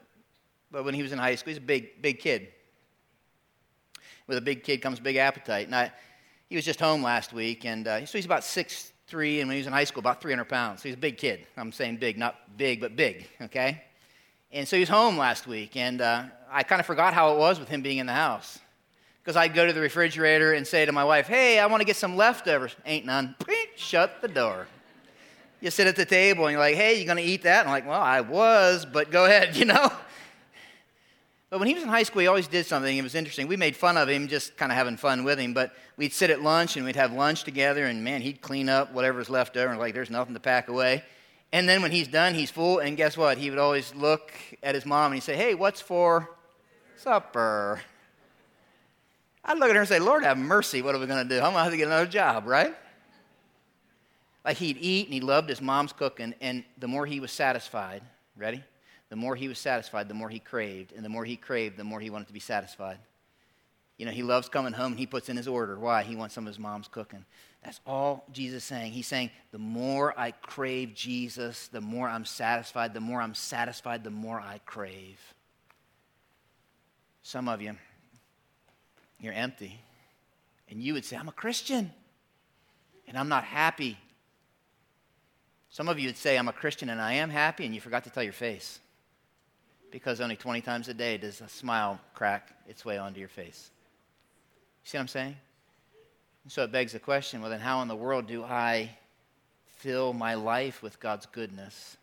but 0.71 0.83
when 0.83 0.93
he 0.93 1.01
was 1.01 1.11
in 1.11 1.17
high 1.17 1.35
school, 1.35 1.51
he's 1.51 1.57
a 1.57 1.61
big, 1.61 2.01
big 2.01 2.19
kid. 2.19 2.49
With 4.27 4.37
a 4.37 4.41
big 4.41 4.63
kid 4.63 4.81
comes 4.81 4.99
big 4.99 5.15
appetite. 5.15 5.65
And 5.65 5.75
I, 5.75 5.91
he 6.51 6.57
was 6.57 6.65
just 6.65 6.81
home 6.81 7.01
last 7.01 7.31
week, 7.31 7.63
and 7.63 7.87
uh, 7.87 8.05
so 8.05 8.17
he's 8.17 8.25
about 8.25 8.43
six 8.43 8.91
three, 9.07 9.39
and 9.39 9.47
when 9.47 9.55
he 9.55 9.59
was 9.61 9.67
in 9.67 9.71
high 9.71 9.85
school, 9.85 10.01
about 10.01 10.21
300 10.21 10.43
pounds. 10.43 10.81
So 10.81 10.89
he's 10.89 10.95
a 10.95 10.99
big 10.99 11.17
kid. 11.17 11.45
I'm 11.55 11.71
saying 11.71 11.95
big, 11.95 12.17
not 12.17 12.57
big, 12.57 12.81
but 12.81 12.97
big, 12.97 13.25
okay? 13.43 13.81
And 14.51 14.67
so 14.67 14.75
he 14.75 14.81
was 14.81 14.89
home 14.89 15.17
last 15.17 15.47
week, 15.47 15.77
and 15.77 16.01
uh, 16.01 16.23
I 16.51 16.63
kind 16.63 16.81
of 16.81 16.85
forgot 16.85 17.13
how 17.13 17.31
it 17.31 17.37
was 17.37 17.57
with 17.57 17.69
him 17.69 17.81
being 17.81 17.99
in 17.99 18.05
the 18.05 18.11
house. 18.11 18.59
Because 19.23 19.37
I'd 19.37 19.53
go 19.53 19.65
to 19.65 19.71
the 19.71 19.79
refrigerator 19.79 20.51
and 20.51 20.67
say 20.67 20.85
to 20.85 20.91
my 20.91 21.05
wife, 21.05 21.27
Hey, 21.27 21.57
I 21.57 21.67
want 21.67 21.79
to 21.79 21.85
get 21.85 21.95
some 21.95 22.17
leftovers. 22.17 22.75
Ain't 22.85 23.05
none. 23.05 23.33
Shut 23.77 24.21
the 24.21 24.27
door. 24.27 24.67
You 25.61 25.71
sit 25.71 25.87
at 25.87 25.95
the 25.95 26.05
table 26.05 26.47
and 26.47 26.51
you're 26.51 26.59
like, 26.59 26.75
Hey, 26.75 26.99
you 26.99 27.05
going 27.05 27.15
to 27.15 27.23
eat 27.23 27.43
that? 27.43 27.61
And 27.61 27.69
I'm 27.69 27.73
like, 27.73 27.87
Well, 27.87 28.01
I 28.01 28.19
was, 28.19 28.85
but 28.85 29.09
go 29.09 29.23
ahead, 29.23 29.55
you 29.55 29.63
know? 29.63 29.89
But 31.51 31.59
when 31.59 31.67
he 31.67 31.73
was 31.73 31.83
in 31.83 31.89
high 31.89 32.03
school, 32.03 32.21
he 32.21 32.27
always 32.27 32.47
did 32.47 32.65
something. 32.65 32.97
It 32.97 33.03
was 33.03 33.13
interesting. 33.13 33.45
We 33.45 33.57
made 33.57 33.75
fun 33.75 33.97
of 33.97 34.07
him, 34.07 34.29
just 34.29 34.55
kind 34.55 34.71
of 34.71 34.77
having 34.77 34.95
fun 34.95 35.25
with 35.25 35.37
him. 35.37 35.53
But 35.53 35.73
we'd 36.01 36.11
sit 36.11 36.31
at 36.31 36.41
lunch 36.41 36.77
and 36.77 36.83
we'd 36.83 36.95
have 36.95 37.13
lunch 37.13 37.43
together, 37.43 37.85
and 37.85 38.03
man, 38.03 38.21
he'd 38.21 38.41
clean 38.41 38.69
up 38.69 38.91
whatever's 38.91 39.29
left 39.29 39.55
over, 39.55 39.69
and 39.69 39.79
like, 39.79 39.93
there's 39.93 40.09
nothing 40.09 40.33
to 40.33 40.39
pack 40.39 40.67
away. 40.67 41.03
And 41.53 41.69
then 41.69 41.83
when 41.83 41.91
he's 41.91 42.07
done, 42.07 42.33
he's 42.33 42.49
full. 42.49 42.79
And 42.79 42.97
guess 42.97 43.15
what? 43.15 43.37
He 43.37 43.51
would 43.51 43.59
always 43.59 43.93
look 43.93 44.31
at 44.63 44.73
his 44.73 44.83
mom 44.83 45.11
and 45.11 45.15
he'd 45.15 45.23
say, 45.23 45.35
Hey, 45.35 45.53
what's 45.53 45.79
for 45.79 46.27
supper? 46.97 47.81
I'd 49.45 49.59
look 49.59 49.69
at 49.69 49.75
her 49.75 49.81
and 49.81 49.89
say, 49.89 49.99
Lord, 49.99 50.23
have 50.23 50.39
mercy. 50.39 50.81
What 50.81 50.95
are 50.95 50.99
we 50.99 51.05
going 51.05 51.27
to 51.27 51.29
do? 51.29 51.35
I'm 51.35 51.51
going 51.51 51.55
to 51.55 51.63
have 51.63 51.71
to 51.71 51.77
get 51.77 51.87
another 51.87 52.07
job, 52.07 52.47
right? 52.47 52.73
Like 54.43 54.57
he'd 54.57 54.77
eat 54.79 55.05
and 55.05 55.13
he 55.13 55.19
loved 55.19 55.49
his 55.49 55.61
mom's 55.61 55.93
cooking. 55.93 56.33
And 56.41 56.63
the 56.79 56.87
more 56.87 57.05
he 57.05 57.19
was 57.19 57.31
satisfied, 57.31 58.01
ready? 58.35 58.63
The 59.09 59.17
more 59.17 59.35
he 59.35 59.47
was 59.47 59.59
satisfied, 59.59 60.07
the 60.07 60.15
more 60.15 60.29
he 60.29 60.39
craved. 60.39 60.93
And 60.93 61.05
the 61.05 61.09
more 61.09 61.25
he 61.25 61.35
craved, 61.35 61.77
the 61.77 61.83
more 61.83 61.99
he 61.99 62.09
wanted 62.09 62.27
to 62.27 62.33
be 62.33 62.39
satisfied. 62.39 62.97
You 64.01 64.07
know, 64.07 64.11
he 64.11 64.23
loves 64.23 64.49
coming 64.49 64.73
home 64.73 64.93
and 64.93 64.99
he 64.99 65.05
puts 65.05 65.29
in 65.29 65.37
his 65.37 65.47
order. 65.47 65.77
Why? 65.77 66.01
He 66.01 66.15
wants 66.15 66.33
some 66.33 66.45
of 66.45 66.47
his 66.47 66.57
mom's 66.57 66.87
cooking. 66.87 67.23
That's 67.63 67.79
all 67.85 68.25
Jesus 68.31 68.63
is 68.63 68.67
saying. 68.67 68.93
He's 68.93 69.05
saying, 69.05 69.29
the 69.51 69.59
more 69.59 70.19
I 70.19 70.31
crave 70.31 70.95
Jesus, 70.95 71.67
the 71.67 71.81
more 71.81 72.09
I'm 72.09 72.25
satisfied. 72.25 72.95
The 72.95 72.99
more 72.99 73.21
I'm 73.21 73.35
satisfied, 73.35 74.03
the 74.03 74.09
more 74.09 74.39
I 74.39 74.59
crave. 74.65 75.19
Some 77.21 77.47
of 77.47 77.61
you, 77.61 77.77
you're 79.19 79.33
empty. 79.33 79.79
And 80.67 80.81
you 80.81 80.95
would 80.95 81.05
say, 81.05 81.15
I'm 81.15 81.29
a 81.29 81.31
Christian 81.33 81.91
and 83.07 83.15
I'm 83.15 83.29
not 83.29 83.43
happy. 83.43 83.99
Some 85.69 85.87
of 85.89 85.99
you 85.99 86.07
would 86.07 86.17
say, 86.17 86.39
I'm 86.39 86.47
a 86.47 86.53
Christian 86.53 86.89
and 86.89 86.99
I 86.99 87.13
am 87.13 87.29
happy, 87.29 87.67
and 87.67 87.75
you 87.75 87.79
forgot 87.81 88.05
to 88.05 88.09
tell 88.09 88.23
your 88.23 88.33
face. 88.33 88.79
Because 89.91 90.21
only 90.21 90.37
20 90.37 90.61
times 90.61 90.87
a 90.87 90.95
day 90.95 91.19
does 91.19 91.39
a 91.39 91.47
smile 91.47 91.99
crack 92.15 92.51
its 92.67 92.83
way 92.83 92.97
onto 92.97 93.19
your 93.19 93.29
face. 93.29 93.69
See 94.83 94.97
what 94.97 95.01
I'm 95.01 95.07
saying? 95.07 95.35
So 96.47 96.63
it 96.63 96.71
begs 96.71 96.93
the 96.93 96.99
question 96.99 97.41
well, 97.41 97.51
then, 97.51 97.59
how 97.59 97.81
in 97.81 97.87
the 97.87 97.95
world 97.95 98.27
do 98.27 98.43
I 98.43 98.89
fill 99.77 100.13
my 100.13 100.33
life 100.33 100.81
with 100.81 100.99
God's 100.99 101.25
goodness? 101.27 101.97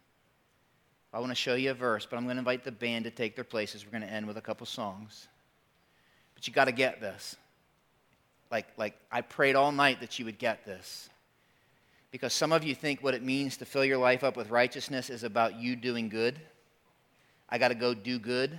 I 1.12 1.20
want 1.20 1.31
to 1.31 1.37
show 1.37 1.55
you 1.55 1.70
a 1.70 1.74
verse, 1.74 2.07
but 2.09 2.16
I'm 2.16 2.24
going 2.24 2.37
to 2.37 2.41
invite 2.41 2.64
the 2.64 2.72
band 2.72 3.05
to 3.05 3.11
take 3.11 3.35
their 3.35 3.45
places. 3.45 3.85
We're 3.85 3.91
going 3.91 4.09
to 4.09 4.12
end 4.12 4.26
with 4.26 4.37
a 4.37 4.43
couple 4.43 4.66
songs. 4.66 5.26
But 6.35 6.47
you 6.47 6.53
got 6.53 6.66
to 6.66 6.72
get 6.72 7.01
this. 7.01 7.37
Like, 8.51 8.66
like 8.76 8.95
I 9.11 9.22
prayed 9.22 9.57
all 9.57 9.72
night 9.72 10.01
that 10.01 10.18
you 10.18 10.24
would 10.26 10.39
get 10.39 10.64
this. 10.64 11.09
Because 12.11 12.33
some 12.33 12.53
of 12.53 12.64
you 12.64 12.74
think 12.74 13.03
what 13.03 13.14
it 13.14 13.22
means 13.22 13.57
to 13.59 13.64
fill 13.64 13.85
your 13.85 13.99
life 13.99 14.22
up 14.22 14.37
with 14.37 14.51
righteousness 14.51 15.11
is 15.11 15.24
about 15.24 15.59
you 15.59 15.76
doing 15.76 16.09
good. 16.09 16.39
I 17.49 17.59
got 17.59 17.68
to 17.68 17.74
go 17.74 17.95
do 17.95 18.18
good. 18.18 18.59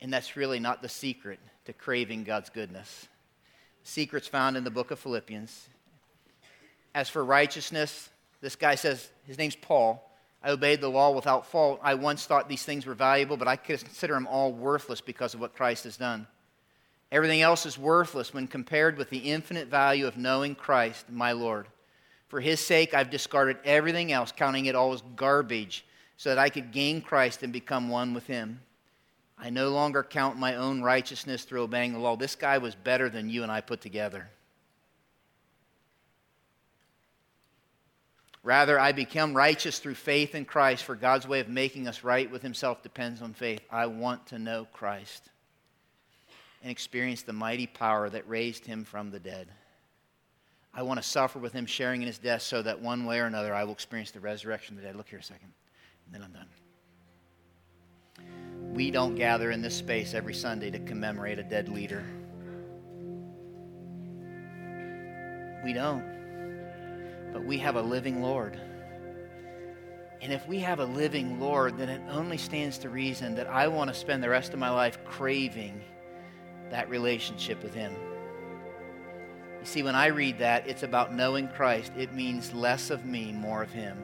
And 0.00 0.12
that's 0.12 0.36
really 0.36 0.60
not 0.60 0.82
the 0.82 0.88
secret 0.88 1.40
to 1.64 1.72
craving 1.72 2.24
God's 2.24 2.50
goodness. 2.50 3.08
Secrets 3.82 4.28
found 4.28 4.56
in 4.56 4.64
the 4.64 4.70
book 4.70 4.90
of 4.90 4.98
Philippians. 4.98 5.68
As 6.94 7.08
for 7.08 7.24
righteousness, 7.24 8.08
this 8.40 8.56
guy 8.56 8.74
says, 8.74 9.08
his 9.26 9.38
name's 9.38 9.56
Paul. 9.56 10.04
I 10.42 10.50
obeyed 10.50 10.80
the 10.80 10.88
law 10.88 11.10
without 11.10 11.46
fault. 11.46 11.80
I 11.82 11.94
once 11.94 12.24
thought 12.24 12.48
these 12.48 12.62
things 12.62 12.86
were 12.86 12.94
valuable, 12.94 13.36
but 13.36 13.48
I 13.48 13.56
consider 13.56 14.14
them 14.14 14.28
all 14.28 14.52
worthless 14.52 15.00
because 15.00 15.34
of 15.34 15.40
what 15.40 15.56
Christ 15.56 15.84
has 15.84 15.96
done. 15.96 16.26
Everything 17.10 17.40
else 17.40 17.66
is 17.66 17.78
worthless 17.78 18.32
when 18.32 18.46
compared 18.46 18.98
with 18.98 19.10
the 19.10 19.18
infinite 19.18 19.68
value 19.68 20.06
of 20.06 20.16
knowing 20.16 20.54
Christ, 20.54 21.10
my 21.10 21.32
Lord. 21.32 21.66
For 22.28 22.40
his 22.40 22.60
sake, 22.60 22.94
I've 22.94 23.10
discarded 23.10 23.56
everything 23.64 24.12
else, 24.12 24.30
counting 24.30 24.66
it 24.66 24.74
all 24.74 24.92
as 24.92 25.02
garbage, 25.16 25.84
so 26.18 26.28
that 26.28 26.38
I 26.38 26.50
could 26.50 26.72
gain 26.72 27.00
Christ 27.00 27.42
and 27.42 27.52
become 27.52 27.88
one 27.88 28.12
with 28.12 28.26
him. 28.26 28.60
I 29.40 29.50
no 29.50 29.70
longer 29.70 30.02
count 30.02 30.36
my 30.36 30.56
own 30.56 30.82
righteousness 30.82 31.44
through 31.44 31.62
obeying 31.62 31.92
the 31.92 31.98
law. 31.98 32.16
This 32.16 32.34
guy 32.34 32.58
was 32.58 32.74
better 32.74 33.08
than 33.08 33.30
you 33.30 33.42
and 33.42 33.52
I 33.52 33.60
put 33.60 33.80
together. 33.80 34.28
Rather, 38.42 38.80
I 38.80 38.92
become 38.92 39.34
righteous 39.34 39.78
through 39.78 39.96
faith 39.96 40.34
in 40.34 40.44
Christ, 40.44 40.84
for 40.84 40.94
God's 40.94 41.28
way 41.28 41.40
of 41.40 41.48
making 41.48 41.86
us 41.86 42.02
right 42.02 42.30
with 42.30 42.42
Himself 42.42 42.82
depends 42.82 43.20
on 43.20 43.34
faith. 43.34 43.60
I 43.70 43.86
want 43.86 44.26
to 44.28 44.38
know 44.38 44.66
Christ 44.72 45.28
and 46.62 46.70
experience 46.70 47.22
the 47.22 47.32
mighty 47.32 47.66
power 47.66 48.08
that 48.08 48.28
raised 48.28 48.64
Him 48.64 48.84
from 48.84 49.10
the 49.10 49.20
dead. 49.20 49.48
I 50.72 50.82
want 50.82 51.02
to 51.02 51.08
suffer 51.08 51.38
with 51.38 51.52
Him, 51.52 51.66
sharing 51.66 52.00
in 52.00 52.06
His 52.06 52.18
death, 52.18 52.42
so 52.42 52.62
that 52.62 52.80
one 52.80 53.04
way 53.04 53.20
or 53.20 53.26
another 53.26 53.54
I 53.54 53.64
will 53.64 53.72
experience 53.72 54.12
the 54.12 54.20
resurrection 54.20 54.76
of 54.76 54.82
the 54.82 54.86
dead. 54.86 54.96
Look 54.96 55.08
here 55.08 55.18
a 55.18 55.22
second, 55.22 55.52
and 56.06 56.14
then 56.14 56.22
I'm 56.22 56.32
done. 56.32 56.48
We 58.72 58.90
don't 58.90 59.14
gather 59.14 59.50
in 59.50 59.62
this 59.62 59.74
space 59.74 60.14
every 60.14 60.34
Sunday 60.34 60.70
to 60.70 60.78
commemorate 60.78 61.38
a 61.38 61.42
dead 61.42 61.68
leader. 61.68 62.04
We 65.64 65.72
don't 65.72 66.18
but 67.32 67.44
we 67.44 67.58
have 67.58 67.76
a 67.76 67.82
living 67.82 68.22
Lord. 68.22 68.58
And 70.20 70.32
if 70.32 70.46
we 70.48 70.58
have 70.60 70.80
a 70.80 70.84
living 70.84 71.38
Lord, 71.38 71.78
then 71.78 71.88
it 71.88 72.02
only 72.10 72.38
stands 72.38 72.78
to 72.78 72.88
reason 72.88 73.36
that 73.36 73.46
I 73.46 73.68
want 73.68 73.88
to 73.88 73.94
spend 73.94 74.22
the 74.22 74.28
rest 74.28 74.52
of 74.52 74.58
my 74.58 74.70
life 74.70 74.98
craving 75.04 75.80
that 76.70 76.88
relationship 76.88 77.62
with 77.62 77.74
Him. 77.74 77.92
You 79.60 79.66
see, 79.66 79.82
when 79.82 79.94
I 79.94 80.06
read 80.06 80.38
that, 80.38 80.66
it's 80.66 80.82
about 80.82 81.14
knowing 81.14 81.48
Christ. 81.48 81.92
It 81.96 82.12
means 82.12 82.52
less 82.52 82.90
of 82.90 83.04
me, 83.04 83.32
more 83.32 83.62
of 83.62 83.70
Him. 83.70 83.96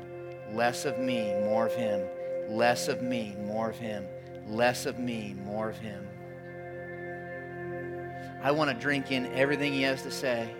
Less 0.52 0.84
of 0.84 0.98
me, 0.98 1.34
more 1.44 1.66
of 1.66 1.74
Him. 1.74 2.00
Less 2.48 2.86
of 2.88 3.02
me, 3.02 3.34
more 3.44 3.70
of 3.70 3.76
Him. 3.76 4.04
Less 4.46 4.86
of 4.86 4.98
me, 4.98 5.34
more 5.44 5.70
of 5.70 5.78
Him. 5.78 6.06
I 8.42 8.50
want 8.50 8.70
to 8.70 8.76
drink 8.76 9.10
in 9.10 9.26
everything 9.34 9.72
He 9.72 9.82
has 9.82 10.02
to 10.02 10.10
say. 10.10 10.54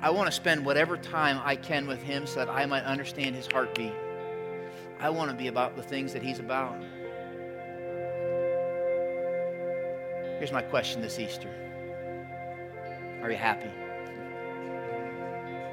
I 0.00 0.10
want 0.10 0.26
to 0.26 0.32
spend 0.32 0.64
whatever 0.64 0.96
time 0.96 1.40
I 1.44 1.56
can 1.56 1.86
with 1.86 2.02
Him 2.02 2.26
so 2.26 2.36
that 2.36 2.48
I 2.48 2.66
might 2.66 2.84
understand 2.84 3.36
His 3.36 3.46
heartbeat. 3.46 3.94
I 5.00 5.10
want 5.10 5.30
to 5.30 5.36
be 5.36 5.48
about 5.48 5.76
the 5.76 5.82
things 5.82 6.12
that 6.12 6.22
He's 6.22 6.40
about. 6.40 6.76
Here's 10.38 10.52
my 10.52 10.62
question 10.62 11.02
this 11.02 11.18
Easter 11.18 11.50
Are 13.22 13.30
you 13.30 13.36
happy? 13.36 13.70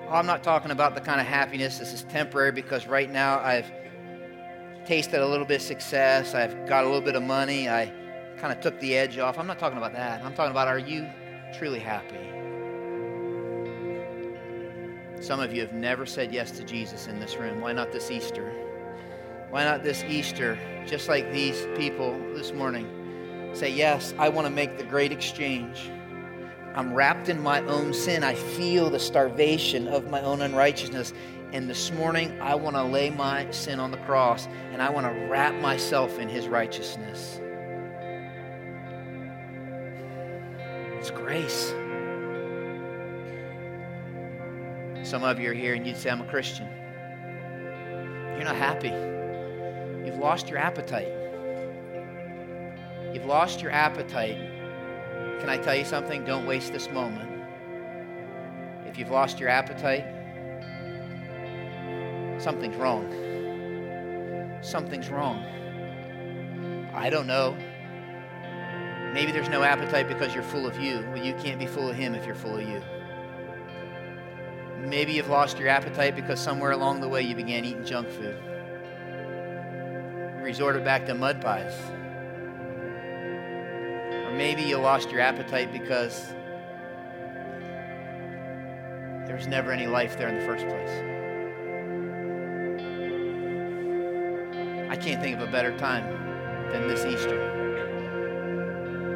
Oh, 0.07 0.13
I'm 0.13 0.27
not 0.27 0.43
talking 0.43 0.69
about 0.69 0.93
the 0.93 1.01
kind 1.01 1.19
of 1.19 1.25
happiness 1.25 1.79
this 1.79 1.91
is 1.91 2.03
temporary 2.03 2.51
because 2.51 2.85
right 2.85 3.09
now 3.09 3.39
I've 3.39 3.71
tasted 4.85 5.21
a 5.21 5.27
little 5.27 5.45
bit 5.45 5.55
of 5.55 5.61
success, 5.61 6.33
I've 6.33 6.67
got 6.67 6.83
a 6.83 6.87
little 6.87 7.01
bit 7.01 7.15
of 7.15 7.23
money, 7.23 7.67
I 7.69 7.91
kind 8.37 8.53
of 8.53 8.61
took 8.61 8.79
the 8.79 8.95
edge 8.95 9.17
off. 9.17 9.39
I'm 9.39 9.47
not 9.47 9.59
talking 9.59 9.77
about 9.77 9.93
that. 9.93 10.23
I'm 10.23 10.33
talking 10.33 10.51
about 10.51 10.67
are 10.67 10.79
you 10.79 11.07
truly 11.57 11.79
happy? 11.79 12.19
Some 15.21 15.39
of 15.39 15.53
you 15.53 15.61
have 15.61 15.73
never 15.73 16.05
said 16.05 16.33
yes 16.33 16.51
to 16.51 16.63
Jesus 16.63 17.07
in 17.07 17.19
this 17.19 17.37
room. 17.37 17.61
Why 17.61 17.71
not 17.71 17.91
this 17.91 18.11
Easter? 18.11 18.51
Why 19.49 19.63
not 19.63 19.83
this 19.83 20.03
Easter, 20.03 20.57
just 20.85 21.07
like 21.07 21.31
these 21.31 21.65
people 21.77 22.19
this 22.35 22.51
morning? 22.51 23.51
Say, 23.53 23.71
Yes, 23.71 24.13
I 24.19 24.29
want 24.29 24.45
to 24.45 24.51
make 24.51 24.77
the 24.77 24.83
great 24.83 25.11
exchange. 25.11 25.89
I'm 26.75 26.93
wrapped 26.93 27.29
in 27.29 27.41
my 27.41 27.61
own 27.61 27.93
sin. 27.93 28.23
I 28.23 28.35
feel 28.35 28.89
the 28.89 28.99
starvation 28.99 29.87
of 29.87 30.09
my 30.09 30.21
own 30.21 30.41
unrighteousness. 30.41 31.13
And 31.51 31.69
this 31.69 31.91
morning, 31.91 32.39
I 32.41 32.55
want 32.55 32.75
to 32.75 32.83
lay 32.83 33.09
my 33.09 33.49
sin 33.51 33.79
on 33.79 33.91
the 33.91 33.97
cross 33.97 34.47
and 34.71 34.81
I 34.81 34.89
want 34.89 35.05
to 35.05 35.27
wrap 35.27 35.53
myself 35.61 36.19
in 36.19 36.27
his 36.27 36.47
righteousness. 36.47 37.39
It's 40.97 41.11
grace. 41.11 41.73
Some 45.07 45.23
of 45.23 45.39
you 45.39 45.51
are 45.51 45.53
here 45.53 45.75
and 45.75 45.85
you'd 45.85 45.97
say, 45.97 46.09
I'm 46.09 46.21
a 46.21 46.25
Christian. 46.25 46.67
You're 48.35 48.43
not 48.43 48.55
happy. 48.55 48.89
You've 50.05 50.17
lost 50.17 50.49
your 50.49 50.57
appetite. 50.57 51.11
You've 53.13 53.25
lost 53.25 53.61
your 53.61 53.71
appetite. 53.71 54.37
Can 55.39 55.47
I 55.47 55.57
tell 55.57 55.75
you 55.75 55.85
something? 55.85 56.25
Don't 56.25 56.45
waste 56.45 56.73
this 56.73 56.89
moment. 56.89 57.29
If 58.87 58.97
you've 58.97 59.11
lost 59.11 59.39
your 59.39 59.49
appetite, 59.49 60.05
something's 62.45 62.75
wrong. 62.75 63.09
Something's 64.61 65.09
wrong. 65.09 65.43
I 66.93 67.09
don't 67.09 67.25
know. 67.25 67.57
Maybe 69.15 69.31
there's 69.31 69.49
no 69.49 69.63
appetite 69.63 70.07
because 70.07 70.35
you're 70.35 70.43
full 70.43 70.67
of 70.67 70.79
you. 70.79 71.03
Well, 71.11 71.25
you 71.25 71.33
can't 71.33 71.57
be 71.57 71.65
full 71.65 71.89
of 71.89 71.95
Him 71.95 72.13
if 72.13 72.23
you're 72.23 72.35
full 72.35 72.55
of 72.55 72.61
you. 72.61 72.83
Maybe 74.87 75.13
you've 75.13 75.27
lost 75.27 75.57
your 75.57 75.69
appetite 75.69 76.15
because 76.15 76.39
somewhere 76.39 76.69
along 76.69 77.01
the 77.01 77.09
way 77.09 77.23
you 77.23 77.33
began 77.33 77.65
eating 77.65 77.83
junk 77.83 78.09
food. 78.09 78.37
You 80.37 80.43
resorted 80.43 80.85
back 80.85 81.07
to 81.07 81.15
mud 81.15 81.41
pies. 81.41 81.73
Or 84.27 84.35
maybe 84.37 84.61
you 84.61 84.77
lost 84.77 85.09
your 85.09 85.21
appetite 85.21 85.73
because 85.73 86.27
there 89.25 89.35
was 89.35 89.47
never 89.47 89.71
any 89.71 89.87
life 89.87 90.15
there 90.15 90.27
in 90.27 90.37
the 90.37 90.45
first 90.45 90.67
place. 90.67 91.14
I 94.95 94.97
can't 94.97 95.21
think 95.21 95.35
of 95.35 95.45
a 95.45 95.51
better 95.51 95.77
time 95.77 96.07
than 96.71 96.87
this 96.87 97.03
Easter 97.03 97.65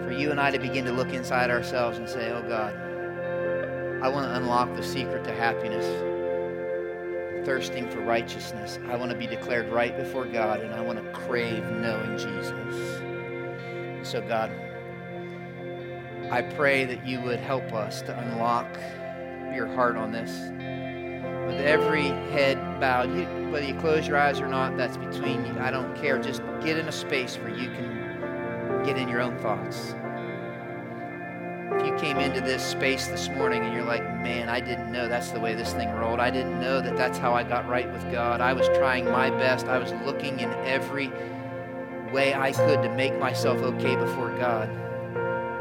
for 0.03 0.11
you 0.11 0.29
and 0.31 0.41
I 0.41 0.51
to 0.51 0.59
begin 0.59 0.83
to 0.83 0.91
look 0.91 1.13
inside 1.13 1.49
ourselves 1.49 1.97
and 1.99 2.09
say, 2.09 2.31
Oh 2.31 2.41
God, 2.41 2.75
I 4.03 4.09
want 4.09 4.25
to 4.25 4.35
unlock 4.35 4.75
the 4.75 4.83
secret 4.83 5.23
to 5.23 5.33
happiness, 5.33 5.85
thirsting 7.45 7.89
for 7.89 8.01
righteousness. 8.01 8.77
I 8.89 8.97
want 8.97 9.11
to 9.11 9.17
be 9.17 9.25
declared 9.25 9.69
right 9.69 9.95
before 9.95 10.25
God, 10.25 10.59
and 10.59 10.73
I 10.73 10.81
want 10.81 11.01
to 11.01 11.11
crave 11.13 11.63
knowing 11.63 12.17
Jesus. 12.17 12.49
So, 14.05 14.19
God, 14.19 14.51
I 16.29 16.41
pray 16.41 16.83
that 16.83 17.07
you 17.07 17.21
would 17.21 17.39
help 17.39 17.71
us 17.71 18.01
to 18.01 18.19
unlock 18.19 18.67
your 19.55 19.67
heart 19.67 19.95
on 19.95 20.11
this. 20.11 20.31
With 21.49 21.61
every 21.61 22.09
head 22.31 22.79
bowed, 22.79 23.13
you, 23.15 23.25
whether 23.51 23.65
you 23.65 23.75
close 23.75 24.07
your 24.07 24.17
eyes 24.17 24.39
or 24.39 24.47
not, 24.47 24.77
that's 24.77 24.97
between 24.97 25.45
you. 25.45 25.59
I 25.59 25.71
don't 25.71 25.95
care. 25.95 26.19
Just 26.19 26.43
get 26.63 26.77
in 26.77 26.87
a 26.87 26.93
space 26.93 27.37
where 27.37 27.49
you 27.49 27.69
can 27.71 28.83
get 28.85 28.97
in 28.97 29.09
your 29.09 29.21
own 29.21 29.37
thoughts 29.39 29.95
If 31.71 31.85
you 31.87 31.95
came 31.97 32.19
into 32.19 32.41
this 32.41 32.63
space 32.63 33.07
this 33.07 33.29
morning 33.29 33.63
and 33.63 33.73
you're 33.73 33.83
like, 33.83 34.03
man, 34.03 34.49
I 34.49 34.59
didn't 34.59 34.91
know 34.91 35.07
that's 35.07 35.31
the 35.31 35.39
way 35.39 35.55
this 35.55 35.73
thing 35.73 35.89
rolled. 35.91 36.19
I 36.19 36.31
didn't 36.31 36.61
know 36.61 36.81
that 36.81 36.97
that's 36.97 37.17
how 37.17 37.33
I 37.33 37.43
got 37.43 37.67
right 37.67 37.91
with 37.91 38.11
God. 38.11 38.41
I 38.41 38.53
was 38.53 38.67
trying 38.69 39.05
my 39.05 39.31
best. 39.31 39.67
I 39.67 39.79
was 39.79 39.93
looking 40.05 40.39
in 40.39 40.51
every 40.65 41.11
way 42.13 42.35
I 42.35 42.51
could 42.53 42.83
to 42.83 42.95
make 42.95 43.19
myself 43.19 43.59
okay 43.59 43.95
before 43.95 44.37
God. 44.37 44.69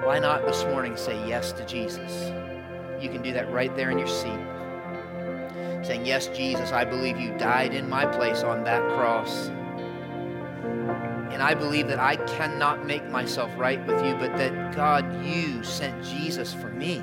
Why 0.04 0.18
not 0.20 0.46
this 0.46 0.64
morning 0.66 0.96
say 0.96 1.28
yes 1.28 1.52
to 1.52 1.66
Jesus? 1.66 2.32
You 3.00 3.10
can 3.10 3.22
do 3.22 3.32
that 3.34 3.52
right 3.52 3.74
there 3.76 3.90
in 3.90 3.98
your 3.98 4.08
seat. 4.08 4.57
Saying, 5.82 6.06
Yes, 6.06 6.28
Jesus, 6.28 6.72
I 6.72 6.84
believe 6.84 7.18
you 7.18 7.36
died 7.38 7.74
in 7.74 7.88
my 7.88 8.04
place 8.06 8.42
on 8.42 8.64
that 8.64 8.82
cross. 8.96 9.48
And 11.30 11.42
I 11.42 11.54
believe 11.54 11.86
that 11.88 12.00
I 12.00 12.16
cannot 12.16 12.84
make 12.84 13.08
myself 13.10 13.52
right 13.56 13.84
with 13.86 14.04
you, 14.04 14.14
but 14.14 14.36
that 14.36 14.74
God, 14.74 15.24
you 15.24 15.62
sent 15.62 16.02
Jesus 16.02 16.52
for 16.52 16.68
me. 16.68 17.00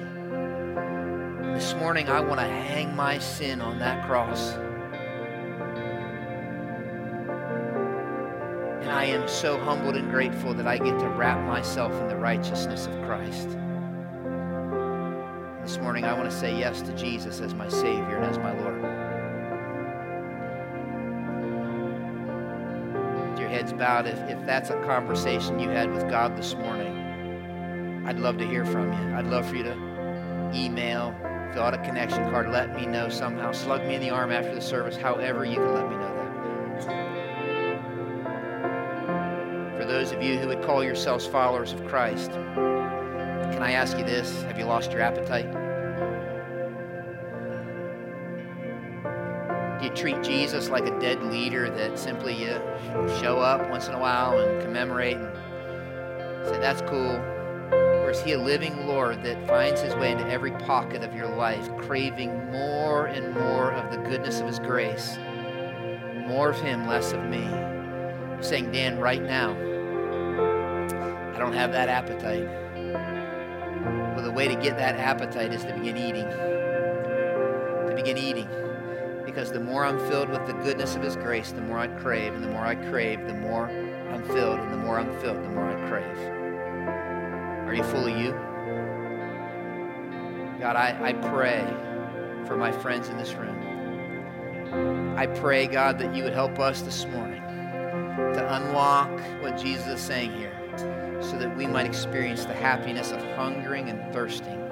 This 1.54 1.74
morning, 1.76 2.10
I 2.10 2.20
want 2.20 2.42
to 2.42 2.46
hang 2.48 2.94
my 2.96 3.18
sin 3.18 3.62
on 3.62 3.80
that 3.80 4.06
cross. 4.06 4.56
And 8.82 8.90
I 8.90 9.06
am 9.06 9.26
so 9.28 9.58
humbled 9.58 9.96
and 9.96 10.12
grateful 10.12 10.54
that 10.54 10.68
I 10.68 10.78
get 10.78 11.00
to 11.00 11.08
wrap 11.08 11.42
myself 11.48 11.94
in 12.02 12.10
the 12.10 12.18
righteousness 12.18 12.88
of 12.88 12.94
Christ. 13.04 13.58
This 15.66 15.80
morning, 15.80 16.06
I 16.06 16.14
want 16.14 16.30
to 16.30 16.38
say 16.38 16.56
yes 16.56 16.84
to 16.84 16.96
Jesus 16.96 17.40
as 17.40 17.56
my 17.56 17.68
Savior 17.68 18.18
and 18.18 18.26
as 18.26 18.38
my 18.38 18.52
Lord. 18.52 18.84
With 23.32 23.40
your 23.40 23.50
heads 23.50 23.74
bowed, 23.74 24.06
if, 24.06 24.20
if 24.30 24.46
that's 24.46 24.70
a 24.70 24.80
conversation 24.84 25.58
you 25.58 25.70
had 25.70 25.92
with 25.92 26.08
God 26.08 26.38
this 26.38 26.54
morning, 26.54 28.06
I'd 28.06 28.20
love 28.20 28.38
to 28.38 28.46
hear 28.46 28.64
from 28.64 28.94
you. 28.94 29.16
I'd 29.16 29.26
love 29.26 29.50
for 29.50 29.56
you 29.56 29.64
to 29.64 30.52
email, 30.54 31.16
fill 31.52 31.64
out 31.64 31.74
a 31.74 31.80
connection 31.80 32.30
card, 32.30 32.52
let 32.52 32.76
me 32.76 32.86
know 32.86 33.10
somehow, 33.10 33.52
slug 33.52 33.84
me 33.88 33.96
in 33.96 34.02
the 34.02 34.12
arm 34.12 34.32
after 34.32 34.54
the 34.54 34.62
service, 34.62 34.96
however 34.96 35.46
you 35.46 35.56
can 35.56 35.74
let 35.74 35.90
me 35.90 35.96
know 35.96 36.16
that. 36.16 36.26
For 39.80 39.86
those 39.86 40.12
of 40.12 40.22
you 40.22 40.38
who 40.38 40.48
would 40.48 40.62
call 40.62 40.84
yourselves 40.84 41.26
followers 41.26 41.74
of 41.74 41.84
Christ. 41.88 42.34
Can 43.56 43.64
I 43.64 43.72
ask 43.72 43.98
you 43.98 44.04
this? 44.04 44.42
Have 44.44 44.60
you 44.60 44.66
lost 44.66 44.92
your 44.92 45.00
appetite? 45.00 45.50
Do 49.80 49.86
you 49.86 49.94
treat 49.96 50.22
Jesus 50.22 50.68
like 50.68 50.86
a 50.86 51.00
dead 51.00 51.24
leader 51.24 51.70
that 51.70 51.98
simply 51.98 52.34
you 52.34 52.60
show 53.22 53.40
up 53.40 53.70
once 53.70 53.88
in 53.88 53.94
a 53.94 54.00
while 54.00 54.38
and 54.38 54.62
commemorate 54.62 55.16
and 55.16 56.46
say, 56.48 56.60
that's 56.60 56.82
cool? 56.82 57.16
Or 57.72 58.10
is 58.10 58.22
he 58.22 58.34
a 58.34 58.38
living 58.38 58.88
Lord 58.88 59.24
that 59.24 59.48
finds 59.48 59.80
his 59.80 59.96
way 59.96 60.12
into 60.12 60.28
every 60.28 60.52
pocket 60.52 61.02
of 61.02 61.16
your 61.16 61.30
life, 61.30 61.74
craving 61.78 62.52
more 62.52 63.06
and 63.06 63.34
more 63.34 63.72
of 63.72 63.90
the 63.90 64.00
goodness 64.10 64.42
of 64.42 64.48
his 64.48 64.60
grace? 64.60 65.18
More 66.28 66.50
of 66.50 66.60
him, 66.60 66.88
less 66.88 67.14
of 67.14 67.24
me. 67.24 67.46
I'm 67.46 68.44
saying, 68.44 68.74
Dan, 68.74 69.00
right 69.00 69.24
now, 69.24 69.52
I 71.34 71.40
don't 71.40 71.54
have 71.54 71.72
that 71.72 71.88
appetite. 71.88 72.65
Way 74.36 74.50
to 74.50 74.56
get 74.56 74.78
that 74.78 74.98
appetite 74.98 75.54
is 75.54 75.64
to 75.64 75.72
begin 75.72 75.96
eating. 75.96 76.26
To 77.88 77.94
begin 77.96 78.18
eating. 78.18 78.50
Because 79.26 79.50
the 79.50 79.62
more 79.62 79.86
I'm 79.86 79.98
filled 80.10 80.28
with 80.28 80.46
the 80.46 80.52
goodness 80.52 80.98
of 80.98 81.04
His 81.04 81.16
grace, 81.16 81.54
the 81.54 81.62
more 81.62 81.80
I 81.80 81.88
crave. 81.88 82.34
And 82.34 82.44
the 82.44 82.50
more 82.50 82.66
I 82.66 82.76
crave, 82.76 83.26
the 83.28 83.34
more 83.34 83.70
I'm 84.12 84.26
filled. 84.26 84.60
And 84.60 84.74
the 84.74 84.78
more 84.78 85.00
I'm 85.00 85.18
filled, 85.22 85.42
the 85.42 85.48
more 85.48 85.66
I 85.66 85.88
crave. 85.88 86.18
Are 87.66 87.74
you 87.74 87.84
full 87.84 88.08
of 88.08 88.18
you? 88.18 88.32
God, 90.60 90.76
I, 90.76 90.98
I 91.02 91.14
pray 91.14 91.66
for 92.46 92.58
my 92.58 92.74
friends 92.74 93.08
in 93.08 93.18
this 93.18 93.34
room. 93.36 95.16
I 95.18 95.28
pray, 95.28 95.66
God, 95.66 95.98
that 96.00 96.14
you 96.14 96.26
would 96.26 96.34
help 96.34 96.60
us 96.60 96.82
this 96.82 97.06
morning 97.06 97.42
to 97.42 98.56
unlock 98.56 99.18
what 99.42 99.58
Jesus 99.58 99.88
is 99.88 100.02
saying 100.02 100.34
here 100.34 100.65
so 101.22 101.38
that 101.38 101.56
we 101.56 101.68
might 101.68 101.86
experience 101.86 102.46
the 102.46 102.54
happiness 102.54 103.12
of 103.12 103.22
hungering 103.36 103.90
and 103.90 104.14
thirsting 104.14 104.72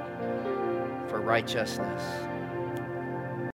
for 1.07 1.21
righteousness. 1.21 2.01